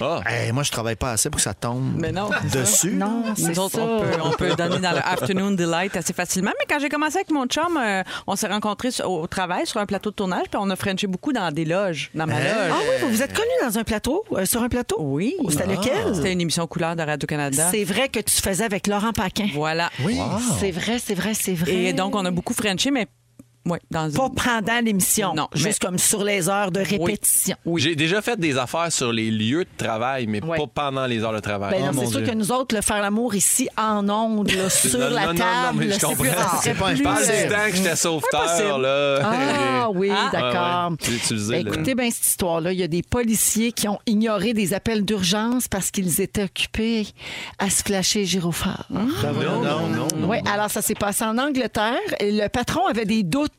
[0.00, 0.20] Ah.
[0.26, 2.58] Hey, moi, je travaille pas assez pour que ça tombe Mais non, c'est ça.
[2.60, 2.92] dessus.
[2.92, 3.82] Non, c'est Nous autres, ça.
[3.82, 6.52] on peut, on peut donner dans le Afternoon Delight assez facilement.
[6.58, 9.86] Mais quand j'ai commencé avec mon chum, euh, on s'est rencontrés au travail sur un
[9.86, 12.70] plateau de tournage, puis on a frenché beaucoup dans des loges, dans ma loge.
[12.70, 14.96] Ah oui, vous vous êtes connu dans un plateau, euh, sur un plateau?
[15.00, 15.34] Oui.
[15.48, 16.14] C'était lequel?
[16.14, 17.68] C'était une émission couleur de Radio-Canada.
[17.70, 19.48] C'est vrai que tu faisais avec Laurent Paquin.
[19.54, 19.90] Voilà.
[20.04, 20.18] Oui.
[20.60, 21.72] C'est vrai, c'est vrai, c'est vrai.
[21.72, 23.06] Et donc, on a beaucoup frenché, mais
[23.90, 25.34] dans Pas pendant l'émission.
[25.34, 27.56] Non, Juste mais- comme sur les heures de répétition.
[27.76, 31.32] J'ai déjà fait des affaires sur les lieux de travail, mais pas pendant les heures
[31.32, 31.72] de travail.
[31.80, 32.30] Ben Oh, c'est sûr Dieu.
[32.30, 35.86] que nous autres, le faire l'amour ici en ondes, là, sur Non, la non, table,
[35.92, 36.22] c'est comprends.
[36.22, 39.18] plus- serait C'est pas Je temps que j'étais sauveteur, là.
[39.22, 40.28] Ah oui, Ah.
[40.32, 40.90] d'accord.
[40.90, 40.96] Ouais, ouais.
[41.10, 42.72] J'ai utilisé Ben, Écoutez bien cette histoire-là.
[42.72, 47.06] Il y a des policiers qui ont ignoré des appels d'urgence parce qu'ils étaient occupés
[47.58, 48.86] à se flasher gyrophare.
[48.94, 49.06] Hein?
[49.22, 50.28] Ben non, non, non.
[50.28, 51.98] Oui, alors ça s'est passé en Angleterre.
[52.20, 53.52] Et le patron avait des doutes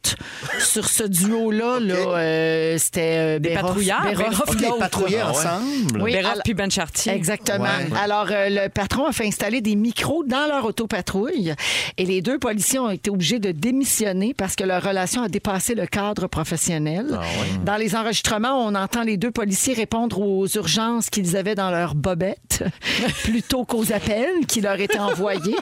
[0.60, 1.80] sur ce duo-là.
[1.82, 1.96] là.
[1.96, 5.22] Euh, C'était euh, Des patrouiller Ah ouais.
[5.22, 6.02] ensemble.
[6.02, 7.14] Oui, Béroff puis Ben Chartier.
[7.14, 7.64] Exactement.
[7.64, 7.98] Ouais.
[8.02, 11.54] Alors, euh, le patron a fait installer des micros dans leur autopatrouille
[11.98, 15.76] et les deux policiers ont été obligés de démissionner parce que leur relation a dépassé
[15.76, 17.20] le cadre professionnel.
[17.64, 21.96] Dans les enregistrements, on entend les deux policiers répondre aux urgences qu'ils avaient dans leur
[21.96, 22.64] bobette
[23.24, 25.56] plutôt qu'aux appels qui leur étaient envoyés.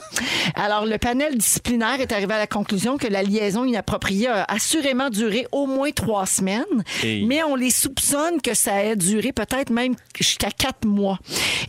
[0.55, 5.09] Alors, le panel disciplinaire est arrivé à la conclusion que la liaison inappropriée a assurément
[5.09, 6.63] duré au moins trois semaines,
[7.03, 7.25] Hey.
[7.25, 11.19] mais on les soupçonne que ça ait duré peut-être même jusqu'à quatre mois.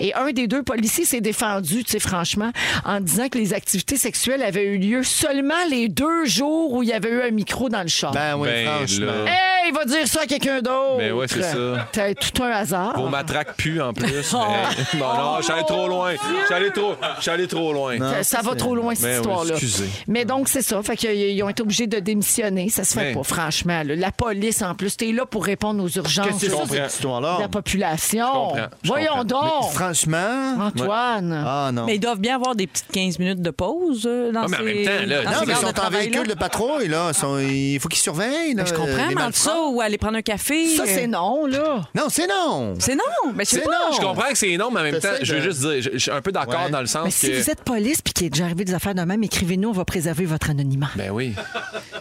[0.00, 2.50] Et un des deux policiers s'est défendu, tu sais, franchement,
[2.84, 6.88] en disant que les activités sexuelles avaient eu lieu seulement les deux jours où il
[6.88, 8.12] y avait eu un micro dans le char.
[8.12, 9.06] Ben oui, Ben, franchement.
[9.06, 9.24] là.
[9.30, 10.98] Hey, il va dire ça à quelqu'un d'autre.
[10.98, 11.88] Ben ouais, c'est ça.
[11.92, 12.98] T'as tout un hasard.
[13.00, 14.06] Vos matraques puent en plus.
[14.92, 14.98] mais...
[15.00, 16.12] Non, non, je suis allé trop loin.
[16.12, 16.94] Je suis allé trop,
[17.26, 17.98] allé trop loin.
[17.98, 19.50] Ça, ça va trop loin, cette Ben oui, histoire-là.
[19.54, 19.88] excusez.
[20.06, 20.82] Mais donc, c'est ça.
[20.82, 22.43] Fait qu'ils ont été obligés de démissionner.
[22.70, 23.82] Ça se fait Mais- pas, franchement.
[23.84, 23.94] là.
[23.96, 26.74] La police, en plus, t'es là pour répondre aux urgences Qu'est-ce que c'est ça, comprends.
[26.74, 27.36] cette histoire-là?
[27.36, 28.26] de la population.
[28.26, 29.60] comprends, je Voyons comprends.
[29.60, 29.72] donc.
[29.72, 30.56] Franchement.
[30.60, 31.44] Antoine.
[31.46, 31.86] Ah non.
[31.86, 34.56] Mais ils doivent bien avoir des petites 15 minutes de pause euh, dans Ah, mais
[34.56, 36.10] en ces, même temps, là, dans non, ces mais ils heures sont en travail-là.
[36.10, 37.08] véhicule de patrouille, là.
[37.10, 38.54] Ils sont- Il faut qu'ils surveillent.
[38.54, 40.68] là, Je comprends, les mais entre ça ou aller prendre un café.
[40.76, 41.82] Ça, euh, c'est non, là.
[41.94, 42.74] Non, c'est non.
[42.78, 43.32] C'est non.
[43.34, 43.70] Mais c'est C'est pas.
[43.70, 43.96] non.
[43.96, 45.82] Je comprends que c'est non, mais en même temps, T'essaies je veux de- juste dire,
[45.82, 46.70] je, je suis un peu d'accord Ouais.
[46.70, 47.16] dans le sens Mais que.
[47.16, 49.72] si vous êtes police puis qu'il est déjà arrivé des affaires de même, écrivez-nous, on
[49.72, 50.90] va préserver votre anonymat.
[50.96, 51.34] Ben oui.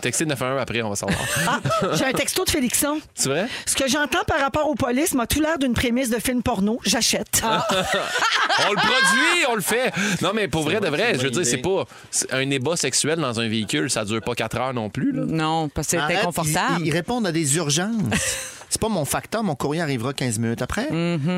[0.01, 1.19] Textez 911 après, on va savoir.
[1.47, 1.59] Ah,
[1.93, 2.99] j'ai un texto de Félixon.
[3.15, 3.47] C'est vrai?
[3.65, 6.79] Ce que j'entends par rapport aux polices m'a tout l'air d'une prémisse de film porno.
[6.85, 7.41] J'achète.
[7.43, 7.67] Ah.
[8.67, 9.91] on le produit, on le fait.
[10.21, 11.85] Non, mais pour vrai, de vrai, je veux dire, c'est pas.
[12.11, 15.23] c'est Un ébat sexuel dans un véhicule, ça dure pas 4 heures non plus, là.
[15.25, 16.75] Non, parce que c'est Arrête, inconfortable.
[16.79, 17.91] Ils, ils répondent à des urgences.
[18.73, 20.87] C'est pas mon facteur, mon courrier arrivera 15 minutes après.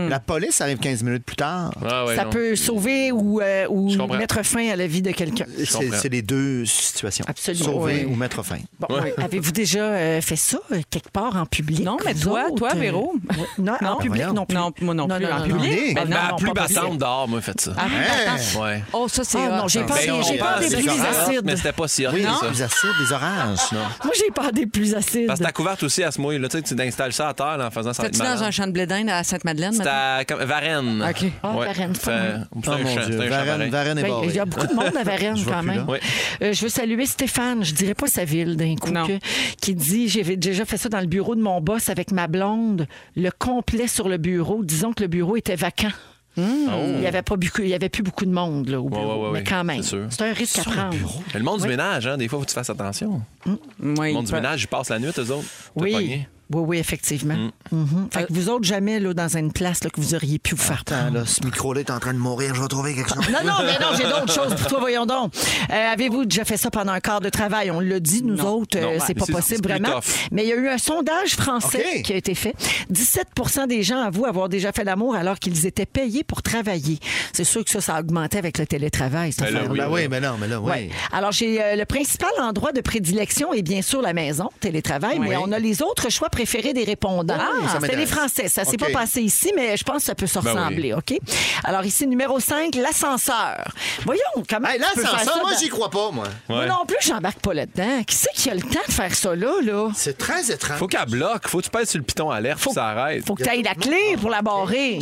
[0.09, 1.71] La police arrive 15 minutes plus tard.
[1.85, 2.29] Ah ouais, ça non.
[2.29, 5.43] peut sauver ou, euh, ou mettre fin à la vie de quelqu'un.
[5.65, 7.25] C'est les deux situations.
[7.27, 7.65] Absolument.
[7.65, 8.13] Sauver Oui.
[8.13, 8.55] ou mettre fin.
[8.79, 9.09] Bon, oui.
[9.21, 11.81] Avez-vous déjà euh, fait ça euh, quelque part en public?
[11.81, 12.55] Non, mais toi, autres?
[12.55, 13.13] toi, Véro?
[13.29, 13.37] oui.
[13.57, 13.97] Non, en Non.
[13.97, 14.55] public non plus.
[14.57, 15.57] Non, moi non plus, en public.
[15.61, 15.95] public?
[15.95, 17.73] Ben Ma non, non, plus battante dehors, moi, fait ça.
[17.77, 18.59] Ah.
[18.61, 18.81] Ouais.
[18.93, 19.39] Oh, ça, c'est.
[19.39, 20.23] Ah, non, j'ai pas Ben, des-
[20.69, 21.41] j'ai des pluies acides.
[21.43, 22.45] Mais c'était pas si hot Oui, des ça.
[22.47, 23.59] plus acides, des oranges.
[23.73, 23.79] non?
[24.05, 25.27] Moi, j'ai pas des plus acides.
[25.27, 26.39] Parce que ta couverte aussi, à se mouille.
[26.39, 28.03] Là, tu sais, tu installes ça à terre là, en faisant ça.
[28.03, 29.75] T'es-tu dans un champ de blé d'Inde à Sainte-Madeleine?
[29.75, 29.91] Maintenant?
[29.91, 31.05] à comme- Varennes.
[31.09, 31.25] OK.
[31.43, 33.45] Ah, Varennes, c'est Fait- pas C'est Oh un mon champ, Dieu, c'est un champ Varennes,
[33.57, 33.69] pareil.
[33.69, 34.27] Varennes est Ben, barré.
[34.27, 35.85] il y a beaucoup de monde à Varennes quand même.
[35.87, 35.97] Oui.
[36.41, 39.05] Euh, je veux saluer Stéphane, je dirais pas sa ville d'un coup, Non.
[39.07, 39.19] que-
[39.61, 42.87] qui dit j'ai déjà fait ça dans le bureau de mon boss avec ma blonde,
[43.15, 44.63] le complet sur le bureau.
[44.63, 45.89] Disons que le bureau était vacant.
[46.37, 49.05] Il n'y avait, pas beaucoup- il y avait plus beaucoup de monde là, au bureau,
[49.05, 49.81] ouais, ouais, mais ouais, quand même.
[49.81, 50.07] c'est sûr.
[50.09, 50.95] C'est un risque à prendre.
[51.33, 53.21] Le monde du ménage, hein, des fois, faut que tu fasses attention.
[53.45, 55.45] Oui, Le monde du ménage, ils passent la nuit, eux autres.
[55.77, 55.93] T'as Oui.
[55.93, 56.27] pogné?
[56.53, 57.35] Oui, oui, effectivement.
[57.71, 58.09] Mhm.
[58.11, 60.61] Fait que vous autres, jamais là, dans une place là, que vous auriez pu vous
[60.61, 61.13] faire Attends, prendre.
[61.19, 62.53] là, ce micro-là est en train de mourir.
[62.55, 63.23] Je vais trouver quelque chose.
[63.29, 65.33] Non, non, mais non, j'ai d'autres choses pour toi, voyons donc.
[65.71, 67.71] Euh, Avez-vous déjà fait ça pendant un quart de travail?
[67.71, 69.99] On l'a dit, nous autres, euh, c'est pas possible vraiment.
[70.31, 72.53] Mais il y a eu un sondage français qui a été fait.
[72.91, 76.99] 17% des gens avouent avoir déjà fait l'amour alors qu'ils étaient payés pour travailler.
[77.33, 79.85] C'est sûr que ça, ça a augmenté avec le télétravail, cette Ben là, affaire-là.
[79.87, 80.69] Ben oui, mais non, mais là, oui.
[80.71, 80.89] Ouais.
[81.11, 85.37] Alors, j'ai euh, le principal endroit de prédilection est bien sûr la maison, télétravail, mais
[85.37, 87.37] on a les autres choix préférés des répondants.
[87.37, 87.97] ça C'était m'intéresse.
[87.97, 88.47] les Français.
[88.49, 90.57] Ça s'est pas passé ici, mais je pense que ça peut se Ben oui.
[90.59, 91.17] ressembler, OK?
[91.63, 93.63] Alors, ici, numéro 5, l'ascenseur.
[94.03, 96.25] Voyons, comment Hey, l'ascenseur, moi, dans- j'y crois pas, moi.
[96.49, 98.03] Moi non plus, j'embarque pas là-dedans.
[98.05, 99.89] Qui c'est qui a le temps de faire ça là, là?
[99.95, 100.77] C'est très étrange.
[100.77, 101.47] Faut qu'elle bloque.
[101.47, 103.25] Faut que tu pèses sur le piton à l'air, faut que ça arrête.
[103.25, 104.99] Faut que tu ailles la clé pour la barrer.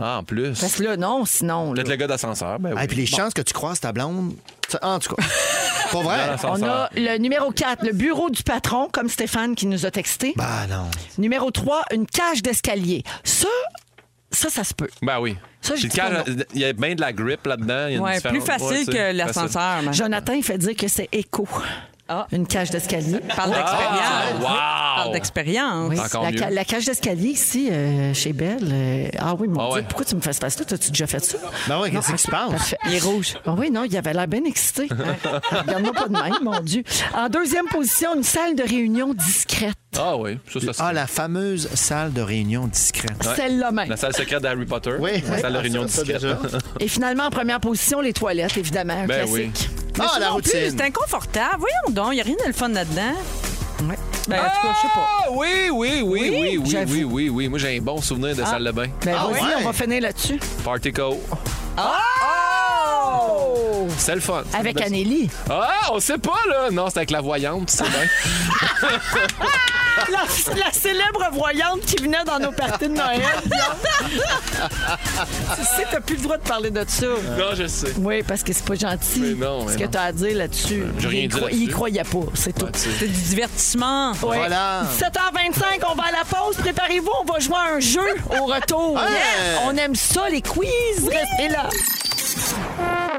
[0.00, 0.58] Ah, en plus.
[0.58, 1.72] Parce que là, non, sinon.
[1.72, 2.58] Peut-être le gars d'ascenseur.
[2.58, 2.82] Ben oui.
[2.82, 4.34] Et puis les chances que tu croises ta blonde.
[4.82, 5.22] En tout cas.
[5.90, 6.18] Pour vrai?
[6.44, 10.32] On a le numéro 4, le bureau du patron, comme Stéphane qui nous a texté.
[10.36, 10.86] Bah non.
[11.18, 13.02] Numéro 3, une cage d'escalier.
[13.24, 13.48] Ça,
[14.30, 14.88] ça, ça se peut.
[15.02, 15.36] Ben oui.
[15.60, 16.24] Ça, je pas
[16.54, 18.02] Il y a bien de la grip là-dedans.
[18.02, 19.82] Ouais, plus facile Ouais, que l'ascenseur.
[19.82, 21.46] mais- Jonathan, il fait dire que c'est éco.
[22.12, 22.26] Ah.
[22.32, 23.20] Une cage d'escalier.
[23.36, 24.40] Parle d'expérience.
[24.40, 24.46] wow!
[24.96, 25.88] Parle d'expérience.
[25.90, 26.38] Oui, Encore la, mieux.
[26.38, 28.68] ca- la cage d'escalier ici, euh, chez Belle.
[28.72, 29.82] euh, ah oui, mon Ah Dieu, ouais.
[29.88, 30.64] pourquoi tu me fais ce passe-là?
[30.64, 31.38] T'as-tu déjà fait ça?
[31.68, 32.50] Ben oui, qu'est-ce qui se passe?
[32.50, 32.76] Parfait.
[32.86, 33.34] Il est rouge.
[33.46, 34.88] Ah oui, non, il avait l'air bien excité.
[35.50, 36.82] Regarde-moi pas de même, mon Dieu.
[37.14, 39.74] En deuxième position, une salle de réunion discrète.
[39.96, 43.22] Ah oui, ça, ça, c'est- Ah, la fameuse salle de réunion discrète.
[43.36, 43.88] Celle-là même.
[43.88, 44.94] La salle secrète d'Harry Potter.
[44.98, 46.24] Oui, La salle de réunion discrète.
[46.80, 49.50] Et finalement, en première position, les toilettes, évidemment, un Ben oui.
[49.50, 49.70] classique.
[50.00, 50.74] Mais Ah, ça la non plus, routine.
[50.78, 51.56] C'est inconfortable.
[51.58, 53.14] Voyons donc, il n'y a rien de le fun là-dedans.
[53.88, 53.96] Ouais.
[54.28, 55.06] Ben, en tout cas, je sais pas.
[55.06, 56.92] Ah oui, oui, oui, oui, oui, oui, j'avoue.
[56.94, 57.48] oui, oui, oui.
[57.48, 58.86] Moi, j'ai un bon souvenir de salle de bain.
[59.04, 59.54] Ben, Ah vas-y, ouais?
[59.58, 60.38] on va finir là-dessus.
[60.64, 61.18] Partico.
[63.12, 63.88] Oh!
[63.98, 64.42] C'est le fun.
[64.52, 65.28] Avec Anneli.
[65.50, 66.70] Ah, on sait pas, là.
[66.70, 68.90] Non, c'est avec la voyante, c'est bien.
[70.10, 70.20] La,
[70.56, 73.20] la célèbre voyante qui venait dans nos parties de Noël.
[73.44, 73.50] tu
[75.64, 77.06] sais, t'as plus le droit de parler de ça.
[77.06, 77.92] non, je sais.
[77.98, 79.20] Oui, parce que c'est pas gentil.
[79.20, 80.84] Mais non, mais Ce que t'as à dire là-dessus.
[80.98, 82.66] j'ai rien il, dit il croyait pas, c'est tout.
[82.72, 82.88] Sais.
[82.98, 84.12] C'est du divertissement.
[84.12, 84.36] Ouais.
[84.38, 84.84] Voilà.
[84.98, 86.56] 7h25, on va à la pause.
[86.56, 88.94] Préparez-vous, on va jouer à un jeu au retour.
[88.94, 89.00] Ouais.
[89.10, 89.60] Yes!
[89.66, 90.70] On aime ça, les quiz.
[91.04, 91.68] Restez là.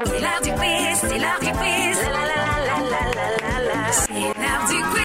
[0.04, 1.98] C'est l'heure du quiz, c'est l'heure du quiz.
[2.02, 3.92] La la la.
[3.92, 5.01] C'est l'heure du quiz.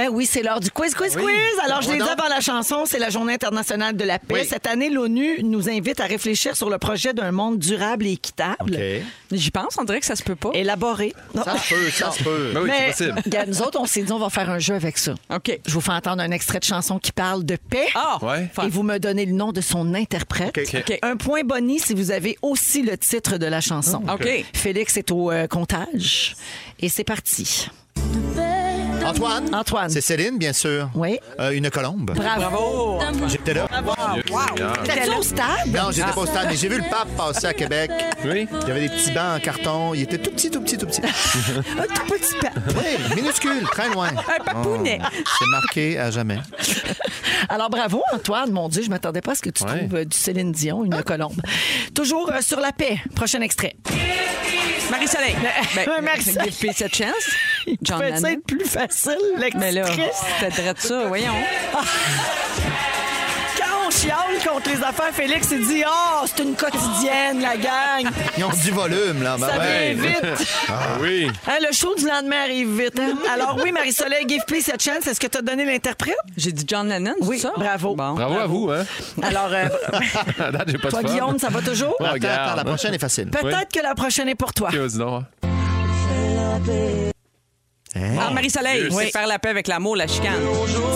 [0.00, 1.22] Ben oui, c'est l'heure du quiz, quiz, Oui.
[1.24, 1.64] quiz.
[1.64, 4.40] Alors, je l'ai dit avant la chanson, c'est la Journée internationale de la paix.
[4.40, 4.46] Oui.
[4.48, 8.74] Cette année, l'ONU nous invite à réfléchir sur le projet d'un monde durable et équitable.
[8.76, 9.02] OK.
[9.32, 10.50] J'y pense, on dirait que ça se peut pas.
[10.54, 11.12] Élaboré.
[11.34, 11.44] Non.
[11.44, 12.50] Ça se peut, ça se peut.
[12.54, 13.22] Ben oui, Mais, c'est possible.
[13.26, 15.14] regarde, nous autres, on s'est dit, on va faire un jeu avec ça.
[15.34, 15.60] OK.
[15.66, 17.88] Je vous fais entendre un extrait de chanson qui parle de paix.
[17.94, 18.18] Ah!
[18.22, 18.50] Ouais.
[18.64, 20.56] Et vous me donnez le nom de son interprète.
[20.56, 20.74] OK.
[20.76, 20.98] OK.
[21.02, 24.02] Un point Bonnie si vous avez aussi le titre de la chanson.
[24.10, 24.26] OK.
[24.54, 26.36] Félix est au euh, comptage.
[26.80, 27.68] Et c'est parti.
[29.04, 29.54] Antoine.
[29.54, 29.90] Antoine.
[29.90, 30.88] C'est Céline, bien sûr.
[30.94, 31.18] Oui.
[31.38, 32.12] Euh, une colombe.
[32.14, 32.98] Bravo.
[33.28, 33.66] J'étais là.
[34.84, 35.46] T'es au stade?
[35.68, 37.90] Non, j'étais pas au stade, mais j'ai vu le pape passer à Québec.
[38.24, 38.46] Oui.
[38.62, 39.94] Il y avait des petits bancs en carton.
[39.94, 41.00] Il était tout petit, tout petit, tout petit.
[41.78, 42.52] Un tout petit pape.
[42.76, 44.08] Oui, minuscule, très loin.
[44.08, 44.98] Un papounet.
[45.02, 45.06] Oh,
[45.38, 46.38] C'est marqué à jamais.
[47.48, 48.50] Alors, bravo, Antoine.
[48.52, 49.78] Mon Dieu, je m'attendais pas à ce que tu Ouais.
[49.86, 51.40] trouves euh, du Céline Dion, une colombe.
[51.94, 52.98] Toujours euh, sur la paix.
[53.14, 53.74] Prochain extrait.
[54.90, 55.36] Marie-Soleil.
[55.76, 56.50] Ben, Marie-Soleil.
[56.82, 57.30] a chance.
[57.82, 58.24] John Lennon.
[58.28, 58.89] être plus facile,
[59.56, 59.84] Mais là,
[60.40, 61.32] c'était drôle ça, voyons.
[63.58, 64.16] Quand on chiale
[64.46, 68.10] contre les affaires, Félix, il dit «Oh, c'est une quotidienne, la gang.
[68.38, 69.36] Ils ont du volume, là.
[69.38, 69.94] Ben Ça ouais.
[69.94, 70.48] vient vite.
[70.68, 71.30] Ah oui.
[71.46, 72.98] Hein, le show du lendemain arrive vite.
[72.98, 73.14] hein?
[73.32, 75.06] Alors oui, Marie-Soleil, give please a chance.
[75.06, 76.16] Est-ce que tu as donné l'interprète?
[76.36, 77.52] J'ai dit John Lennon, c'est Oui, ça?
[77.56, 77.94] bravo.
[77.94, 78.14] Bon.
[78.14, 78.84] Bravo à vous, hein.
[79.22, 79.66] Alors, euh,
[80.40, 81.08] À date, j'ai pas de toi, fun.
[81.08, 81.94] Guillaume, ça va toujours?
[82.00, 82.06] Ouais.
[82.06, 82.48] Attends, Regarde.
[82.48, 83.30] attends, la prochaine est facile.
[83.30, 84.70] Peut-être que la prochaine est pour toi.
[87.96, 88.16] Hein?
[88.20, 89.04] Ah, Marie-Soleil, Oui.
[89.06, 90.40] c'est faire la paix avec l'amour, la chicane.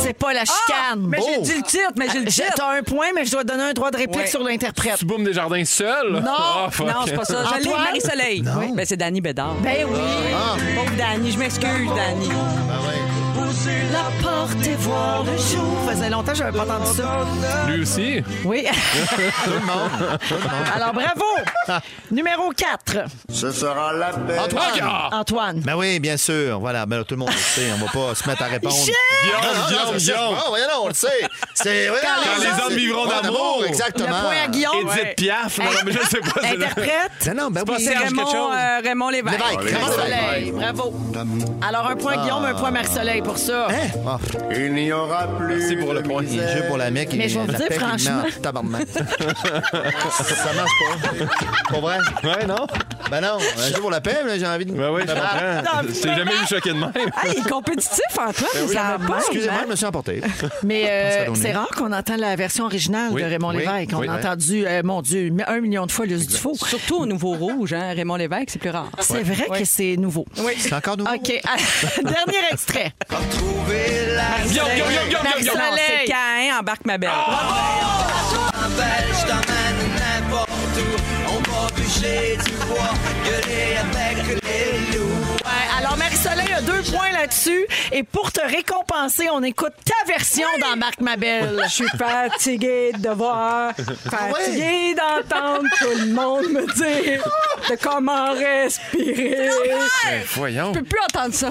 [0.03, 1.07] C'est pas la chicane.
[1.09, 1.43] Mais j'ai Oh.
[1.43, 2.55] dit le titre, mais j'ai le J'ai- titre.
[2.57, 4.27] T'as un point, mais je dois donner un droit de réplique Ouais.
[4.27, 4.99] sur l'interprète.
[4.99, 6.13] Tu boumes des jardins seul?
[6.13, 6.69] Non, Ah.
[6.79, 7.41] Non, c'est pas ça.
[7.43, 7.83] Antoine?
[7.83, 8.43] Marie-Soleil.
[8.75, 9.55] Ben, c'est Danny Bédard.
[9.63, 9.99] Ben oui.
[10.35, 12.29] Ah, Pauvre Danny, je m'excuse, Danny.
[12.29, 13.24] ben
[13.67, 13.83] ouais.
[13.93, 15.91] La porte et voir le jour.
[15.91, 17.27] Faisait longtemps que j'avais pas entendu ça.
[17.69, 18.23] Lui aussi?
[18.45, 18.67] Oui.
[19.45, 20.19] Tout le monde.
[20.29, 20.69] Tout le monde.
[20.75, 21.81] Alors, bravo.
[22.11, 22.97] Numéro 4.
[23.31, 24.39] Ce sera la paix.
[24.39, 24.91] Antoine.
[25.13, 25.61] Antoine.
[25.61, 26.59] Ben oui, bien sûr.
[26.61, 27.69] Voilà, ben, tout le monde le sait.
[27.75, 28.75] On va pas se mettre à répondre.
[28.75, 28.97] Guillaume,
[29.43, 30.13] Ah, non, Guillaume, ça.
[30.13, 30.37] Guillaume.
[30.49, 31.09] Voyons, on le sait.
[31.55, 33.65] C'est ouais, Quand les hommes vivront Ouais, d'amour.
[33.67, 34.09] Exactement.
[34.09, 34.89] Le point à Guillaume.
[34.93, 35.59] Edith Piaf?
[35.59, 36.41] Non, non, mais je sais pas.
[36.49, 37.27] Interprète.
[37.35, 37.75] Non, non, ben oui.
[37.85, 39.39] C'est Raymond, euh, Raymond Lévesque.
[39.63, 39.93] Lévesque.
[39.95, 40.53] Soleil.
[40.53, 40.95] Bravo.
[41.67, 43.44] Alors, un point Guillaume, un point Marc-Soleil pour ça.
[43.53, 43.89] Hein?
[44.07, 44.19] Ah,
[44.57, 45.57] Il n'y aura plus.
[45.57, 46.23] Merci pour le de point.
[46.23, 46.57] misère.
[46.57, 47.11] jeu pour la mec.
[47.15, 48.87] Mais je vais vous la dire, paix qui me met franchement- en tabarnak.
[48.95, 51.73] ça marche pas.
[51.75, 51.99] Pas vrai?
[52.23, 52.67] Ouais, non?
[53.11, 54.73] Ben non, un jeu pour la paix, j'ai envie de.
[54.73, 55.85] Ben oui, je comprends.
[56.03, 56.91] T'ai jamais vu choqué de même.
[56.97, 58.35] Ah, il est compétitif, Antoine.
[58.55, 59.19] Ben ça va pas.
[59.19, 59.63] Excusez-moi, hein?
[59.67, 60.21] je me suis emporté.
[60.63, 63.91] Mais euh, c'est rare qu'on entend la version originale Oui, de Raymond oui, Lévesque.
[63.95, 64.09] On oui.
[64.09, 66.55] a entendu, euh, mon Dieu, un million de fois Luce Dufault.
[66.55, 68.89] Surtout au Nouveau Rouge, hein, Raymond Lévesque, c'est plus rare.
[69.01, 70.25] C'est vrai que c'est nouveau.
[70.59, 71.11] C'est encore nouveau?
[71.13, 71.29] OK.
[72.03, 72.93] Dernier extrait.
[73.37, 74.45] Trouver la.
[74.55, 77.11] Non, c'est Cain, embarque ma belle.
[78.77, 81.14] belle, je t'emmène n'importe où.
[82.05, 82.93] Bûcher du bois,
[83.25, 85.05] gueuler avec les loups.
[85.45, 87.67] Ouais, alors, Marie-Soleil a deux points là-dessus.
[87.93, 91.61] Et pour te récompenser, on écoute ta version dans Marc Mabel.
[91.65, 93.73] Je suis fatiguée de voir,
[94.11, 97.23] fatiguée d'entendre tout le monde me dire
[97.71, 99.49] de comment respirer.
[100.35, 100.75] Voyons.
[100.75, 101.51] Je peux plus entendre ça.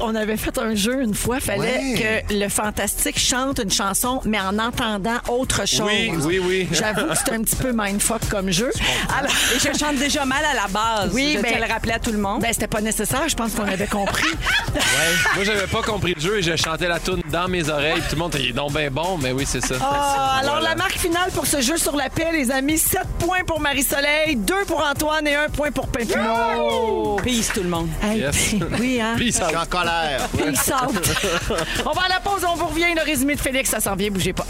[0.00, 4.40] On avait fait un jeu une fois, fallait que le fantastique chante une chanson, mais
[4.40, 5.82] en entendant autre chose.
[5.86, 6.68] Oui, oui, oui.
[6.72, 8.70] J'avoue que c'est un petit peu mindfuck comme jeu.
[9.16, 11.10] Alors, Et je chante déjà mal à la base.
[11.12, 12.40] Oui, je ben- tiens à le rappeler à tout le monde.
[12.42, 14.28] ben, c'était pas nécessaire, je pense qu'on avait compris.
[15.34, 18.00] Moi, j'avais pas compris le jeu et je chantais la tune dans mes oreilles.
[18.08, 19.74] Tout le monde était donc bien bon, mais oui, c'est ça.
[19.80, 20.70] Ah, alors, Voilà.
[20.70, 24.36] la marque finale pour ce jeu sur la paix, les amis, 7 points pour Marie-Soleil,
[24.36, 27.16] 2 pour Antoine et 1 point pour Pimpinot.
[27.22, 27.88] Peace tout le monde.
[28.02, 28.54] Hey, Yes.
[28.80, 29.14] Oui, hein?
[29.18, 30.28] Je suis en colère.
[30.36, 30.94] Peace out.
[31.86, 32.94] on va à la pause, on vous revient.
[32.94, 34.46] Le résumé de Félix, ça s'en vient, bougez pas.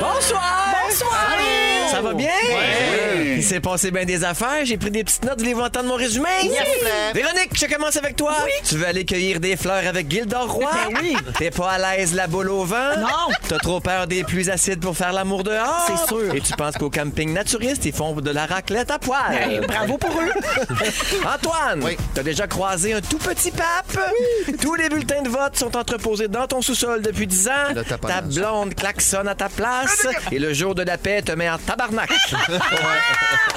[0.00, 0.61] Tout ça.
[3.42, 4.64] Il s'est passé bien des affaires.
[4.64, 5.40] J'ai pris des petites notes.
[5.40, 6.28] Voulez-vous entendre mon résumé?
[7.12, 8.36] Véronique, je commence avec toi.
[8.64, 10.70] Tu veux aller cueillir des fleurs avec Gildor Roy?
[10.92, 11.16] Ben oui.
[11.40, 12.96] T'es pas à l'aise la boule au vent?
[12.98, 13.34] Non.
[13.48, 15.88] T'as trop peur des pluies acides pour faire l'amour dehors?
[15.88, 16.32] C'est sûr.
[16.32, 19.32] Et tu penses qu'au camping naturiste, ils font de la raclette à poil?
[19.34, 20.30] Hey, bravo pour eux.
[21.34, 21.96] Antoine, Oui.
[22.14, 23.98] t'as déjà croisé un tout petit pape?
[24.60, 27.52] Tous les bulletins de vote sont entreposés dans ton sous-sol depuis 10 ans.
[27.88, 28.16] Taponnage.
[28.16, 30.06] Ta blonde klaxonne à ta place.
[30.30, 32.08] Et le jour de la paix te met en tabarnak.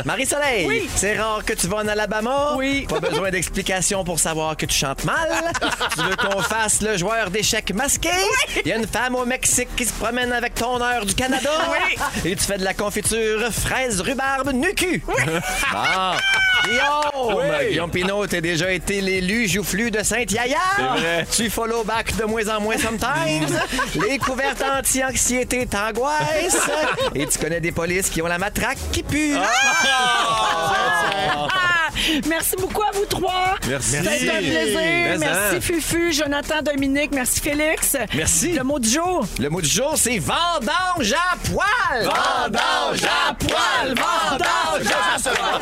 [0.05, 2.53] Marie-Soleil, c'est rare que tu vas en Alabama.
[2.55, 2.85] Oui.
[2.87, 5.29] Pas besoin d'explications pour savoir que tu chantes mal.
[5.95, 8.09] tu veux qu'on fasse le joueur d'échecs masqué?
[8.63, 11.49] Il y a une femme au Mexique qui se promène avec ton heure du Canada.
[12.23, 15.03] Et tu fais de la confiture fraise rhubarbe nu-cul.
[15.73, 16.17] Ah.
[16.63, 17.69] Guillaume!
[17.69, 20.57] Guillaume Pinot, t'as déjà été l'élu joufflu de Saint-Yaya.
[20.75, 21.27] C'est vrai.
[21.31, 23.47] Tu follow back de moins en moins sometimes.
[24.07, 26.69] Les couvertes anti-anxiété t'angoissent.
[27.13, 29.33] Et tu connais des polices qui ont la matraque qui pue.
[29.37, 29.47] Ah,
[32.27, 33.55] merci beaucoup à vous trois.
[33.67, 33.95] Merci.
[33.97, 34.75] C'était un plaisir.
[34.75, 35.61] Mais merci hein.
[35.61, 37.97] Fufu, Jonathan, Dominique, merci Félix.
[38.13, 38.53] Merci.
[38.53, 39.25] Le mot du jour.
[39.39, 42.03] Le mot du jour, c'est vendange à poil.
[42.03, 43.95] Vendange à poil.
[43.95, 45.61] Vendange à poil.